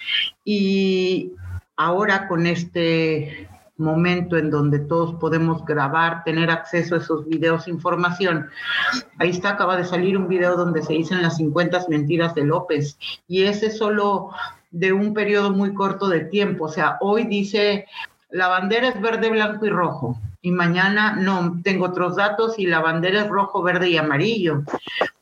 y 0.43 1.33
ahora 1.75 2.27
con 2.27 2.47
este 2.47 3.47
momento 3.79 4.37
en 4.37 4.51
donde 4.51 4.79
todos 4.79 5.15
podemos 5.15 5.65
grabar, 5.65 6.23
tener 6.23 6.51
acceso 6.51 6.95
a 6.95 6.99
esos 6.99 7.27
videos, 7.27 7.67
información. 7.67 8.49
Ahí 9.17 9.29
está, 9.29 9.51
acaba 9.51 9.77
de 9.77 9.85
salir 9.85 10.17
un 10.17 10.27
video 10.27 10.55
donde 10.55 10.83
se 10.83 10.93
dicen 10.93 11.21
las 11.21 11.37
50 11.37 11.85
mentiras 11.89 12.35
de 12.35 12.43
López 12.43 12.97
y 13.27 13.43
ese 13.43 13.71
solo 13.71 14.31
de 14.71 14.93
un 14.93 15.13
periodo 15.13 15.51
muy 15.51 15.73
corto 15.73 16.07
de 16.09 16.21
tiempo. 16.21 16.65
O 16.65 16.69
sea, 16.69 16.97
hoy 17.01 17.25
dice 17.25 17.87
la 18.29 18.47
bandera 18.47 18.89
es 18.89 19.01
verde, 19.01 19.29
blanco 19.29 19.65
y 19.65 19.69
rojo 19.69 20.19
y 20.41 20.51
mañana 20.51 21.15
no, 21.15 21.59
tengo 21.63 21.85
otros 21.85 22.15
datos 22.15 22.57
y 22.57 22.65
la 22.65 22.79
bandera 22.79 23.21
es 23.21 23.27
rojo, 23.27 23.61
verde 23.61 23.89
y 23.89 23.97
amarillo. 23.97 24.63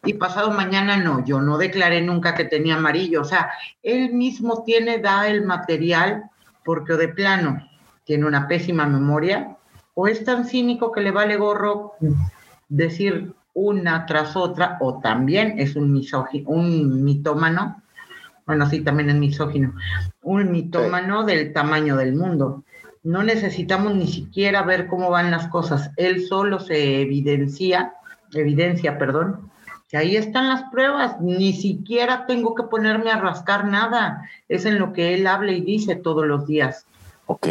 Y 0.03 0.13
pasado 0.13 0.51
mañana 0.51 0.97
no, 0.97 1.25
yo 1.25 1.41
no 1.41 1.57
declaré 1.57 2.01
nunca 2.01 2.35
que 2.35 2.45
tenía 2.45 2.75
amarillo. 2.75 3.21
O 3.21 3.25
sea, 3.25 3.51
él 3.81 4.13
mismo 4.13 4.63
tiene, 4.63 4.99
da 4.99 5.27
el 5.27 5.43
material 5.43 6.29
porque 6.63 6.93
de 6.93 7.07
plano 7.07 7.67
tiene 8.07 8.25
una 8.25 8.47
pésima 8.47 8.87
memoria 8.87 9.57
o 9.93 10.07
es 10.07 10.23
tan 10.23 10.45
cínico 10.45 10.91
que 10.91 11.01
le 11.01 11.11
vale 11.11 11.35
gorro 11.35 11.93
decir 12.69 13.33
una 13.53 14.05
tras 14.05 14.35
otra 14.37 14.77
o 14.79 14.99
también 14.99 15.55
es 15.59 15.75
un 15.75 15.91
misógino, 15.91 16.49
un 16.49 17.03
mitómano, 17.03 17.81
bueno, 18.45 18.69
sí, 18.69 18.81
también 18.81 19.09
es 19.09 19.15
misógino, 19.15 19.73
un 20.21 20.51
mitómano 20.51 21.25
del 21.25 21.51
tamaño 21.51 21.97
del 21.97 22.15
mundo. 22.15 22.63
No 23.03 23.23
necesitamos 23.23 23.93
ni 23.95 24.07
siquiera 24.07 24.63
ver 24.63 24.87
cómo 24.87 25.09
van 25.09 25.31
las 25.31 25.47
cosas. 25.47 25.91
Él 25.97 26.25
solo 26.25 26.59
se 26.59 27.01
evidencia, 27.01 27.93
evidencia, 28.33 28.97
perdón, 28.97 29.51
que 29.89 29.97
ahí 29.97 30.15
están 30.15 30.49
las 30.49 30.63
pruebas. 30.71 31.19
Ni 31.19 31.53
siquiera 31.53 32.25
tengo 32.25 32.55
que 32.55 32.63
ponerme 32.63 33.11
a 33.11 33.19
rascar 33.19 33.65
nada. 33.65 34.29
Es 34.47 34.65
en 34.65 34.79
lo 34.79 34.93
que 34.93 35.13
él 35.13 35.27
habla 35.27 35.51
y 35.51 35.61
dice 35.61 35.95
todos 35.95 36.25
los 36.25 36.47
días. 36.47 36.85
Ok, 37.25 37.47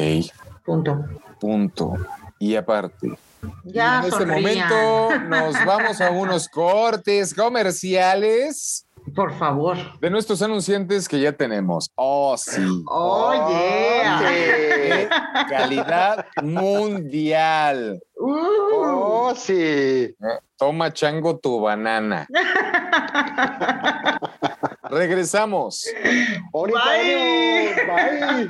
Punto. 0.66 1.04
punto. 1.40 1.94
Y 2.38 2.54
aparte, 2.56 3.16
Ya 3.64 4.00
en 4.00 4.06
este 4.12 4.26
momento 4.26 5.18
nos 5.28 5.64
vamos 5.64 6.00
a 6.00 6.10
unos 6.10 6.48
cortes 6.48 7.32
comerciales 7.32 8.84
Por 9.14 9.32
favor. 9.38 9.76
de 10.00 10.10
nuestros 10.10 10.42
anunciantes 10.42 11.08
que 11.08 11.20
ya 11.20 11.30
tenemos. 11.32 11.88
Oh, 11.94 12.36
sí. 12.36 12.60
Oye. 12.88 14.02
De 14.26 15.08
calidad 15.48 16.26
mundial. 16.42 18.02
Uh. 18.18 18.36
Oh, 18.74 19.32
sí. 19.36 20.12
Toma 20.58 20.92
chango 20.92 21.38
tu 21.38 21.60
banana. 21.60 22.26
Regresamos. 24.90 25.86
Ahorita 26.52 26.80
Bye. 26.84 27.74
bye. 27.86 28.46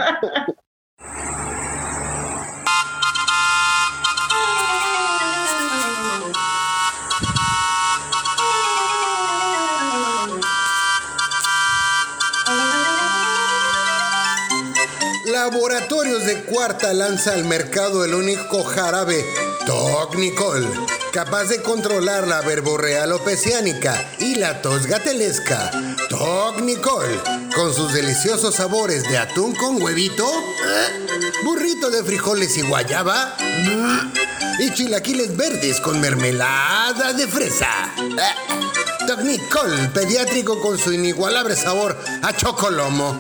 Laboratorios 15.51 16.27
de 16.27 16.43
Cuarta 16.43 16.93
lanza 16.93 17.33
al 17.33 17.45
mercado 17.45 18.05
el 18.05 18.15
único 18.15 18.65
jarabe 18.65 19.25
Tocnicol, 19.65 20.67
capaz 21.13 21.45
de 21.45 21.63
controlar 21.63 22.27
la 22.27 22.41
verborrea 22.41 23.05
alopeciánica 23.05 24.11
y 24.19 24.35
la 24.35 24.61
tos 24.61 24.89
gatelesca. 24.89 25.71
Tocnicol, 26.09 27.23
con 27.55 27.73
sus 27.73 27.93
deliciosos 27.93 28.57
sabores 28.57 29.09
de 29.09 29.19
atún 29.19 29.55
con 29.55 29.81
huevito, 29.81 30.29
¿eh? 30.29 31.07
burrito 31.45 31.91
de 31.91 32.03
frijoles 32.03 32.57
y 32.57 32.63
guayaba, 32.63 33.37
¿Mm? 33.39 34.63
y 34.63 34.75
chilaquiles 34.75 35.37
verdes 35.37 35.81
con 35.81 36.01
mermelada 36.01 37.13
de 37.13 37.29
fresa. 37.29 37.95
¿eh? 37.99 39.07
Tocnicol, 39.07 39.93
pediátrico 39.95 40.61
con 40.61 40.77
su 40.77 40.93
inigualable 40.93 41.55
sabor 41.55 41.97
a 42.23 42.37
chocolomo. 42.37 43.17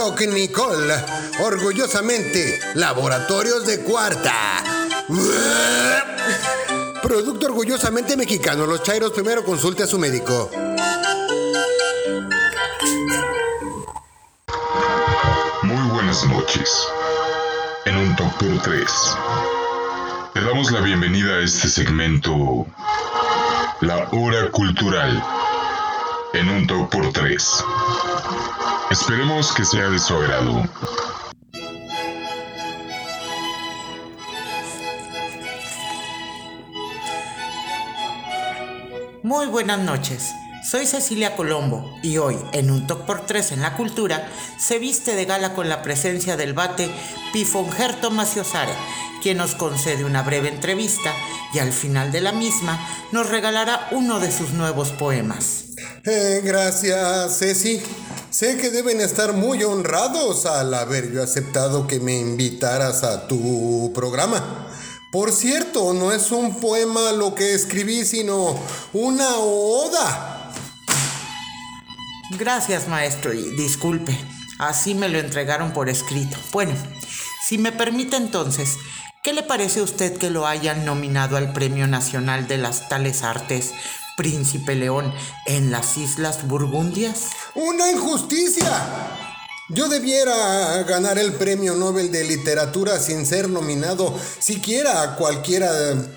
Tocnicol, 0.00 0.90
orgullosamente, 1.40 2.58
Laboratorios 2.74 3.66
de 3.66 3.80
Cuarta. 3.80 4.32
Producto 7.02 7.44
orgullosamente 7.48 8.16
mexicano. 8.16 8.64
Los 8.64 8.82
chairos 8.82 9.12
primero 9.12 9.44
consulte 9.44 9.82
a 9.82 9.86
su 9.86 9.98
médico. 9.98 10.50
Muy 15.64 15.90
buenas 15.90 16.24
noches. 16.24 16.70
En 17.84 17.98
un 17.98 18.16
Doctor 18.16 18.62
3. 18.62 18.90
Te 20.32 20.40
damos 20.40 20.72
la 20.72 20.80
bienvenida 20.80 21.34
a 21.34 21.44
este 21.44 21.68
segmento. 21.68 22.66
La 23.82 24.08
hora 24.12 24.50
cultural. 24.50 25.39
En 26.32 26.48
un 26.48 26.64
Doctor 26.64 27.12
3. 27.12 27.64
Esperemos 28.90 29.52
que 29.52 29.64
sea 29.64 29.88
de 29.90 29.98
su 29.98 30.14
agrado. 30.14 30.62
Muy 39.24 39.46
buenas 39.46 39.80
noches. 39.80 40.32
Soy 40.70 40.86
Cecilia 40.86 41.34
Colombo 41.34 41.98
y 42.02 42.18
hoy, 42.18 42.36
en 42.52 42.70
un 42.70 42.86
Talk 42.86 43.06
por 43.06 43.26
3 43.26 43.52
en 43.52 43.62
la 43.62 43.76
cultura, 43.76 44.28
se 44.56 44.78
viste 44.78 45.16
de 45.16 45.24
gala 45.24 45.54
con 45.54 45.68
la 45.68 45.82
presencia 45.82 46.36
del 46.36 46.52
bate 46.52 46.88
Pifongerto 47.32 48.12
Maciosare, 48.12 48.74
quien 49.20 49.38
nos 49.38 49.56
concede 49.56 50.04
una 50.04 50.22
breve 50.22 50.48
entrevista 50.48 51.12
y 51.52 51.58
al 51.58 51.72
final 51.72 52.12
de 52.12 52.20
la 52.20 52.30
misma 52.30 52.78
nos 53.10 53.28
regalará 53.28 53.88
uno 53.90 54.20
de 54.20 54.30
sus 54.30 54.52
nuevos 54.52 54.92
poemas. 54.92 55.69
Eh, 56.04 56.40
gracias, 56.44 57.38
Ceci. 57.38 57.82
Sé 58.30 58.56
que 58.56 58.70
deben 58.70 59.00
estar 59.00 59.32
muy 59.32 59.62
honrados 59.64 60.46
al 60.46 60.72
haber 60.74 61.12
yo 61.12 61.22
aceptado 61.22 61.86
que 61.86 61.98
me 61.98 62.18
invitaras 62.18 63.02
a 63.02 63.26
tu 63.26 63.92
programa. 63.94 64.68
Por 65.10 65.32
cierto, 65.32 65.92
no 65.92 66.12
es 66.12 66.30
un 66.30 66.60
poema 66.60 67.10
lo 67.10 67.34
que 67.34 67.54
escribí, 67.54 68.04
sino 68.04 68.56
una 68.92 69.36
oda. 69.38 70.52
Gracias, 72.38 72.86
maestro, 72.86 73.34
y 73.34 73.56
disculpe. 73.56 74.16
Así 74.60 74.94
me 74.94 75.08
lo 75.08 75.18
entregaron 75.18 75.72
por 75.72 75.88
escrito. 75.88 76.36
Bueno, 76.52 76.74
si 77.48 77.58
me 77.58 77.72
permite 77.72 78.16
entonces, 78.16 78.76
¿qué 79.24 79.32
le 79.32 79.42
parece 79.42 79.80
a 79.80 79.82
usted 79.82 80.16
que 80.16 80.30
lo 80.30 80.46
hayan 80.46 80.84
nominado 80.84 81.36
al 81.36 81.52
Premio 81.52 81.88
Nacional 81.88 82.46
de 82.46 82.58
las 82.58 82.88
Tales 82.88 83.24
Artes 83.24 83.72
Príncipe 84.20 84.74
León 84.74 85.14
en 85.46 85.70
las 85.70 85.96
Islas 85.96 86.46
Burgundias? 86.46 87.30
¡Una 87.54 87.90
injusticia! 87.90 88.70
Yo 89.70 89.88
debiera 89.88 90.82
ganar 90.82 91.18
el 91.18 91.32
premio 91.32 91.74
Nobel 91.74 92.12
de 92.12 92.24
Literatura 92.24 93.00
sin 93.00 93.24
ser 93.24 93.48
nominado 93.48 94.14
siquiera 94.38 95.00
a 95.00 95.16
cualquier 95.16 95.64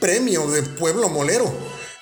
premio 0.02 0.52
de 0.52 0.64
pueblo 0.64 1.08
molero. 1.08 1.50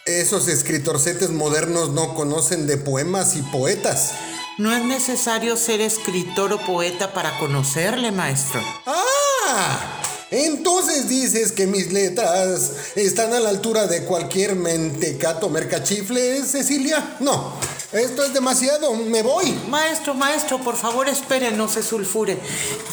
Esos 0.07 0.47
escritorcetes 0.47 1.29
modernos 1.29 1.91
no 1.91 2.15
conocen 2.15 2.65
de 2.65 2.77
poemas 2.77 3.35
y 3.35 3.43
poetas. 3.43 4.13
No 4.57 4.75
es 4.75 4.83
necesario 4.83 5.55
ser 5.55 5.81
escritor 5.81 6.51
o 6.51 6.65
poeta 6.65 7.13
para 7.13 7.37
conocerle, 7.37 8.11
maestro. 8.11 8.59
¡Ah! 8.87 10.00
Entonces 10.32 11.10
dices 11.10 11.52
que 11.52 11.67
mis 11.67 11.91
letras 11.91 12.72
están 12.96 13.34
a 13.34 13.41
la 13.41 13.50
altura 13.50 13.88
de 13.88 14.06
cualquier 14.06 14.56
mentecato 14.56 15.50
mercachifle, 15.50 16.44
Cecilia. 16.44 17.17
No, 17.20 17.54
esto 17.91 18.24
es 18.24 18.34
demasiado, 18.34 18.94
me 18.94 19.24
voy. 19.24 19.52
Maestro, 19.67 20.13
maestro, 20.13 20.60
por 20.60 20.78
favor 20.78 21.10
espere, 21.10 21.52
no 21.52 21.67
se 21.67 21.84
sulfure. 21.84 22.39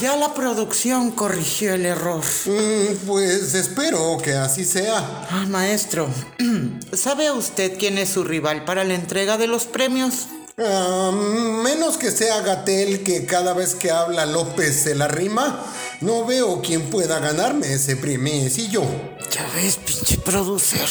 Ya 0.01 0.17
la 0.17 0.35
producción 0.35 1.13
corrigió 1.13 1.75
el 1.75 1.87
error. 1.87 2.25
Mm, 2.47 3.07
pues 3.07 3.55
espero 3.55 4.19
que 4.19 4.33
así 4.35 4.65
sea. 4.65 5.29
Ah, 5.31 5.47
maestro, 5.49 6.09
¿sabe 6.93 7.31
usted 7.31 7.79
quién 7.79 7.99
es 7.99 8.09
su 8.09 8.25
rival 8.25 8.65
para 8.65 8.83
la 8.83 8.95
entrega 8.95 9.39
de 9.39 9.47
los 9.47 9.67
premios? 9.67 10.27
Ah, 10.61 11.13
menos 11.13 11.99
que 11.99 12.11
sea 12.11 12.41
Gatel, 12.41 13.05
que 13.05 13.27
cada 13.27 13.53
vez 13.55 13.77
que 13.77 13.93
habla 13.93 14.27
López 14.27 14.83
se 14.83 14.97
la 14.97 15.07
rima, 15.07 15.65
no 16.01 16.25
veo 16.25 16.61
quién 16.63 16.91
pueda 16.91 17.19
ganarme 17.19 17.73
ese 17.73 17.97
yo. 18.69 18.83
Ya 19.31 19.47
ves, 19.55 19.77
pinche 19.77 20.19
producer. 20.19 20.89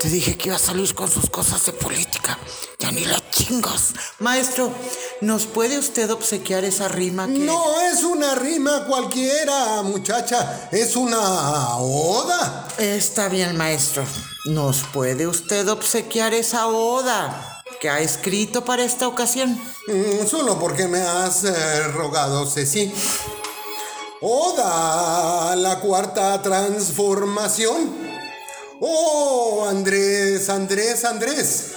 Te 0.00 0.08
dije 0.08 0.36
que 0.36 0.48
iba 0.48 0.56
a 0.56 0.60
salir 0.60 0.94
con 0.94 1.10
sus 1.10 1.28
cosas 1.30 1.64
de 1.66 1.72
política. 1.72 2.38
Ya 2.78 2.90
ni 2.92 3.04
la 3.04 3.22
chingas. 3.30 3.94
Maestro, 4.18 4.70
¿nos 5.20 5.46
puede 5.46 5.78
usted 5.78 6.10
obsequiar 6.10 6.64
esa 6.64 6.88
rima 6.88 7.26
que... 7.26 7.38
No 7.38 7.80
es 7.80 8.02
una 8.02 8.34
rima 8.34 8.86
cualquiera, 8.86 9.82
muchacha. 9.82 10.68
Es 10.72 10.96
una 10.96 11.76
oda. 11.78 12.68
Está 12.78 13.28
bien, 13.28 13.56
maestro. 13.56 14.04
¿Nos 14.46 14.82
puede 14.92 15.26
usted 15.26 15.68
obsequiar 15.68 16.34
esa 16.34 16.68
oda? 16.68 17.52
que 17.80 17.90
ha 17.90 18.00
escrito 18.00 18.64
para 18.64 18.84
esta 18.84 19.06
ocasión? 19.06 19.50
Mm, 19.88 20.26
solo 20.26 20.58
porque 20.58 20.88
me 20.88 21.00
has 21.02 21.44
eh, 21.44 21.88
rogado, 21.88 22.46
Ceci. 22.46 22.90
Oda 24.22 25.54
la 25.56 25.78
cuarta 25.80 26.40
transformación. 26.40 27.94
Oh, 28.80 29.66
Andrés, 29.68 30.48
Andrés, 30.48 31.04
Andrés. 31.04 31.72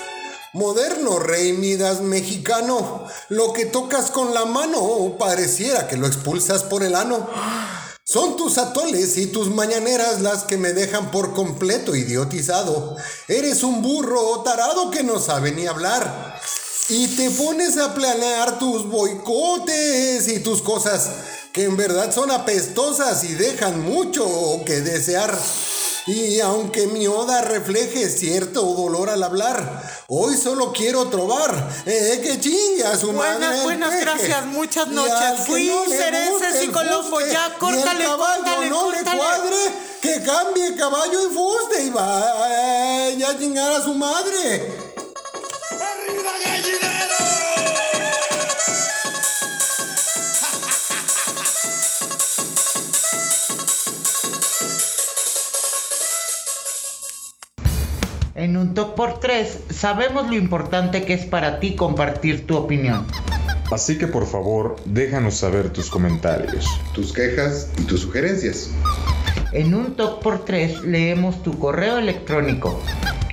Moderno 0.53 1.19
rey 1.19 1.53
Midas 1.53 2.01
mexicano, 2.01 3.05
lo 3.27 3.53
que 3.53 3.65
tocas 3.65 4.09
con 4.09 4.33
la 4.33 4.45
mano 4.45 5.15
pareciera 5.19 5.87
que 5.87 5.97
lo 5.97 6.07
expulsas 6.07 6.63
por 6.63 6.81
el 6.81 6.95
ano. 6.95 7.29
Son 8.05 8.37
tus 8.37 8.57
atoles 8.57 9.17
y 9.17 9.27
tus 9.27 9.49
mañaneras 9.49 10.21
las 10.21 10.45
que 10.45 10.57
me 10.57 10.73
dejan 10.73 11.11
por 11.11 11.33
completo 11.33 11.93
idiotizado. 11.93 12.95
Eres 13.27 13.63
un 13.63 13.81
burro 13.81 14.41
tarado 14.43 14.89
que 14.89 15.03
no 15.03 15.19
sabe 15.19 15.51
ni 15.51 15.67
hablar. 15.67 16.39
Y 16.89 17.07
te 17.07 17.29
pones 17.29 17.77
a 17.77 17.93
planear 17.93 18.57
tus 18.57 18.89
boicotes 18.89 20.27
y 20.27 20.39
tus 20.39 20.63
cosas 20.63 21.09
que 21.51 21.65
en 21.65 21.77
verdad 21.77 22.11
son 22.11 22.31
apestosas 22.31 23.23
y 23.25 23.33
dejan 23.33 23.81
mucho 23.81 24.25
que 24.65 24.81
desear. 24.81 25.37
Y 26.07 26.39
aunque 26.39 26.87
mi 26.87 27.05
oda 27.05 27.43
refleje 27.43 28.09
cierto 28.09 28.63
dolor 28.63 29.11
al 29.11 29.21
hablar, 29.21 29.83
hoy 30.07 30.35
solo 30.35 30.73
quiero 30.73 31.07
trobar. 31.09 31.69
Eh, 31.85 32.21
que 32.23 32.39
chingue 32.39 32.83
a 32.83 32.97
su 32.97 33.11
buenas, 33.11 33.39
madre. 33.39 33.63
Buenas, 33.63 34.01
gracias, 34.01 34.45
muchas 34.47 34.87
noches. 34.87 35.45
Fui 35.45 35.67
no 35.67 35.85
Cereces 35.85 36.63
y 36.63 36.67
Colombo, 36.69 37.21
ya, 37.21 37.53
córtale, 37.59 38.05
caballo 38.05 38.43
córtale, 38.43 38.69
no 38.71 38.79
córtale. 38.79 39.11
le 39.11 39.17
cuadre, 39.17 39.57
que 40.01 40.23
cambie 40.23 40.75
caballo 40.75 41.29
y 41.29 41.33
fuste 41.33 41.83
y 41.83 41.89
vaya 41.91 43.29
a 43.29 43.37
chingar 43.37 43.73
a 43.73 43.83
su 43.83 43.93
madre. 43.93 44.88
En 58.39 58.55
un 58.55 58.73
top 58.73 58.95
por 58.95 59.19
tres 59.19 59.59
sabemos 59.69 60.27
lo 60.27 60.35
importante 60.35 61.03
que 61.03 61.13
es 61.13 61.25
para 61.25 61.59
ti 61.59 61.75
compartir 61.75 62.47
tu 62.47 62.55
opinión. 62.55 63.05
Así 63.69 63.97
que 63.97 64.07
por 64.07 64.25
favor, 64.25 64.77
déjanos 64.85 65.35
saber 65.35 65.71
tus 65.71 65.89
comentarios. 65.89 66.65
tus 66.95 67.11
quejas 67.11 67.69
y 67.77 67.83
tus 67.83 67.99
sugerencias. 67.99 68.71
En 69.51 69.75
un 69.75 69.95
top 69.95 70.23
por 70.23 70.45
tres 70.45 70.81
leemos 70.83 71.43
tu 71.43 71.59
correo 71.59 71.97
electrónico. 71.97 72.81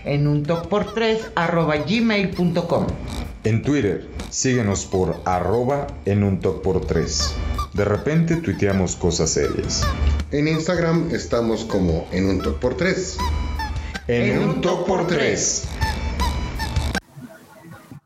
En 0.06 0.28
un 0.28 0.44
top 0.44 0.68
por 0.68 0.94
tres 0.94 1.32
arroba 1.34 1.78
gmail.com. 1.78 2.86
En 3.42 3.62
Twitter, 3.62 4.06
síguenos 4.30 4.86
por 4.86 5.20
arroba 5.24 5.88
en 6.04 6.22
un 6.22 6.38
top 6.38 6.62
por 6.62 6.86
tres. 6.86 7.34
De 7.72 7.84
repente 7.84 8.36
tuiteamos 8.36 8.94
cosas 8.94 9.30
serias. 9.30 9.84
En 10.30 10.46
Instagram 10.46 11.10
estamos 11.12 11.64
como 11.64 12.06
en 12.12 12.28
un 12.28 12.40
top 12.40 12.60
por 12.60 12.76
tres. 12.76 13.18
En, 14.06 14.38
un 14.38 14.60
top 14.60 14.86
por 14.86 15.08
tres. 15.08 15.68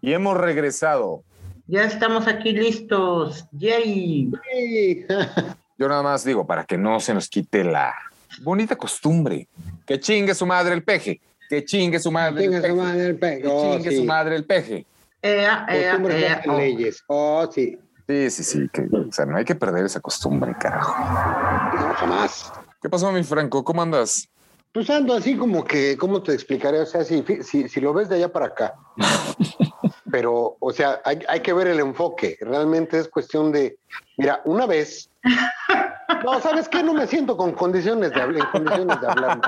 Y 0.00 0.14
hemos 0.14 0.38
regresado. 0.38 1.22
Ya 1.66 1.84
estamos 1.84 2.26
aquí 2.26 2.52
listos. 2.52 3.44
Yay. 3.52 4.30
Yo 5.78 5.86
nada 5.86 6.02
más 6.02 6.24
digo, 6.24 6.46
para 6.46 6.64
que 6.64 6.78
no 6.78 6.98
se 6.98 7.12
nos 7.12 7.28
quite 7.28 7.62
la 7.62 7.94
bonita 8.40 8.74
costumbre. 8.74 9.48
Que 9.84 10.00
chingue 10.00 10.34
su 10.34 10.46
madre 10.46 10.72
el 10.72 10.82
peje. 10.82 11.20
Que 11.50 11.64
chingue 11.64 11.98
su 11.98 12.12
madre 12.12 12.44
Chingue 12.44 12.62
su 12.68 12.76
madre 12.76 13.06
el 13.06 13.18
peje. 13.18 13.42
Que 13.42 13.48
Oh, 13.48 13.74
chingue 13.74 13.96
su 13.96 14.04
madre 14.04 14.36
el 14.36 14.44
peje. 14.44 14.86
Eh, 15.20 15.46
eh, 15.68 15.88
Costumbres 15.90 16.22
eh, 16.22 16.28
no 16.28 16.36
hacen 16.36 16.50
oh. 16.52 16.58
leyes. 16.58 17.04
Oh, 17.08 17.50
sí. 17.52 17.78
Sí, 18.06 18.30
sí, 18.30 18.44
sí. 18.44 18.68
Que, 18.72 18.82
o 18.82 19.12
sea, 19.12 19.26
no 19.26 19.36
hay 19.36 19.44
que 19.44 19.56
perder 19.56 19.84
esa 19.84 19.98
costumbre, 19.98 20.54
carajo. 20.60 20.94
No, 21.74 21.94
jamás. 21.94 22.52
¿Qué 22.80 22.88
pasó, 22.88 23.10
mi 23.10 23.24
Franco? 23.24 23.64
¿Cómo 23.64 23.82
andas? 23.82 24.28
Pues 24.72 24.88
ando 24.90 25.12
así 25.12 25.36
como 25.36 25.64
que, 25.64 25.96
¿cómo 25.98 26.22
te 26.22 26.32
explicaré? 26.32 26.78
O 26.78 26.86
sea, 26.86 27.02
si, 27.02 27.24
si, 27.42 27.68
si 27.68 27.80
lo 27.80 27.92
ves 27.92 28.08
de 28.08 28.14
allá 28.14 28.32
para 28.32 28.46
acá. 28.46 28.74
Pero, 30.12 30.56
o 30.60 30.72
sea, 30.72 31.02
hay, 31.04 31.18
hay 31.26 31.40
que 31.40 31.52
ver 31.52 31.66
el 31.66 31.80
enfoque. 31.80 32.38
Realmente 32.40 32.96
es 32.96 33.08
cuestión 33.08 33.50
de, 33.50 33.76
mira, 34.16 34.40
una 34.44 34.66
vez. 34.66 35.09
No, 36.24 36.40
¿sabes 36.40 36.68
qué? 36.68 36.82
No 36.82 36.92
me 36.92 37.06
siento 37.06 37.36
con 37.36 37.52
condiciones 37.52 38.10
de 38.10 38.20
hablar, 38.20 38.42
en 38.42 38.50
condiciones 38.50 39.00
de 39.00 39.06
hablar. 39.06 39.40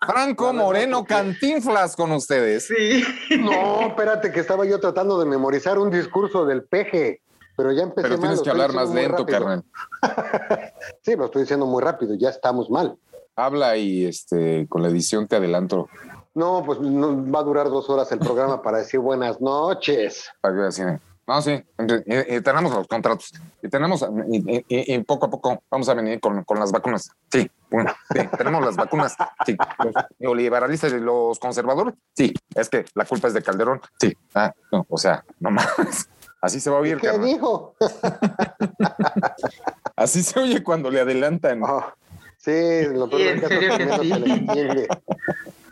Franco 0.00 0.52
Moreno 0.52 1.04
Cantinflas 1.04 1.96
con 1.96 2.12
ustedes. 2.12 2.66
Sí. 2.66 3.04
No, 3.38 3.88
espérate, 3.88 4.32
que 4.32 4.40
estaba 4.40 4.66
yo 4.66 4.80
tratando 4.80 5.18
de 5.18 5.26
memorizar 5.26 5.78
un 5.78 5.90
discurso 5.90 6.44
del 6.44 6.64
peje. 6.64 7.22
Pero 7.56 7.72
ya 7.72 7.82
empecé 7.82 8.08
Pero 8.08 8.20
tienes 8.20 8.40
que 8.40 8.50
hablar 8.50 8.72
más 8.72 8.90
lento, 8.90 9.26
carnal. 9.26 9.64
Sí, 11.02 11.14
lo 11.14 11.26
estoy 11.26 11.42
diciendo 11.42 11.66
muy 11.66 11.82
rápido, 11.82 12.14
ya 12.14 12.30
estamos 12.30 12.70
mal. 12.70 12.96
Habla 13.36 13.76
y 13.76 14.06
este 14.06 14.66
con 14.68 14.82
la 14.82 14.88
edición 14.88 15.26
te 15.28 15.36
adelanto. 15.36 15.88
No, 16.34 16.62
pues 16.64 16.80
no, 16.80 17.30
va 17.30 17.40
a 17.40 17.42
durar 17.42 17.68
dos 17.68 17.90
horas 17.90 18.10
el 18.12 18.18
programa 18.18 18.62
para 18.62 18.78
decir 18.78 19.00
buenas 19.00 19.40
noches. 19.40 20.30
Para 20.40 20.70
que 20.70 21.00
No, 21.30 21.40
sí, 21.42 21.52
y- 21.52 22.34
y 22.36 22.40
tenemos 22.40 22.74
los 22.74 22.88
contratos 22.88 23.30
y 23.62 23.68
tenemos, 23.68 24.04
y, 24.32 24.64
y- 24.68 24.94
y 24.94 24.98
poco 25.04 25.26
a 25.26 25.30
poco 25.30 25.62
vamos 25.70 25.88
a 25.88 25.94
venir 25.94 26.18
con, 26.18 26.42
con 26.42 26.58
las 26.58 26.72
vacunas. 26.72 27.08
Sí, 27.30 27.48
bueno, 27.70 27.92
sí, 28.12 28.18
tenemos 28.36 28.64
las 28.64 28.74
vacunas. 28.74 29.14
Sí, 29.46 29.56
los 29.84 29.94
neoliberalistas 30.18 30.92
y 30.92 30.98
los 30.98 31.38
conservadores. 31.38 31.94
Sí, 32.16 32.34
es 32.52 32.68
que 32.68 32.84
la 32.94 33.04
culpa 33.04 33.28
es 33.28 33.34
de 33.34 33.42
Calderón. 33.44 33.80
Sí, 34.00 34.12
ah, 34.34 34.52
no, 34.72 34.84
o 34.88 34.98
sea, 34.98 35.24
no 35.38 35.52
mames. 35.52 36.08
Así 36.40 36.58
se 36.58 36.68
va 36.68 36.78
a 36.78 36.80
oír, 36.80 36.98
¿Qué 36.98 37.06
carnal. 37.06 37.26
dijo? 37.28 37.76
Así 39.94 40.24
se 40.24 40.40
oye 40.40 40.64
cuando 40.64 40.90
le 40.90 40.98
adelantan. 41.00 41.62
Ah, 41.64 41.94
sí, 42.38 42.50
lo 42.92 43.08
peor 43.08 43.40
que 43.40 43.46
se 43.48 44.18
le 44.18 44.34
entiende. 44.34 44.88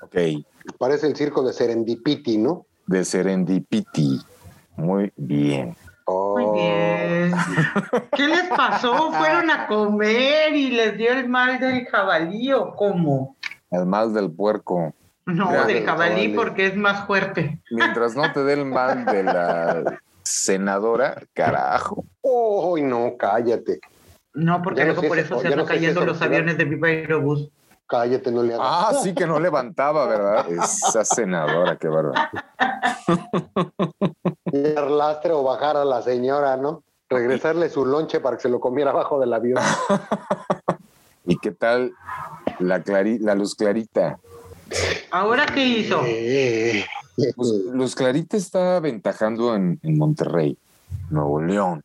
Ok, 0.02 0.16
Parece 0.78 1.08
el 1.08 1.16
circo 1.16 1.42
de 1.42 1.52
Serendipity, 1.52 2.38
¿no? 2.38 2.64
de 2.86 3.04
Serendipity. 3.04 4.20
Muy 4.78 5.12
bien. 5.16 5.76
Oh, 6.06 6.38
Muy 6.38 6.60
bien. 6.60 7.32
¿Qué 8.16 8.26
les 8.28 8.44
pasó? 8.44 9.12
¿Fueron 9.12 9.50
a 9.50 9.66
comer 9.66 10.54
y 10.54 10.70
les 10.70 10.96
dio 10.96 11.12
el 11.12 11.28
mal 11.28 11.58
del 11.60 11.84
jabalí 11.86 12.52
o 12.52 12.74
cómo? 12.74 13.36
El 13.70 13.84
mal 13.84 14.14
del 14.14 14.30
puerco. 14.30 14.94
No, 15.26 15.50
del 15.66 15.84
jabalí 15.84 15.84
jabalí. 15.84 16.28
porque 16.34 16.66
es 16.66 16.76
más 16.76 17.06
fuerte. 17.06 17.60
Mientras 17.70 18.16
no 18.16 18.32
te 18.32 18.42
dé 18.44 18.54
el 18.54 18.64
mal 18.64 19.04
de 19.04 19.24
la 19.24 20.00
senadora, 20.22 21.20
carajo. 21.34 22.04
¡Ay, 22.22 22.82
no! 22.82 23.16
Cállate. 23.18 23.80
No, 24.32 24.62
porque 24.62 24.78
Ya 24.80 24.84
no 24.86 24.92
luego 24.92 25.02
sé 25.02 25.08
por 25.08 25.18
eso 25.18 25.40
se 25.40 25.50
no 25.50 25.56
sé 25.56 25.60
si 25.60 25.66
cayendo 25.66 26.04
los 26.06 26.22
aviones 26.22 26.56
de 26.56 26.64
Viva 26.64 26.88
Aerobús. 26.88 27.50
Cállate, 27.88 28.30
no 28.30 28.42
le 28.42 28.54
hagas. 28.54 28.66
Ah, 28.70 28.92
sí 29.02 29.14
que 29.14 29.26
no 29.26 29.40
levantaba, 29.40 30.06
¿verdad? 30.06 30.46
Esa 30.52 31.04
senadora, 31.04 31.76
qué 31.76 31.88
bárbaro. 31.88 32.20
Dar 34.52 34.90
lastre 34.90 35.32
o 35.32 35.42
bajar 35.42 35.76
a 35.76 35.84
la 35.84 36.02
señora, 36.02 36.56
¿no? 36.56 36.82
regresarle 37.10 37.70
su 37.70 37.86
lonche 37.86 38.20
para 38.20 38.36
que 38.36 38.42
se 38.42 38.48
lo 38.50 38.60
comiera 38.60 38.90
abajo 38.90 39.18
del 39.18 39.32
avión. 39.32 39.62
¿Y 41.24 41.38
qué 41.38 41.52
tal 41.52 41.92
la, 42.58 42.84
clari- 42.84 43.18
la 43.18 43.34
luz 43.34 43.54
clarita? 43.54 44.18
¿Ahora 45.10 45.46
qué 45.46 45.64
hizo? 45.64 46.02
Eh, 46.04 46.84
Pues, 47.34 47.48
Luz 47.72 47.94
Clarita 47.94 48.36
está 48.36 48.76
aventajando 48.76 49.54
en, 49.54 49.80
en 49.82 49.96
Monterrey, 49.96 50.58
Nuevo 51.08 51.40
León. 51.40 51.82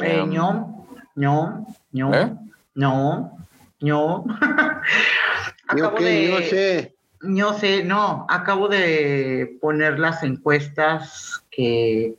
Eh, 0.00 0.20
Em, 0.20 0.32
no, 0.32 0.86
no, 1.14 1.66
no, 1.92 2.14
¿Eh? 2.14 2.34
no, 2.74 3.38
no. 3.80 4.24
yo 4.26 4.26
acabo 5.86 5.96
qué, 5.96 6.04
de, 6.04 6.30
yo 6.30 6.38
sé. 6.38 6.96
no 7.22 7.54
sé, 7.54 7.84
no, 7.84 8.26
acabo 8.28 8.68
de 8.68 9.58
poner 9.60 9.98
las 9.98 10.22
encuestas 10.22 11.44
que 11.50 12.16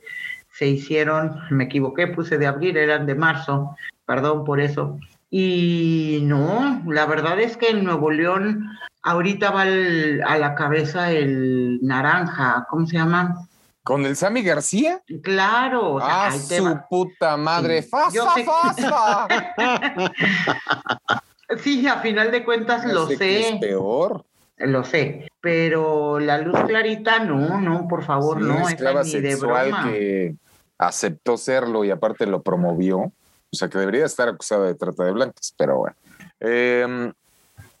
se 0.52 0.66
hicieron, 0.66 1.40
me 1.50 1.64
equivoqué, 1.64 2.08
puse 2.08 2.36
de 2.38 2.46
abril, 2.46 2.76
eran 2.76 3.06
de 3.06 3.14
marzo, 3.14 3.76
perdón 4.06 4.44
por 4.44 4.60
eso. 4.60 4.98
Y 5.30 6.20
no, 6.22 6.82
la 6.86 7.06
verdad 7.06 7.38
es 7.38 7.56
que 7.56 7.68
en 7.70 7.84
Nuevo 7.84 8.10
León 8.10 8.66
ahorita 9.02 9.50
va 9.50 9.62
a 9.62 10.38
la 10.38 10.54
cabeza 10.54 11.12
el 11.12 11.78
naranja, 11.82 12.66
¿cómo 12.70 12.86
se 12.86 12.96
llama? 12.96 13.46
¿Con 13.84 14.04
el 14.04 14.16
Sammy 14.16 14.42
García? 14.42 15.02
Claro, 15.22 15.94
o 15.94 16.00
sea, 16.00 16.26
¡Ah, 16.26 16.32
su 16.32 16.80
puta 16.90 17.36
madre! 17.36 17.82
Sí. 17.82 17.88
¡Fasa, 17.88 18.14
Yo 18.14 18.30
sé- 18.34 18.44
fasa! 18.44 19.28
Sí, 21.62 21.86
a 21.88 21.96
final 22.00 22.30
de 22.30 22.44
cuentas 22.44 22.84
No 22.84 22.92
lo 22.92 23.06
sé 23.06 23.48
es 23.54 23.56
peor. 23.60 24.24
Lo 24.58 24.84
sé, 24.84 25.28
pero 25.40 26.18
la 26.18 26.38
luz 26.38 26.58
clarita, 26.66 27.20
no, 27.20 27.60
no, 27.60 27.86
por 27.88 28.02
favor, 28.04 28.38
Sí, 28.38 28.44
no, 28.44 28.54
una 28.56 28.68
esclava 28.68 29.02
ni 29.04 29.12
de 29.12 29.30
sexual 29.30 29.68
broma. 29.68 29.84
que 29.84 30.34
aceptó 30.78 31.36
serlo 31.36 31.84
y 31.84 31.90
aparte 31.90 32.26
lo 32.26 32.42
promovió. 32.42 32.98
O 32.98 33.12
sea, 33.56 33.68
que 33.68 33.78
debería 33.78 34.04
estar 34.04 34.28
acusada 34.28 34.66
de 34.66 34.74
trata 34.74 35.04
de 35.04 35.12
blancas, 35.12 35.54
pero 35.56 35.78
bueno. 35.78 35.96
Eh, 36.40 37.12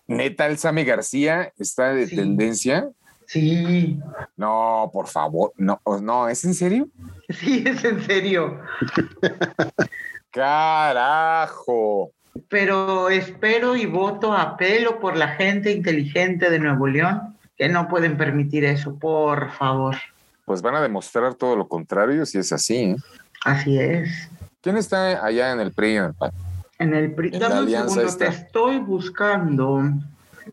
Neta, 0.06 0.46
el 0.46 0.56
Sammy 0.56 0.84
García 0.84 1.52
está 1.58 1.92
de 1.92 2.06
Sí. 2.06 2.16
tendencia. 2.16 2.88
Sí, 3.26 3.98
No, 4.38 4.88
por 4.90 5.06
favor, 5.08 5.52
no, 5.58 5.80
no, 6.00 6.28
¿es 6.28 6.44
en 6.46 6.54
serio? 6.54 6.88
sí, 7.28 7.62
es 7.66 7.84
en 7.84 8.00
serio. 8.04 8.58
Carajo. 10.30 12.12
Pero 12.48 13.08
espero 13.10 13.76
y 13.76 13.86
voto, 13.86 14.32
apelo 14.32 15.00
por 15.00 15.16
la 15.16 15.28
gente 15.28 15.70
inteligente 15.72 16.50
de 16.50 16.58
Nuevo 16.58 16.86
León, 16.86 17.36
que 17.56 17.68
no 17.68 17.88
pueden 17.88 18.16
permitir 18.16 18.64
eso, 18.64 18.94
por 18.96 19.50
favor. 19.52 19.96
Pues 20.44 20.62
van 20.62 20.76
a 20.76 20.80
demostrar 20.80 21.34
todo 21.34 21.56
lo 21.56 21.68
contrario 21.68 22.24
si 22.26 22.38
es 22.38 22.52
así. 22.52 22.76
¿eh? 22.76 22.96
Así 23.44 23.78
es. 23.78 24.30
¿Quién 24.62 24.76
está 24.76 25.24
allá 25.24 25.52
en 25.52 25.60
el 25.60 25.72
PRI 25.72 25.96
en 25.96 26.04
el 26.04 26.14
PAN? 26.14 26.30
En 26.78 26.94
el 26.94 27.12
pri- 27.12 27.30
En 27.34 27.40
la 27.40 27.48
Dame 27.48 27.62
un 27.62 27.70
segundo, 27.70 28.02
esta. 28.02 28.24
te 28.26 28.30
estoy 28.30 28.78
buscando. 28.78 29.82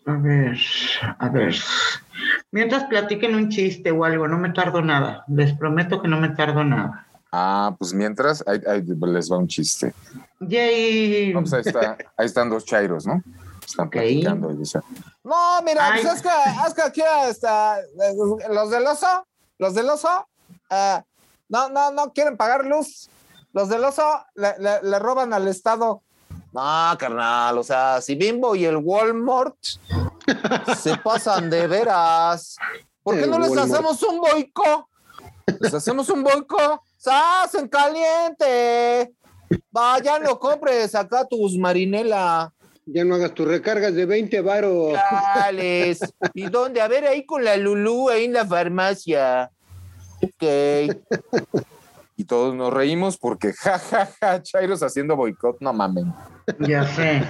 A 0.06 0.14
ver, 0.14 0.58
a 1.20 1.30
ver. 1.30 1.56
Mientras 2.52 2.84
platiquen 2.86 3.34
un 3.36 3.50
chiste 3.50 3.92
o 3.92 4.04
algo, 4.04 4.28
no 4.28 4.38
me 4.38 4.50
tardo 4.50 4.82
nada. 4.82 5.24
Les 5.28 5.54
prometo 5.54 6.02
que 6.02 6.08
no 6.08 6.20
me 6.20 6.30
tardo 6.30 6.64
nada. 6.64 7.05
Ah, 7.38 7.76
pues 7.78 7.94
mientras, 7.94 8.42
ahí, 8.48 8.62
ahí 8.66 8.82
les 8.82 9.30
va 9.30 9.38
un 9.38 9.48
chiste. 9.48 9.94
Yay. 10.40 11.34
Ahí, 11.36 11.44
está, 11.66 11.98
ahí 12.16 12.26
están 12.26 12.50
dos 12.50 12.64
chairos, 12.64 13.06
¿no? 13.06 13.22
Están 13.66 13.90
platicando 13.90 14.52
y 14.52 14.56
dicen, 14.56 14.82
No, 15.22 15.62
mira, 15.64 15.86
Ay. 15.92 16.02
pues 16.02 16.16
es 16.16 16.22
que, 16.22 16.30
es 16.68 16.74
que 16.74 16.82
aquí 16.82 17.02
está, 17.30 17.80
los 18.50 18.70
del 18.70 18.88
oso, 18.88 19.28
los 19.58 19.74
del 19.76 19.90
oso, 19.90 20.28
eh, 20.70 21.02
no, 21.50 21.68
no, 21.68 21.92
no 21.92 22.14
quieren 22.14 22.38
pagar 22.38 22.66
luz. 22.66 23.10
Los 23.52 23.68
del 23.68 23.84
oso 23.84 24.04
le, 24.36 24.58
le- 24.60 24.82
le 24.84 25.00
roban 25.00 25.34
al 25.34 25.50
Estado. 25.50 26.02
No, 26.54 26.96
carnal, 26.98 27.58
o 27.58 27.64
sea, 27.64 28.00
si 28.02 28.16
Bimbo 28.16 28.56
y 28.56 28.64
el 28.64 28.78
Walmart 28.78 29.58
se 30.78 30.96
pasan 30.98 31.50
de 31.50 31.68
veras, 31.68 32.56
¿por 33.04 33.16
qué 33.16 33.24
El 33.24 33.32
no 33.32 33.40
les 33.40 33.50
Walmart. 33.50 33.72
hacemos 33.74 34.04
un 34.04 34.20
boico? 34.22 34.90
Les 35.60 35.74
hacemos 35.74 36.10
un 36.10 36.24
boico, 36.24 36.82
¡Sas 37.06 37.54
en 37.54 37.68
caliente! 37.68 39.14
Vaya, 39.70 40.18
no 40.18 40.40
compres 40.40 40.96
acá 40.96 41.24
tus 41.24 41.56
marinela. 41.56 42.52
Ya 42.88 43.06
no 43.06 43.14
hagas 43.14 43.32
tus 43.36 43.48
recargas 43.48 43.94
de 43.94 44.08
20 44.08 44.42
varos. 44.42 44.94
Dales. 45.36 46.00
¿Y 46.34 46.48
dónde? 46.48 46.82
A 46.82 46.88
ver, 46.88 47.06
ahí 47.06 47.24
con 47.24 47.44
la 47.44 47.58
Lulú, 47.58 48.10
ahí 48.10 48.26
en 48.26 48.34
la 48.34 48.44
farmacia. 48.44 49.52
Ok. 50.20 50.96
Y 52.26 52.28
todos 52.28 52.56
nos 52.56 52.74
reímos 52.74 53.18
porque, 53.18 53.54
ja, 53.54 53.78
ja, 53.78 54.10
ja, 54.20 54.42
chairos 54.42 54.82
haciendo 54.82 55.16
boicot, 55.16 55.58
no 55.60 55.74
mamen. 55.74 56.12
Ya 56.60 56.84
sé. 56.88 57.24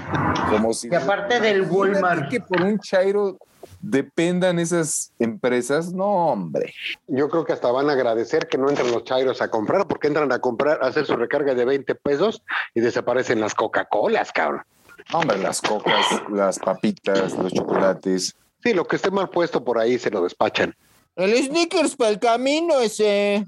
Como 0.50 0.74
si... 0.74 0.90
Que 0.90 0.96
aparte 0.96 1.42
del 1.42 1.64
Walmart. 1.64 2.30
que 2.30 2.40
por 2.40 2.62
un 2.62 2.80
chairo 2.80 3.38
dependan 3.82 4.58
esas 4.58 5.12
empresas, 5.20 5.92
no, 5.92 6.32
hombre. 6.32 6.74
Yo 7.08 7.30
creo 7.30 7.44
que 7.44 7.52
hasta 7.52 7.72
van 7.72 7.90
a 7.90 7.94
agradecer 7.94 8.48
que 8.48 8.58
no 8.58 8.70
entran 8.70 8.92
los 8.92 9.04
chairos 9.04 9.42
a 9.42 9.50
comprar, 9.50 9.86
porque 9.86 10.08
entran 10.08 10.32
a 10.32 10.40
comprar, 10.40 10.82
a 10.82 10.88
hacer 10.88 11.06
su 11.06 11.18
recarga 11.18 11.54
de 11.54 11.66
20 11.66 11.94
pesos 11.96 12.42
y 12.74 12.80
desaparecen 12.80 13.42
las 13.42 13.54
Coca-Colas, 13.54 14.32
cabrón. 14.32 14.64
Hombre, 15.12 15.38
las 15.40 15.62
cocas, 15.62 16.06
las 16.32 16.58
papitas, 16.58 17.34
los 17.34 17.52
chocolates. 17.52 18.34
Sí, 18.64 18.74
lo 18.74 18.88
que 18.88 18.96
esté 18.96 19.12
mal 19.12 19.30
puesto 19.30 19.64
por 19.64 19.78
ahí 19.78 20.00
se 20.00 20.10
lo 20.10 20.24
despachan. 20.24 20.74
El 21.16 21.36
sneakers 21.38 21.96
para 21.96 22.12
el 22.12 22.20
camino 22.20 22.80
ese. 22.80 23.46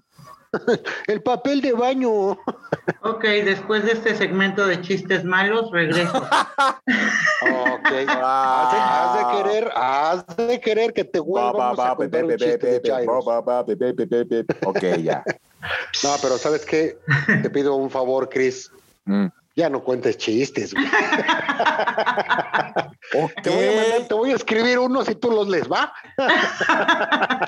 El 1.07 1.21
papel 1.21 1.61
de 1.61 1.73
baño. 1.73 2.11
Ok, 3.01 3.23
después 3.23 3.83
de 3.85 3.93
este 3.93 4.15
segmento 4.15 4.65
de 4.65 4.81
chistes 4.81 5.23
malos, 5.23 5.71
regreso. 5.71 6.17
Ok. 6.17 6.27
Has 8.07 8.71
de, 8.71 8.79
has 8.79 9.13
de 9.17 9.43
querer, 9.43 9.71
has 9.75 10.25
de 10.35 10.59
querer 10.59 10.93
que 10.93 11.03
te 11.03 11.19
vuelvamos 11.19 11.79
a 11.79 11.95
contar 11.95 12.25
un 12.25 12.35
chiste 12.35 12.79
de. 12.79 14.45
Ok, 14.65 14.83
ya. 15.01 15.23
No, 16.03 16.11
pero 16.21 16.37
¿sabes 16.37 16.63
qué? 16.65 16.97
Te 17.41 17.49
pido 17.49 17.75
un 17.75 17.89
favor, 17.89 18.29
Chris. 18.29 18.71
Mm. 19.05 19.25
Ya 19.55 19.69
no 19.69 19.83
cuentes 19.83 20.17
chistes. 20.17 20.71
güey. 20.71 20.85
Te 23.41 23.49
voy 23.49 23.65
a 23.65 23.71
mandar, 23.71 24.07
te 24.07 24.13
voy 24.13 24.31
a 24.31 24.35
escribir 24.35 24.77
unos 24.77 25.09
y 25.09 25.15
tú 25.15 25.31
los 25.31 25.47
lees, 25.47 25.67
¿va? 25.67 25.91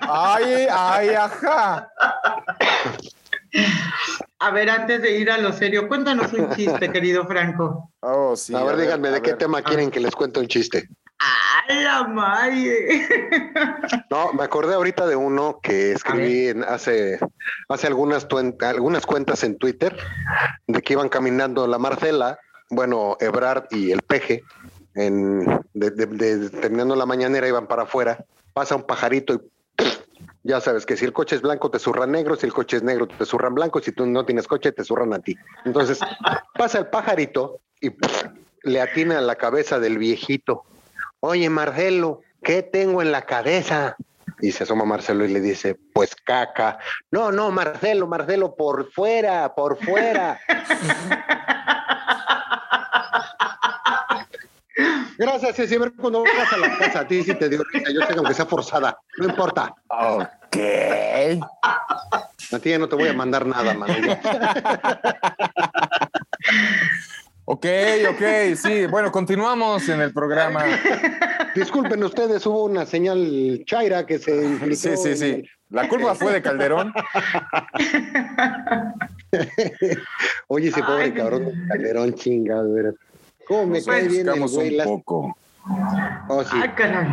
Ay, 0.01 0.67
ay, 0.71 1.09
ajá. 1.09 1.87
A 4.39 4.51
ver, 4.51 4.69
antes 4.69 5.01
de 5.01 5.17
ir 5.17 5.29
a 5.31 5.37
lo 5.37 5.51
serio, 5.51 5.87
cuéntanos 5.87 6.31
un 6.33 6.49
chiste, 6.55 6.89
querido 6.91 7.25
Franco. 7.25 7.91
Oh, 8.01 8.35
sí. 8.35 8.55
a 8.55 8.63
ver, 8.63 8.77
díganme, 8.77 9.09
a 9.09 9.11
¿de 9.11 9.21
qué 9.21 9.31
ver. 9.31 9.37
tema 9.37 9.61
quieren 9.61 9.91
que 9.91 9.99
les 9.99 10.15
cuente 10.15 10.39
un 10.39 10.47
chiste? 10.47 10.87
¡A 11.19 11.73
la 11.73 12.03
madre! 12.07 13.07
No, 14.09 14.33
me 14.33 14.43
acordé 14.43 14.73
ahorita 14.73 15.05
de 15.05 15.15
uno 15.15 15.59
que 15.61 15.91
escribí 15.91 16.47
en- 16.47 16.63
hace, 16.63 17.19
hace 17.67 17.87
algunas, 17.87 18.25
cuentas 19.05 19.43
en 19.43 19.57
Twitter 19.57 19.95
de 20.67 20.81
que 20.81 20.93
iban 20.93 21.09
caminando 21.09 21.67
la 21.67 21.77
Marcela, 21.77 22.39
bueno, 22.69 23.17
Ebrard 23.19 23.65
y 23.71 23.91
el 23.91 24.01
Peje, 24.01 24.43
en, 24.95 25.45
de- 25.73 25.91
de- 25.91 26.05
de- 26.07 26.49
terminando 26.49 26.95
la 26.95 27.05
mañanera 27.05 27.47
iban 27.47 27.67
para 27.67 27.83
afuera, 27.83 28.23
pasa 28.53 28.75
un 28.75 28.83
pajarito 28.83 29.33
y 29.33 29.41
ya 30.43 30.61
sabes 30.61 30.85
que 30.85 30.95
si 30.95 31.05
el 31.05 31.13
coche 31.13 31.35
es 31.35 31.41
blanco 31.41 31.69
te 31.69 31.79
zurran 31.79 32.11
negro, 32.11 32.35
si 32.35 32.45
el 32.45 32.53
coche 32.53 32.77
es 32.77 32.83
negro 32.83 33.07
te 33.07 33.25
zurran 33.25 33.55
blanco, 33.55 33.81
si 33.81 33.91
tú 33.91 34.05
no 34.05 34.25
tienes 34.25 34.47
coche 34.47 34.71
te 34.71 34.83
zurran 34.83 35.13
a 35.13 35.19
ti. 35.19 35.37
Entonces 35.65 35.99
pasa 36.57 36.79
el 36.79 36.87
pajarito 36.87 37.59
y 37.81 37.91
le 38.63 38.81
atina 38.81 39.17
a 39.17 39.21
la 39.21 39.35
cabeza 39.35 39.79
del 39.79 39.97
viejito. 39.97 40.63
Oye, 41.19 41.49
Marcelo, 41.49 42.21
¿qué 42.43 42.63
tengo 42.63 43.01
en 43.01 43.11
la 43.11 43.23
cabeza? 43.23 43.97
Y 44.41 44.53
se 44.53 44.63
asoma 44.63 44.85
Marcelo 44.85 45.25
y 45.25 45.29
le 45.29 45.41
dice, 45.41 45.77
pues 45.93 46.15
caca. 46.15 46.79
No, 47.11 47.31
no, 47.31 47.51
Marcelo, 47.51 48.07
Marcelo, 48.07 48.55
por 48.55 48.89
fuera, 48.91 49.53
por 49.53 49.77
fuera. 49.83 50.39
Gracias. 55.19 55.59
A 55.59 55.77
ver 55.77 55.91
cuando 55.99 56.23
vas 56.23 56.53
a 56.53 56.57
la 56.57 56.77
casa, 56.77 57.01
a 57.01 57.07
ti 57.07 57.21
sí 57.23 57.35
te 57.35 57.49
dio 57.49 57.61
risa. 57.73 57.91
Yo 57.91 57.99
sé 57.99 58.07
que 58.07 58.19
aunque 58.19 58.33
sea 58.33 58.45
forzada, 58.45 58.97
no 59.17 59.25
importa. 59.25 59.75
Ok. 59.89 60.55
A 62.51 62.59
ti 62.59 62.69
ya 62.69 62.79
no 62.79 62.87
te 62.87 62.95
voy 62.95 63.09
a 63.09 63.13
mandar 63.13 63.45
nada, 63.45 63.73
mano. 63.73 63.93
Ok, 67.51 67.65
ok, 68.11 68.55
sí. 68.55 68.85
Bueno, 68.85 69.11
continuamos 69.11 69.89
en 69.89 70.01
el 70.01 70.13
programa. 70.13 70.63
Disculpen 71.55 72.03
ustedes, 72.03 72.45
hubo 72.45 72.65
una 72.65 72.85
señal 72.85 73.63
chaira 73.65 74.05
que 74.05 74.19
se 74.19 74.75
Sí, 74.75 74.95
sí, 74.95 75.17
sí. 75.17 75.43
La 75.69 75.89
culpa 75.89 76.13
fue 76.15 76.31
de 76.31 76.41
Calderón. 76.43 76.93
Oye, 80.47 80.69
ese 80.69 80.81
pobre 80.83 81.05
Ay. 81.05 81.11
cabrón 81.11 81.45
de 81.45 81.53
Calderón, 81.67 82.13
chingado, 82.13 82.65
de 82.65 82.73
veras. 82.73 82.95
¿Cómo 83.49 83.65
me 83.65 83.83
cae 83.83 84.07
bien 84.07 84.21
el 84.29 84.39
buscamos 84.39 84.53
güey? 84.53 84.69
un 84.69 84.77
Las- 84.77 84.87
poco. 84.87 85.37
Oh, 86.29 86.43
sí. 86.43 86.57
¡Ay, 86.61 86.69
caray! 86.69 87.07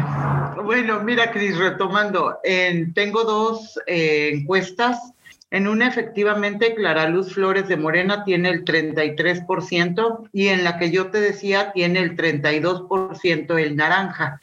Bueno, 0.65 1.03
mira, 1.03 1.31
Cris, 1.33 1.59
retomando, 1.59 2.39
en- 2.45 2.95
tengo 2.95 3.25
dos 3.25 3.79
eh, 3.87 4.31
encuestas 4.35 5.13
En 5.51 5.69
una, 5.69 5.87
efectivamente, 5.87 6.75
Clara 6.75 7.09
Luz 7.09 7.33
Flores 7.35 7.69
de 7.69 7.77
Morena 7.77 8.25
tiene 8.25 8.49
el 8.51 8.65
33% 8.65 10.29
y 10.33 10.49
en 10.49 10.65
la 10.65 10.77
que 10.77 10.91
yo 10.91 11.11
te 11.13 11.21
decía 11.21 11.71
tiene 11.73 12.01
el 12.01 12.17
32% 12.17 13.57
el 13.57 13.77
naranja. 13.77 14.41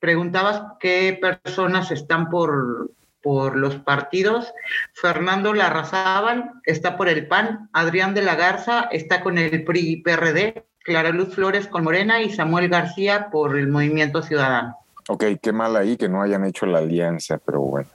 Preguntabas 0.00 0.62
qué 0.80 1.16
personas 1.20 1.92
están 1.92 2.28
por, 2.28 2.90
por 3.22 3.56
los 3.56 3.76
partidos. 3.76 4.52
Fernando 4.94 5.54
Larrazábal 5.54 6.50
está 6.64 6.96
por 6.96 7.08
el 7.08 7.28
PAN, 7.28 7.68
Adrián 7.72 8.12
de 8.12 8.22
la 8.22 8.34
Garza 8.34 8.88
está 8.90 9.20
con 9.20 9.38
el 9.38 9.62
PRI 9.62 9.98
PRD, 10.02 10.64
Clara 10.84 11.10
Luz 11.10 11.34
Flores 11.34 11.66
con 11.68 11.84
Morena 11.84 12.22
y 12.22 12.30
Samuel 12.30 12.68
García 12.68 13.28
por 13.30 13.58
el 13.58 13.68
Movimiento 13.68 14.22
Ciudadano. 14.22 14.76
Ok, 15.08 15.24
qué 15.42 15.52
mal 15.52 15.74
ahí 15.76 15.96
que 15.96 16.08
no 16.08 16.22
hayan 16.22 16.44
hecho 16.44 16.64
la 16.64 16.78
alianza, 16.78 17.38
pero 17.44 17.60
bueno. 17.60 17.88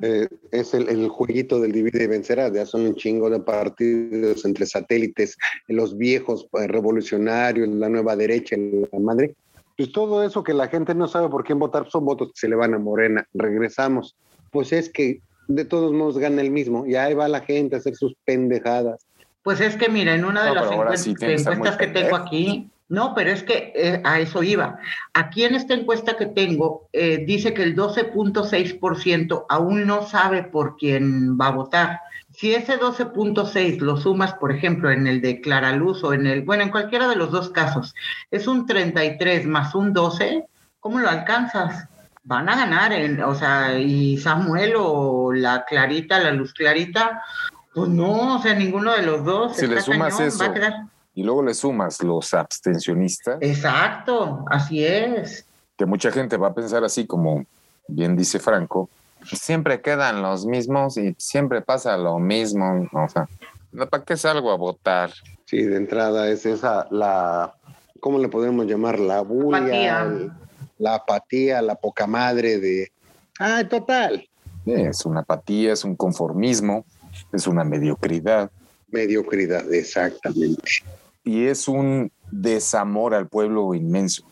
Eh, 0.00 0.26
es 0.50 0.72
el, 0.72 0.88
el, 0.88 1.08
jueguito 1.08 1.60
del 1.60 1.72
divide 1.72 2.04
y 2.04 2.06
vencerá, 2.06 2.50
ya 2.50 2.64
son 2.64 2.86
un 2.86 2.94
chingo 2.94 3.28
de 3.28 3.40
partidos 3.40 4.44
entre 4.44 4.64
satélites, 4.64 5.36
los 5.68 5.98
viejos 5.98 6.48
eh, 6.54 6.66
revolucionarios, 6.66 7.68
la 7.68 7.90
nueva 7.90 8.16
derecha, 8.16 8.56
la 8.56 8.98
madre. 8.98 9.34
Pues 9.76 9.92
todo 9.92 10.22
eso 10.24 10.42
que 10.42 10.54
la 10.54 10.68
gente 10.68 10.94
no 10.94 11.06
sabe 11.08 11.28
por 11.28 11.44
quién 11.44 11.58
votar 11.58 11.90
son 11.90 12.06
votos 12.06 12.28
que 12.28 12.40
se 12.40 12.48
le 12.48 12.56
van 12.56 12.72
a 12.72 12.78
Morena. 12.78 13.28
Regresamos. 13.34 14.16
Pues 14.50 14.72
es 14.72 14.88
que 14.88 15.20
de 15.48 15.64
todos 15.66 15.92
modos 15.92 16.16
gana 16.16 16.40
el 16.40 16.50
mismo 16.50 16.86
y 16.86 16.96
ahí 16.96 17.12
va 17.12 17.28
la 17.28 17.40
gente 17.40 17.76
a 17.76 17.78
hacer 17.78 17.94
sus 17.94 18.14
pendejadas. 18.24 19.05
Pues 19.46 19.60
es 19.60 19.76
que 19.76 19.88
mira, 19.88 20.12
en 20.12 20.24
una 20.24 20.42
de 20.42 20.48
no, 20.48 20.54
las 20.56 20.72
encuestas, 20.72 21.02
sí 21.02 21.14
encuestas 21.20 21.76
que 21.76 21.86
tengo 21.86 22.16
aquí, 22.16 22.68
no, 22.88 23.14
pero 23.14 23.30
es 23.30 23.44
que 23.44 23.72
eh, 23.76 24.02
a 24.02 24.18
eso 24.18 24.42
iba. 24.42 24.80
Aquí 25.14 25.44
en 25.44 25.54
esta 25.54 25.72
encuesta 25.72 26.16
que 26.16 26.26
tengo, 26.26 26.88
eh, 26.92 27.24
dice 27.24 27.54
que 27.54 27.62
el 27.62 27.76
12.6% 27.76 29.46
aún 29.48 29.86
no 29.86 30.02
sabe 30.02 30.42
por 30.42 30.76
quién 30.76 31.38
va 31.38 31.46
a 31.46 31.52
votar. 31.52 32.00
Si 32.32 32.56
ese 32.56 32.76
12.6 32.76 33.78
lo 33.78 33.96
sumas, 33.96 34.34
por 34.34 34.50
ejemplo, 34.50 34.90
en 34.90 35.06
el 35.06 35.20
de 35.20 35.40
Clara 35.40 35.70
Luz 35.70 36.02
o 36.02 36.12
en 36.12 36.26
el, 36.26 36.42
bueno, 36.42 36.64
en 36.64 36.70
cualquiera 36.72 37.06
de 37.06 37.14
los 37.14 37.30
dos 37.30 37.50
casos, 37.50 37.94
es 38.32 38.48
un 38.48 38.66
33 38.66 39.46
más 39.46 39.76
un 39.76 39.92
12, 39.92 40.44
¿cómo 40.80 40.98
lo 40.98 41.08
alcanzas? 41.08 41.88
Van 42.24 42.48
a 42.48 42.56
ganar, 42.56 42.92
en, 42.92 43.22
o 43.22 43.36
sea, 43.36 43.78
y 43.78 44.18
Samuel 44.18 44.72
o 44.76 45.32
la 45.32 45.64
Clarita, 45.64 46.18
la 46.18 46.32
Luz 46.32 46.52
Clarita, 46.52 47.22
pues 47.76 47.90
no, 47.90 48.36
o 48.36 48.38
sea, 48.40 48.54
ninguno 48.54 48.90
de 48.96 49.02
los 49.02 49.22
dos. 49.22 49.54
Si 49.54 49.66
le 49.66 49.82
sumas 49.82 50.16
cañón, 50.16 50.28
eso 50.28 50.44
y 51.14 51.22
luego 51.22 51.42
le 51.42 51.52
sumas 51.52 52.02
los 52.02 52.32
abstencionistas. 52.32 53.36
Exacto, 53.42 54.46
así 54.50 54.82
es. 54.82 55.44
Que 55.76 55.84
mucha 55.84 56.10
gente 56.10 56.38
va 56.38 56.48
a 56.48 56.54
pensar 56.54 56.84
así 56.84 57.06
como 57.06 57.44
bien 57.86 58.16
dice 58.16 58.38
Franco, 58.38 58.88
siempre 59.30 59.82
quedan 59.82 60.22
los 60.22 60.46
mismos 60.46 60.96
y 60.96 61.14
siempre 61.18 61.60
pasa 61.60 61.98
lo 61.98 62.18
mismo. 62.18 62.88
O 62.94 63.08
sea, 63.10 63.28
¿para 63.90 64.04
qué 64.04 64.16
salgo 64.16 64.52
a 64.52 64.56
votar? 64.56 65.12
Sí, 65.44 65.62
de 65.62 65.76
entrada 65.76 66.30
es 66.30 66.46
esa, 66.46 66.86
la, 66.90 67.54
¿cómo 68.00 68.18
le 68.18 68.28
podemos 68.28 68.64
llamar? 68.64 68.98
La 68.98 69.20
bulia, 69.20 70.32
la 70.78 70.94
apatía, 70.94 71.60
la 71.60 71.74
poca 71.74 72.06
madre 72.06 72.58
de, 72.58 72.90
ah, 73.38 73.62
total. 73.68 74.26
Es 74.64 75.04
una 75.04 75.20
apatía, 75.20 75.74
es 75.74 75.84
un 75.84 75.94
conformismo, 75.94 76.86
es 77.32 77.46
una 77.46 77.64
mediocridad. 77.64 78.50
Mediocridad, 78.88 79.72
exactamente. 79.72 80.62
Y 81.24 81.46
es 81.46 81.68
un 81.68 82.10
desamor 82.30 83.14
al 83.14 83.28
pueblo 83.28 83.74
inmenso 83.74 84.24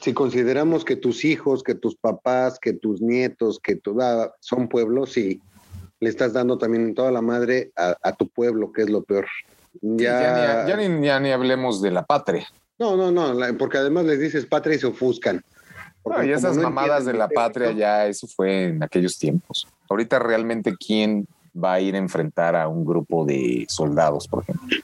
si 0.00 0.12
consideramos 0.12 0.84
que 0.84 0.96
tus 0.96 1.24
hijos, 1.24 1.62
que 1.62 1.74
tus 1.74 1.96
papás, 1.96 2.58
que 2.58 2.72
tus 2.72 3.00
nietos, 3.00 3.58
que 3.60 3.76
tu, 3.76 3.98
son 4.40 4.68
pueblos, 4.68 5.12
sí, 5.12 5.40
le 6.00 6.10
estás 6.10 6.32
dando 6.32 6.58
también 6.58 6.94
toda 6.94 7.10
la 7.10 7.22
madre 7.22 7.70
a, 7.76 7.96
a 8.02 8.12
tu 8.12 8.28
pueblo, 8.28 8.72
que 8.72 8.82
es 8.82 8.90
lo 8.90 9.02
peor. 9.02 9.26
Ya, 9.80 10.64
ya, 10.66 10.76
ni, 10.76 11.06
ya, 11.06 11.20
ni, 11.20 11.30
hablemos 11.30 11.82
de 11.82 11.90
la 11.90 12.04
patria. 12.04 12.46
No, 12.78 12.96
no, 12.96 13.10
no, 13.10 13.58
porque 13.58 13.78
además 13.78 14.04
les 14.04 14.20
dices 14.20 14.46
patria 14.46 14.76
y 14.76 14.78
se 14.78 14.86
ofuscan. 14.86 15.42
No, 16.04 16.22
y 16.22 16.30
esas 16.30 16.56
no 16.56 16.64
mamadas 16.64 17.04
de 17.04 17.14
la 17.14 17.28
patria, 17.28 17.72
ya 17.72 18.06
eso 18.06 18.26
fue 18.26 18.66
en 18.66 18.82
aquellos 18.82 19.18
tiempos. 19.18 19.66
Ahorita 19.88 20.18
realmente, 20.18 20.74
¿quién 20.76 21.26
va 21.62 21.74
a 21.74 21.80
ir 21.80 21.94
a 21.94 21.98
enfrentar 21.98 22.56
a 22.56 22.68
un 22.68 22.84
grupo 22.84 23.24
de 23.24 23.66
soldados, 23.68 24.28
por 24.28 24.42
ejemplo? 24.42 24.76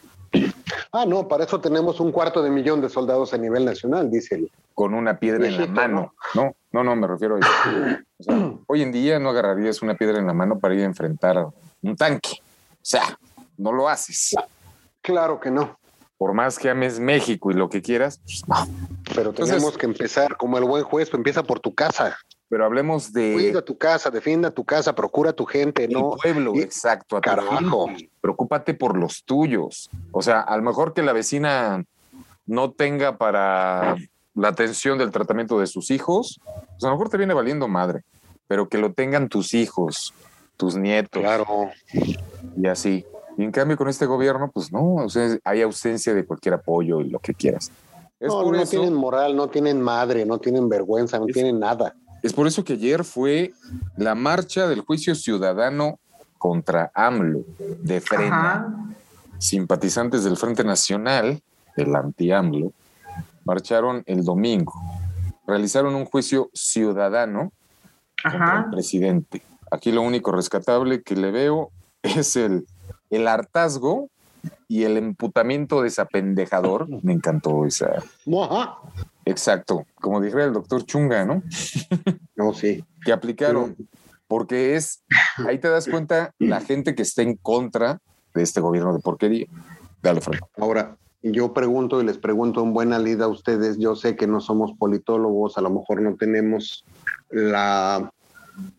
Ah, 0.93 1.07
no, 1.07 1.27
para 1.27 1.45
eso 1.45 1.61
tenemos 1.61 2.01
un 2.01 2.13
cuarto 2.13 2.43
de 2.43 2.51
millón 2.51 2.81
de 2.81 2.89
soldados 2.89 3.33
a 3.33 3.39
nivel 3.39 3.65
nacional, 3.65 4.11
dice 4.11 4.37
él. 4.37 4.51
Con 4.75 4.95
una 4.95 5.19
piedra 5.19 5.47
en 5.47 5.59
la 5.59 5.67
mano. 5.67 6.15
No, 6.35 6.55
no, 6.73 6.85
no, 6.85 6.97
me 6.97 7.07
refiero 7.07 7.37
a 7.37 7.39
eso. 7.39 7.49
O 8.19 8.23
sea, 8.23 8.53
hoy 8.67 8.83
en 8.83 8.93
día 8.93 9.19
no 9.19 9.31
agarrarías 9.31 9.83
una 9.83 9.95
piedra 9.95 10.19
en 10.19 10.27
la 10.27 10.35
mano 10.35 10.59
para 10.59 10.75
ir 10.75 10.81
a 10.81 10.85
enfrentar 10.85 11.47
un 11.83 11.97
tanque. 11.97 12.39
O 12.73 12.85
sea, 12.85 13.19
no 13.57 13.73
lo 13.73 13.89
haces. 13.89 14.35
Claro 15.01 15.41
que 15.41 15.51
no. 15.51 15.79
Por 16.17 16.35
más 16.35 16.59
que 16.59 16.71
ames 16.71 17.01
México 17.01 17.51
y 17.51 17.55
lo 17.55 17.69
que 17.69 17.83
quieras, 17.83 18.21
pues 18.25 18.47
no. 18.47 18.57
Pero 19.15 19.33
tenemos 19.33 19.57
Entonces, 19.57 19.79
que 19.79 19.87
empezar 19.87 20.37
como 20.37 20.59
el 20.59 20.65
buen 20.65 20.85
juez, 20.85 21.13
empieza 21.13 21.43
por 21.43 21.61
tu 21.61 21.75
casa. 21.75 22.17
Pero 22.53 22.67
hablemos 22.67 23.15
de. 23.15 23.33
Cuida 23.33 23.63
tu 23.63 23.79
casa, 23.79 24.11
defienda 24.11 24.51
tu 24.51 24.63
casa, 24.63 24.95
procura 24.95 25.33
tu 25.33 25.47
gente, 25.47 25.85
el 25.85 25.93
¿no? 25.93 26.19
pueblo, 26.23 26.53
exacto. 26.57 27.17
A 27.17 27.23
carajo. 27.23 27.87
Tu 27.87 28.11
Preocúpate 28.21 28.75
por 28.75 28.95
los 28.95 29.25
tuyos. 29.25 29.89
O 30.11 30.21
sea, 30.21 30.43
a 30.43 30.55
lo 30.59 30.63
mejor 30.63 30.93
que 30.93 31.01
la 31.01 31.15
vecina 31.15 31.83
no 32.45 32.73
tenga 32.73 33.17
para 33.17 33.97
la 34.35 34.49
atención 34.49 34.99
del 34.99 35.11
tratamiento 35.11 35.59
de 35.61 35.67
sus 35.67 35.91
hijos, 35.91 36.43
pues 36.45 36.85
a 36.85 36.89
lo 36.89 36.93
mejor 36.93 37.09
te 37.09 37.17
viene 37.17 37.33
valiendo 37.33 37.69
madre, 37.69 38.03
pero 38.47 38.69
que 38.69 38.77
lo 38.77 38.93
tengan 38.93 39.31
tus 39.31 39.55
hijos, 39.55 40.13
tus 40.59 40.77
nietos. 40.77 41.23
Claro. 41.23 41.71
Y 42.55 42.67
así. 42.67 43.07
Y 43.39 43.45
en 43.45 43.51
cambio 43.51 43.79
con 43.79 43.89
este 43.89 44.05
gobierno, 44.05 44.51
pues 44.53 44.71
no, 44.71 44.97
o 44.97 45.09
sea, 45.09 45.39
hay 45.45 45.63
ausencia 45.63 46.13
de 46.13 46.27
cualquier 46.27 46.53
apoyo 46.53 47.01
y 47.01 47.09
lo 47.09 47.19
que 47.19 47.33
quieras. 47.33 47.73
Es 48.21 48.29
no, 48.29 48.53
no 48.53 48.61
eso, 48.61 48.73
tienen 48.73 48.93
moral, 48.93 49.35
no 49.35 49.49
tienen 49.49 49.81
madre, 49.81 50.27
no 50.27 50.37
tienen 50.37 50.69
vergüenza, 50.69 51.19
no 51.19 51.29
es, 51.29 51.33
tienen 51.33 51.59
nada. 51.59 51.95
Es 52.23 52.33
por 52.33 52.47
eso 52.47 52.65
que 52.65 52.75
ayer 52.75 53.05
fue 53.05 53.53
la 53.97 54.15
marcha 54.15 54.69
del 54.69 54.81
juicio 54.81 55.15
ciudadano 55.15 55.99
contra 56.39 56.91
AMLO 56.95 57.45
de 57.83 58.01
Frena. 58.01 58.95
Simpatizantes 59.39 60.23
del 60.23 60.37
Frente 60.37 60.63
Nacional, 60.63 61.43
del 61.77 61.97
anti-AMLO, 61.97 62.73
marcharon 63.45 64.05
el 64.07 64.25
domingo. 64.25 64.73
Realizaron 65.47 65.97
un 65.97 66.05
juicio 66.05 66.49
ciudadano 66.55 67.53
Ajá. 68.23 68.39
contra 68.39 68.59
el 68.61 68.71
presidente. 68.71 69.43
Aquí 69.71 69.91
lo 69.91 70.03
único 70.03 70.31
rescatable 70.31 71.03
que 71.03 71.17
le 71.17 71.33
veo 71.33 71.71
es 72.03 72.37
el, 72.37 72.67
el 73.11 73.27
hartazgo 73.27 74.09
y 74.69 74.85
el 74.85 74.97
emputamiento 74.97 75.83
de 75.83 75.89
esa 75.89 76.05
pendejador. 76.05 76.89
Me 77.03 77.13
encantó 77.13 77.67
esa. 77.67 78.03
Exacto, 79.25 79.87
como 79.95 80.21
dijera 80.21 80.45
el 80.45 80.53
doctor 80.53 80.85
Chunga, 80.85 81.25
¿no? 81.25 81.43
No, 82.37 82.53
sí. 82.55 82.85
Que 83.05 83.13
aplicaron, 83.13 83.77
porque 84.27 84.75
es, 84.75 85.05
ahí 85.47 85.59
te 85.59 85.69
das 85.69 85.87
cuenta 85.87 86.35
la 86.39 86.61
gente 86.61 86.95
que 86.95 87.03
está 87.03 87.23
en 87.23 87.37
contra 87.37 88.01
de 88.35 88.43
este 88.43 88.61
gobierno 88.61 88.93
de 88.93 89.01
porquería. 89.01 89.47
Dale, 90.03 90.21
Franco. 90.21 90.49
Ahora, 90.57 90.97
yo 91.23 91.53
pregunto 91.53 92.01
y 92.01 92.05
les 92.05 92.19
pregunto 92.19 92.63
en 92.65 92.73
buena 92.73 92.99
lida 92.99 93.27
a 93.27 93.29
ustedes, 93.29 93.79
yo 93.79 93.95
sé 93.95 94.17
que 94.17 94.27
no 94.27 94.41
somos 94.41 94.73
politólogos, 94.77 95.57
a 95.57 95.61
lo 95.61 95.71
mejor 95.71 96.03
no 96.03 96.17
tenemos 96.17 96.85
la 97.31 98.11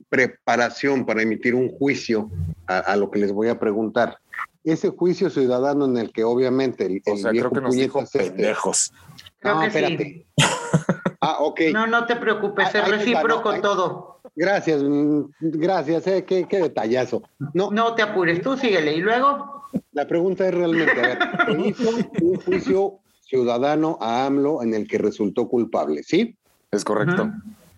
preparación 0.09 1.05
para 1.05 1.21
emitir 1.21 1.55
un 1.55 1.69
juicio 1.69 2.29
a, 2.67 2.79
a 2.79 2.95
lo 2.97 3.09
que 3.09 3.19
les 3.19 3.31
voy 3.31 3.47
a 3.47 3.59
preguntar. 3.59 4.17
Ese 4.63 4.89
juicio 4.89 5.29
ciudadano 5.29 5.85
en 5.85 5.97
el 5.97 6.11
que 6.11 6.23
obviamente 6.23 6.85
el, 6.85 7.01
o 7.05 7.17
sea, 7.17 7.31
el 7.31 7.39
creo 7.39 7.51
que 7.51 7.61
nos 7.61 7.75
dijo 7.75 8.03
pendejos. 8.11 8.93
Creo 9.39 9.55
no, 9.55 9.61
que 9.61 9.67
espérate. 9.67 10.03
sí. 10.03 10.25
ah, 11.21 11.37
ok. 11.39 11.61
No, 11.73 11.87
no 11.87 12.05
te 12.05 12.15
preocupes, 12.15 12.73
es 12.73 12.87
recíproco 12.87 13.53
no, 13.53 13.61
todo. 13.61 14.21
Gracias, 14.35 14.81
mm, 14.81 15.23
gracias, 15.39 16.07
eh, 16.07 16.23
qué, 16.25 16.45
qué 16.47 16.59
detallazo. 16.59 17.23
No, 17.53 17.71
No 17.71 17.93
te 17.93 18.01
apures, 18.01 18.41
tú 18.41 18.55
síguele. 18.57 18.93
Y 18.95 19.01
luego, 19.01 19.63
la 19.91 20.07
pregunta 20.07 20.47
es 20.47 20.53
realmente, 20.53 20.99
a 20.99 21.01
ver, 21.01 21.59
hizo 21.65 21.89
un 22.21 22.35
juicio 22.37 22.99
ciudadano 23.21 23.97
a 23.99 24.25
AMLO 24.25 24.63
en 24.63 24.73
el 24.73 24.87
que 24.87 24.97
resultó 24.97 25.47
culpable, 25.47 26.03
¿sí? 26.03 26.37
Es 26.71 26.83
correcto. 26.83 27.23
Ujú. 27.23 27.31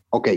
Ok. 0.09 0.29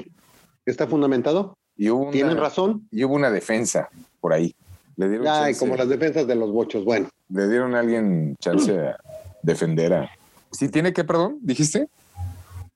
¿Está 0.66 0.86
fundamentado? 0.86 1.56
Y 1.76 1.90
hubo 1.90 2.02
una, 2.02 2.10
¿Tienen 2.10 2.36
razón? 2.36 2.86
Y 2.90 3.04
hubo 3.04 3.14
una 3.14 3.30
defensa 3.30 3.88
por 4.20 4.32
ahí. 4.32 4.54
Le 4.98 5.08
dieron, 5.08 5.26
Ay, 5.28 5.52
chance- 5.52 5.60
como 5.60 5.76
las 5.76 5.88
defensas 5.88 6.26
de 6.26 6.34
los 6.34 6.52
bochos. 6.52 6.84
Bueno, 6.84 7.08
le 7.30 7.48
dieron 7.48 7.74
a 7.74 7.80
alguien 7.80 8.34
chance 8.40 8.78
a 8.78 8.96
defender 9.42 9.94
a. 9.94 10.10
¿Sí 10.52 10.68
tiene 10.68 10.92
que, 10.92 11.04
perdón? 11.04 11.38
¿Dijiste? 11.40 11.88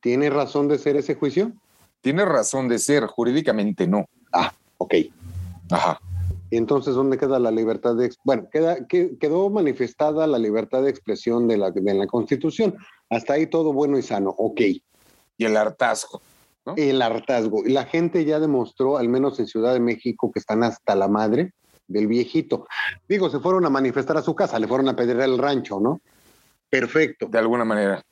¿tiene 0.00 0.30
razón 0.30 0.66
de 0.68 0.78
ser 0.78 0.96
ese 0.96 1.14
juicio? 1.14 1.52
Tiene 2.00 2.24
razón 2.24 2.68
de 2.68 2.78
ser, 2.80 3.06
jurídicamente 3.06 3.86
no. 3.86 4.06
Ah, 4.32 4.52
ok. 4.78 4.94
Ajá. 5.70 6.00
Y 6.50 6.56
entonces, 6.56 6.94
¿dónde 6.94 7.16
queda 7.18 7.38
la 7.38 7.50
libertad 7.52 7.94
de... 7.96 8.10
Bueno, 8.24 8.48
queda, 8.52 8.86
que- 8.86 9.16
quedó 9.18 9.48
manifestada 9.48 10.26
la 10.26 10.38
libertad 10.38 10.82
de 10.82 10.90
expresión 10.90 11.46
de 11.48 11.56
la, 11.56 11.70
de 11.70 11.94
la 11.94 12.06
Constitución. 12.08 12.76
Hasta 13.10 13.34
ahí 13.34 13.46
todo 13.46 13.72
bueno 13.72 13.96
y 13.96 14.02
sano. 14.02 14.34
Ok. 14.38 14.60
Y 15.38 15.44
el 15.44 15.56
hartazgo. 15.56 16.20
¿no? 16.66 16.74
El 16.76 17.00
hartazgo. 17.00 17.62
Y 17.64 17.70
la 17.70 17.84
gente 17.84 18.24
ya 18.24 18.38
demostró, 18.40 18.98
al 18.98 19.08
menos 19.08 19.38
en 19.40 19.46
Ciudad 19.46 19.72
de 19.72 19.80
México, 19.80 20.30
que 20.32 20.40
están 20.40 20.62
hasta 20.64 20.94
la 20.96 21.08
madre 21.08 21.52
del 21.86 22.06
viejito. 22.06 22.66
Digo, 23.08 23.30
se 23.30 23.40
fueron 23.40 23.64
a 23.66 23.70
manifestar 23.70 24.16
a 24.16 24.22
su 24.22 24.34
casa, 24.34 24.58
le 24.58 24.68
fueron 24.68 24.88
a 24.88 24.96
pedir 24.96 25.18
el 25.20 25.38
rancho, 25.38 25.80
¿no? 25.80 26.00
Perfecto. 26.70 27.26
De 27.26 27.38
alguna 27.38 27.64
manera. 27.64 28.02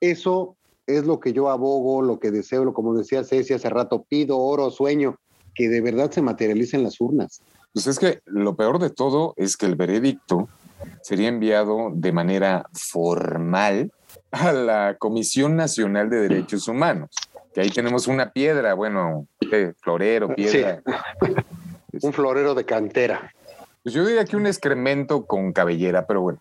Eso 0.00 0.56
es 0.86 1.04
lo 1.04 1.20
que 1.20 1.32
yo 1.32 1.50
abogo, 1.50 2.02
lo 2.02 2.18
que 2.18 2.30
deseo, 2.30 2.64
lo 2.64 2.72
como 2.72 2.94
decía 2.94 3.24
Ceci 3.24 3.52
hace 3.52 3.68
rato, 3.68 4.04
pido 4.08 4.38
oro, 4.38 4.70
sueño, 4.70 5.16
que 5.54 5.68
de 5.68 5.80
verdad 5.80 6.10
se 6.10 6.22
materialicen 6.22 6.82
las 6.82 7.00
urnas. 7.00 7.42
Pues 7.74 7.86
es 7.86 7.98
que 7.98 8.20
lo 8.24 8.56
peor 8.56 8.78
de 8.78 8.90
todo 8.90 9.34
es 9.36 9.56
que 9.56 9.66
el 9.66 9.76
veredicto 9.76 10.48
sería 11.02 11.28
enviado 11.28 11.90
de 11.92 12.12
manera 12.12 12.68
formal 12.72 13.92
a 14.30 14.52
la 14.52 14.96
Comisión 14.98 15.56
Nacional 15.56 16.08
de 16.08 16.20
Derechos 16.28 16.68
Humanos. 16.68 17.10
Que 17.52 17.60
ahí 17.60 17.70
tenemos 17.70 18.06
una 18.06 18.32
piedra, 18.32 18.74
bueno, 18.74 19.26
florero, 19.82 20.34
piedra. 20.34 20.82
Un 22.02 22.12
florero 22.12 22.54
de 22.54 22.64
cantera. 22.64 23.32
Pues 23.82 23.94
yo 23.94 24.04
diría 24.04 24.24
que 24.24 24.36
un 24.36 24.46
excremento 24.46 25.26
con 25.26 25.52
cabellera, 25.52 26.06
pero 26.06 26.20
bueno. 26.20 26.38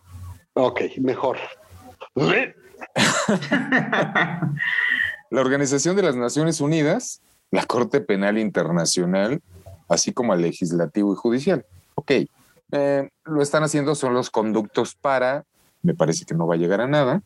Ok, 0.54 0.82
mejor. 0.98 1.38
La 5.30 5.42
Organización 5.42 5.96
de 5.96 6.04
las 6.04 6.16
Naciones 6.16 6.62
Unidas, 6.62 7.22
la 7.52 7.66
Corte 7.66 8.02
Penal 8.02 8.38
Internacional, 8.38 9.42
así 9.90 10.14
como 10.14 10.34
al 10.34 10.42
Legislativo 10.42 11.14
y 11.14 11.16
Judicial. 11.16 11.66
Ok, 11.96 12.12
eh, 12.72 13.10
lo 13.26 13.42
están 13.42 13.64
haciendo 13.64 13.96
son 13.96 14.14
los 14.14 14.30
conductos 14.30 14.96
para, 14.96 15.46
me 15.82 15.94
parece 15.94 16.26
que 16.26 16.34
no 16.34 16.48
va 16.48 16.56
a 16.56 16.58
llegar 16.58 16.82
a 16.82 16.88
nada. 16.88 17.22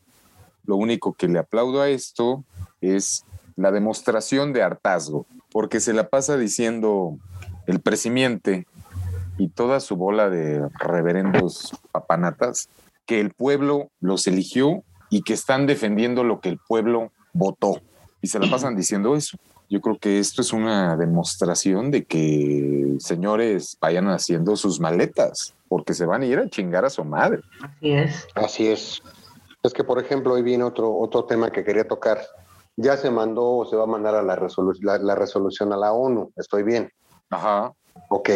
Lo 0.64 0.76
único 0.76 1.12
que 1.14 1.28
le 1.28 1.38
aplaudo 1.38 1.80
a 1.80 1.88
esto 1.88 2.44
es 2.80 3.24
la 3.56 3.70
demostración 3.70 4.52
de 4.52 4.62
hartazgo, 4.62 5.26
porque 5.50 5.80
se 5.80 5.92
la 5.92 6.08
pasa 6.08 6.36
diciendo 6.36 7.18
el 7.66 7.80
presidente 7.80 8.66
y 9.38 9.48
toda 9.48 9.80
su 9.80 9.96
bola 9.96 10.28
de 10.30 10.66
reverendos 10.78 11.72
papanatas 11.90 12.68
que 13.06 13.20
el 13.20 13.32
pueblo 13.32 13.88
los 14.00 14.26
eligió 14.26 14.84
y 15.10 15.22
que 15.22 15.34
están 15.34 15.66
defendiendo 15.66 16.24
lo 16.24 16.40
que 16.40 16.48
el 16.48 16.58
pueblo 16.68 17.12
votó. 17.32 17.80
Y 18.20 18.28
se 18.28 18.38
la 18.38 18.46
pasan 18.50 18.76
diciendo 18.76 19.16
eso. 19.16 19.36
Yo 19.68 19.80
creo 19.80 19.96
que 19.98 20.18
esto 20.18 20.42
es 20.42 20.52
una 20.52 20.96
demostración 20.96 21.90
de 21.90 22.04
que 22.04 22.96
señores 22.98 23.76
vayan 23.80 24.08
haciendo 24.08 24.54
sus 24.56 24.80
maletas, 24.80 25.54
porque 25.68 25.94
se 25.94 26.04
van 26.04 26.22
a 26.22 26.26
ir 26.26 26.38
a 26.38 26.48
chingar 26.48 26.84
a 26.84 26.90
su 26.90 27.04
madre. 27.04 27.40
Así 27.62 27.90
es. 27.92 28.26
Así 28.34 28.68
es. 28.68 29.02
Es 29.62 29.72
que, 29.72 29.82
por 29.82 29.98
ejemplo, 29.98 30.34
hoy 30.34 30.42
viene 30.42 30.64
otro, 30.64 30.94
otro 30.98 31.24
tema 31.24 31.50
que 31.50 31.64
quería 31.64 31.88
tocar. 31.88 32.20
Ya 32.76 32.96
se 32.98 33.10
mandó 33.10 33.44
o 33.58 33.64
se 33.64 33.76
va 33.76 33.84
a 33.84 33.86
mandar 33.86 34.14
a 34.14 34.22
la, 34.22 34.36
resolu- 34.36 34.78
la, 34.82 34.98
la 34.98 35.14
resolución 35.14 35.72
a 35.72 35.76
la 35.76 35.92
ONU. 35.92 36.32
Estoy 36.36 36.64
bien. 36.64 36.90
Ajá. 37.32 37.72
Ok. 38.08 38.30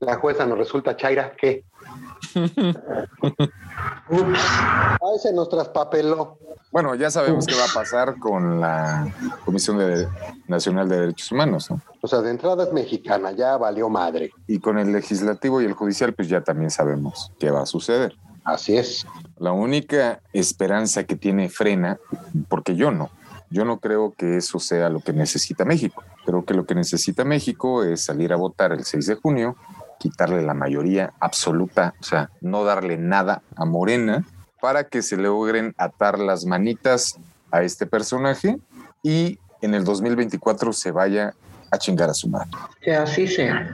la 0.00 0.16
jueza 0.16 0.46
nos 0.46 0.58
resulta 0.58 0.96
Chaira, 0.96 1.32
¿qué? 1.36 1.64
Ahí 4.10 5.18
se 5.22 5.32
nos 5.32 5.48
traspapeló. 5.48 6.38
Bueno, 6.70 6.94
ya 6.94 7.10
sabemos 7.10 7.46
qué 7.46 7.54
va 7.54 7.64
a 7.64 7.72
pasar 7.74 8.18
con 8.18 8.60
la 8.60 9.06
Comisión 9.44 9.78
de- 9.78 10.08
Nacional 10.48 10.88
de 10.88 10.98
Derechos 11.00 11.30
Humanos, 11.30 11.70
¿no? 11.70 11.80
O 12.00 12.08
sea, 12.08 12.20
de 12.20 12.30
entrada 12.30 12.64
es 12.64 12.72
mexicana, 12.72 13.30
ya 13.32 13.56
valió 13.56 13.88
madre. 13.88 14.30
Y 14.46 14.58
con 14.58 14.78
el 14.78 14.92
legislativo 14.92 15.62
y 15.62 15.66
el 15.66 15.72
judicial, 15.74 16.12
pues 16.14 16.28
ya 16.28 16.42
también 16.42 16.70
sabemos 16.70 17.30
qué 17.38 17.50
va 17.50 17.62
a 17.62 17.66
suceder. 17.66 18.16
Así 18.44 18.76
es. 18.76 19.06
La 19.38 19.52
única 19.52 20.20
esperanza 20.32 21.04
que 21.04 21.16
tiene 21.16 21.48
Frena, 21.48 21.98
porque 22.48 22.74
yo 22.76 22.90
no, 22.90 23.10
yo 23.50 23.64
no 23.64 23.78
creo 23.78 24.12
que 24.12 24.36
eso 24.36 24.58
sea 24.58 24.90
lo 24.90 25.00
que 25.00 25.12
necesita 25.12 25.64
México. 25.64 26.02
Creo 26.26 26.44
que 26.44 26.54
lo 26.54 26.66
que 26.66 26.74
necesita 26.74 27.24
México 27.24 27.84
es 27.84 28.04
salir 28.04 28.32
a 28.32 28.36
votar 28.36 28.72
el 28.72 28.84
6 28.84 29.06
de 29.06 29.14
junio, 29.14 29.56
quitarle 30.04 30.42
la 30.42 30.52
mayoría 30.52 31.14
absoluta, 31.18 31.94
o 31.98 32.04
sea, 32.04 32.28
no 32.42 32.62
darle 32.62 32.98
nada 32.98 33.40
a 33.56 33.64
Morena 33.64 34.22
para 34.60 34.84
que 34.84 35.00
se 35.00 35.16
logren 35.16 35.74
atar 35.78 36.18
las 36.18 36.44
manitas 36.44 37.16
a 37.50 37.62
este 37.62 37.86
personaje 37.86 38.58
y 39.02 39.38
en 39.62 39.72
el 39.74 39.82
2024 39.84 40.74
se 40.74 40.90
vaya 40.90 41.32
a 41.70 41.78
chingar 41.78 42.10
a 42.10 42.14
su 42.14 42.28
madre. 42.28 42.50
Que 42.82 42.94
así 42.94 43.26
sea. 43.26 43.70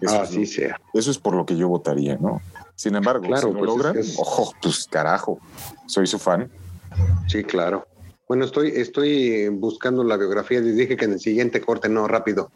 Eso, 0.00 0.22
Así 0.22 0.42
es, 0.44 0.54
sea. 0.54 0.80
eso 0.94 1.10
es 1.10 1.18
por 1.18 1.34
lo 1.34 1.44
que 1.44 1.54
yo 1.54 1.68
votaría, 1.68 2.16
¿no? 2.16 2.40
Sin 2.74 2.96
embargo, 2.96 3.26
Claro, 3.26 3.48
si 3.48 3.52
lo 3.52 3.58
pues 3.58 3.70
es 3.70 3.76
logran, 3.76 3.92
que 3.92 4.00
es- 4.00 4.16
ojo, 4.18 4.54
pues 4.62 4.86
carajo, 4.90 5.38
soy 5.86 6.06
su 6.06 6.18
fan. 6.18 6.50
Sí, 7.28 7.44
claro. 7.44 7.86
Bueno, 8.26 8.46
estoy, 8.46 8.72
estoy 8.74 9.48
buscando 9.48 10.02
la 10.02 10.16
biografía. 10.16 10.60
Les 10.60 10.76
dije 10.76 10.96
que 10.96 11.04
en 11.04 11.12
el 11.12 11.20
siguiente 11.20 11.60
corte, 11.60 11.90
no, 11.90 12.08
rápido. 12.08 12.50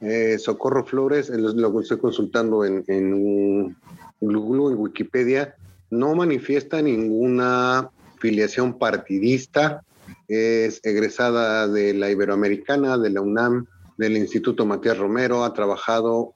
Eh, 0.00 0.38
Socorro 0.38 0.84
Flores, 0.84 1.30
eh, 1.30 1.38
lo, 1.38 1.80
estoy 1.80 1.98
consultando 1.98 2.64
en, 2.64 2.84
en 2.88 3.76
Google, 4.20 4.74
en 4.74 4.80
Wikipedia, 4.80 5.54
no 5.90 6.14
manifiesta 6.14 6.82
ninguna 6.82 7.90
filiación 8.18 8.78
partidista. 8.78 9.84
Es 10.28 10.80
egresada 10.84 11.68
de 11.68 11.94
la 11.94 12.10
Iberoamericana, 12.10 12.98
de 12.98 13.10
la 13.10 13.20
UNAM, 13.20 13.66
del 13.96 14.16
Instituto 14.16 14.66
Matías 14.66 14.98
Romero. 14.98 15.44
Ha 15.44 15.52
trabajado 15.52 16.34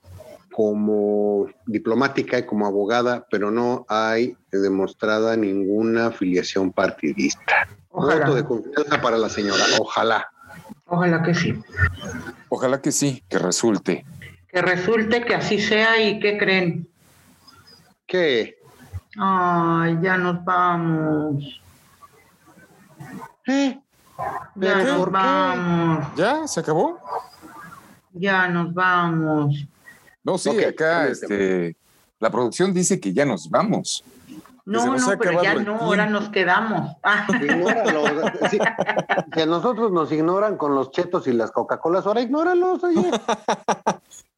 como 0.53 1.47
diplomática 1.67 2.39
y 2.39 2.47
como 2.47 2.67
abogada, 2.67 3.27
pero 3.31 3.51
no 3.51 3.87
hay 3.89 4.37
demostrada 4.51 5.37
ninguna 5.37 6.11
filiación 6.11 6.73
partidista. 6.73 7.69
Ojalá. 7.91 8.27
Voto 8.27 8.35
de 8.35 8.45
confianza 8.45 9.01
para 9.01 9.17
la 9.19 9.29
señora, 9.29 9.65
ojalá. 9.79 10.29
Ojalá 10.89 11.23
que 11.23 11.35
sí. 11.35 11.55
Ojalá 12.49 12.81
que 12.81 12.93
sí, 12.93 13.23
que 13.29 13.39
resulte. 13.39 14.05
Que 14.49 14.63
resulte 14.63 15.25
que 15.25 15.35
así 15.35 15.61
sea 15.61 16.01
y 16.01 16.19
que 16.19 16.39
creen. 16.39 16.89
¿Qué? 18.07 18.59
Ay, 19.19 19.99
ya 20.03 20.17
nos 20.17 20.43
vamos. 20.45 21.61
¿Eh? 23.47 23.79
Ya 24.57 24.75
¿Pero 24.75 24.85
nos 24.85 25.05
qué? 25.05 25.11
vamos. 25.13 26.07
¿Ya? 26.17 26.47
¿Se 26.49 26.61
acabó? 26.61 26.99
Ya 28.13 28.49
nos 28.49 28.73
vamos. 28.73 29.67
No, 30.25 30.39
sí, 30.39 30.49
Ok, 30.49 30.63
acá 30.69 31.07
este, 31.09 31.77
la 32.19 32.31
producción 32.31 32.73
dice 32.73 32.99
que 32.99 33.13
ya 33.13 33.25
nos 33.25 33.49
vamos. 33.49 34.03
No, 34.69 34.99
no, 34.99 35.19
pero 35.19 35.43
ya 35.43 35.55
no, 35.55 35.77
ahora 35.77 36.05
nos 36.05 36.29
quedamos. 36.29 36.95
Ah, 37.03 37.27
Ignóralo. 37.41 38.05
Sí. 38.51 38.59
Si 39.33 39.41
a 39.41 39.47
nosotros 39.47 39.91
nos 39.93 40.13
ignoran 40.13 40.59
con 40.59 40.75
los 40.75 40.91
chetos 40.91 41.27
y 41.27 41.33
las 41.33 41.51
Coca-Colas, 41.53 42.07
ahora 42.07 42.21
ignóralos, 42.21 42.85
oye. 42.85 43.11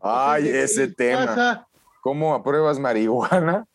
Ay, 0.00 0.44
¿Qué 0.44 0.62
ese 0.62 0.86
tema. 0.86 1.26
pasa? 1.26 1.66
¿Cómo 2.00 2.32
apruebas 2.32 2.78
marihuana? 2.78 3.66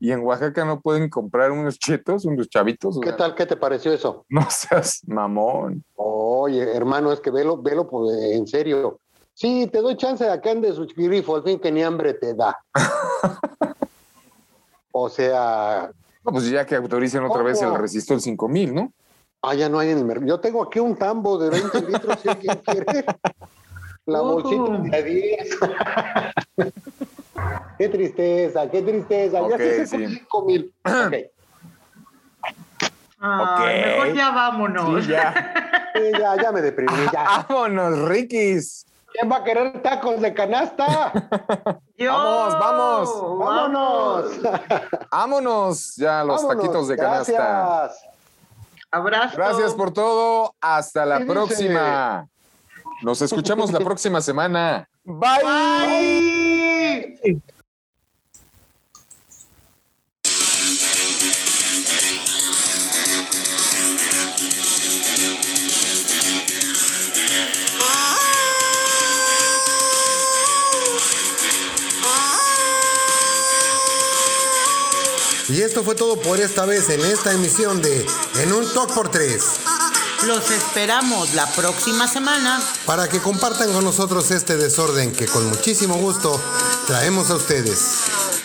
Y 0.00 0.10
en 0.10 0.24
Oaxaca 0.24 0.64
no 0.64 0.80
pueden 0.80 1.08
comprar 1.08 1.52
unos 1.52 1.78
chetos, 1.78 2.24
unos 2.24 2.48
chavitos. 2.48 2.96
O 2.96 3.00
¿Qué 3.00 3.10
sea, 3.10 3.16
tal? 3.16 3.34
¿Qué 3.36 3.46
te 3.46 3.56
pareció 3.56 3.92
eso? 3.92 4.24
No 4.30 4.44
seas 4.50 5.02
mamón. 5.06 5.84
Oye, 5.94 6.74
hermano, 6.74 7.12
es 7.12 7.20
que 7.20 7.30
velo, 7.30 7.56
velo 7.62 7.88
pues, 7.88 8.18
en 8.32 8.48
serio. 8.48 8.98
Sí, 9.34 9.68
te 9.72 9.80
doy 9.80 9.96
chance 9.96 10.24
de 10.24 10.32
acá 10.32 10.56
de 10.56 10.72
su 10.72 10.86
grifo, 10.86 11.36
al 11.36 11.44
fin 11.44 11.60
que 11.60 11.70
ni 11.70 11.84
hambre 11.84 12.14
te 12.14 12.34
da. 12.34 12.58
o 15.02 15.08
sea, 15.08 15.90
No, 16.24 16.32
pues 16.32 16.48
ya 16.50 16.66
que 16.66 16.76
autoricen 16.76 17.24
otra 17.24 17.42
vez 17.42 17.60
el 17.62 17.74
resistor 17.74 18.20
5000, 18.20 18.74
¿no? 18.74 18.92
Ah, 19.42 19.54
ya 19.54 19.68
no 19.68 19.78
hay 19.78 19.90
en 19.90 19.98
el 19.98 20.04
mercado. 20.04 20.26
Yo 20.26 20.40
tengo 20.40 20.62
aquí 20.62 20.80
un 20.80 20.96
tambo 20.96 21.38
de 21.38 21.50
20 21.50 21.80
litros 21.82 22.18
si 22.20 22.28
alguien 22.28 22.56
quiere. 22.64 23.04
La 24.06 24.20
bolsita 24.20 24.96
de 24.96 25.02
10. 25.02 25.58
qué 27.78 27.88
tristeza, 27.88 28.70
qué 28.70 28.82
tristeza. 28.82 29.48
Ya 29.48 29.56
se 29.56 29.86
sí. 29.86 29.96
con 29.96 30.08
5 30.10 30.44
mil. 30.44 30.74
Ok. 30.84 31.14
Ay, 33.22 33.22
Ok. 33.22 33.60
Mejor 33.86 34.14
ya 34.16 34.30
vámonos. 34.30 35.04
Sí, 35.04 35.10
ya. 35.10 35.52
Sí, 35.94 36.02
ya, 36.18 36.42
ya 36.42 36.52
me 36.52 36.62
deprimí. 36.62 36.92
Ya. 37.12 37.44
Vámonos, 37.48 38.08
Rikis. 38.08 38.86
¿Quién 39.12 39.30
va 39.30 39.36
a 39.38 39.44
querer 39.44 39.82
tacos 39.82 40.20
de 40.20 40.32
canasta? 40.34 41.12
Yo. 41.96 42.12
Vamos, 42.12 42.58
vamos. 42.58 43.38
¡Vámonos! 43.38 44.24
Vámonos 45.10 45.94
ya 45.96 46.24
los 46.24 46.42
Vámonos. 46.42 46.62
taquitos 46.62 46.88
de 46.88 46.96
canasta. 46.96 47.32
Gracias. 47.32 48.04
Abrazo. 48.92 49.36
Gracias 49.36 49.74
por 49.74 49.92
todo. 49.92 50.54
Hasta 50.60 51.04
la 51.06 51.16
Sí, 51.18 51.22
dice. 51.24 51.32
próxima. 51.34 52.26
Nos 53.02 53.22
escuchamos 53.22 53.70
la 53.72 53.80
próxima 53.80 54.20
semana. 54.20 54.88
Bye. 55.04 55.42
Bye. 57.22 57.42
Y 75.50 75.62
esto 75.62 75.82
fue 75.82 75.96
todo 75.96 76.16
por 76.20 76.40
esta 76.40 76.64
vez 76.64 76.88
en 76.90 77.04
esta 77.04 77.32
emisión 77.32 77.82
de 77.82 78.06
En 78.38 78.52
un 78.52 78.72
Talk 78.72 78.94
por 78.94 79.10
3. 79.10 79.42
Los 80.26 80.48
esperamos 80.48 81.34
la 81.34 81.50
próxima 81.54 82.06
semana. 82.06 82.62
Para 82.86 83.08
que 83.08 83.18
compartan 83.18 83.72
con 83.72 83.82
nosotros 83.82 84.30
este 84.30 84.56
desorden 84.56 85.12
que 85.12 85.26
con 85.26 85.48
muchísimo 85.48 85.96
gusto 85.96 86.40
traemos 86.86 87.30
a 87.30 87.34
ustedes. 87.34 87.80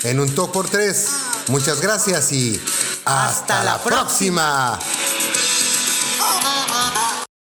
En 0.02 0.20
un 0.20 0.34
Talk 0.34 0.52
por 0.52 0.68
3. 0.68 1.08
Muchas 1.50 1.80
gracias 1.80 2.32
y 2.32 2.60
hasta, 3.06 3.28
Hasta 3.28 3.64
la 3.64 3.78
la 3.78 3.84
próxima. 3.84 4.80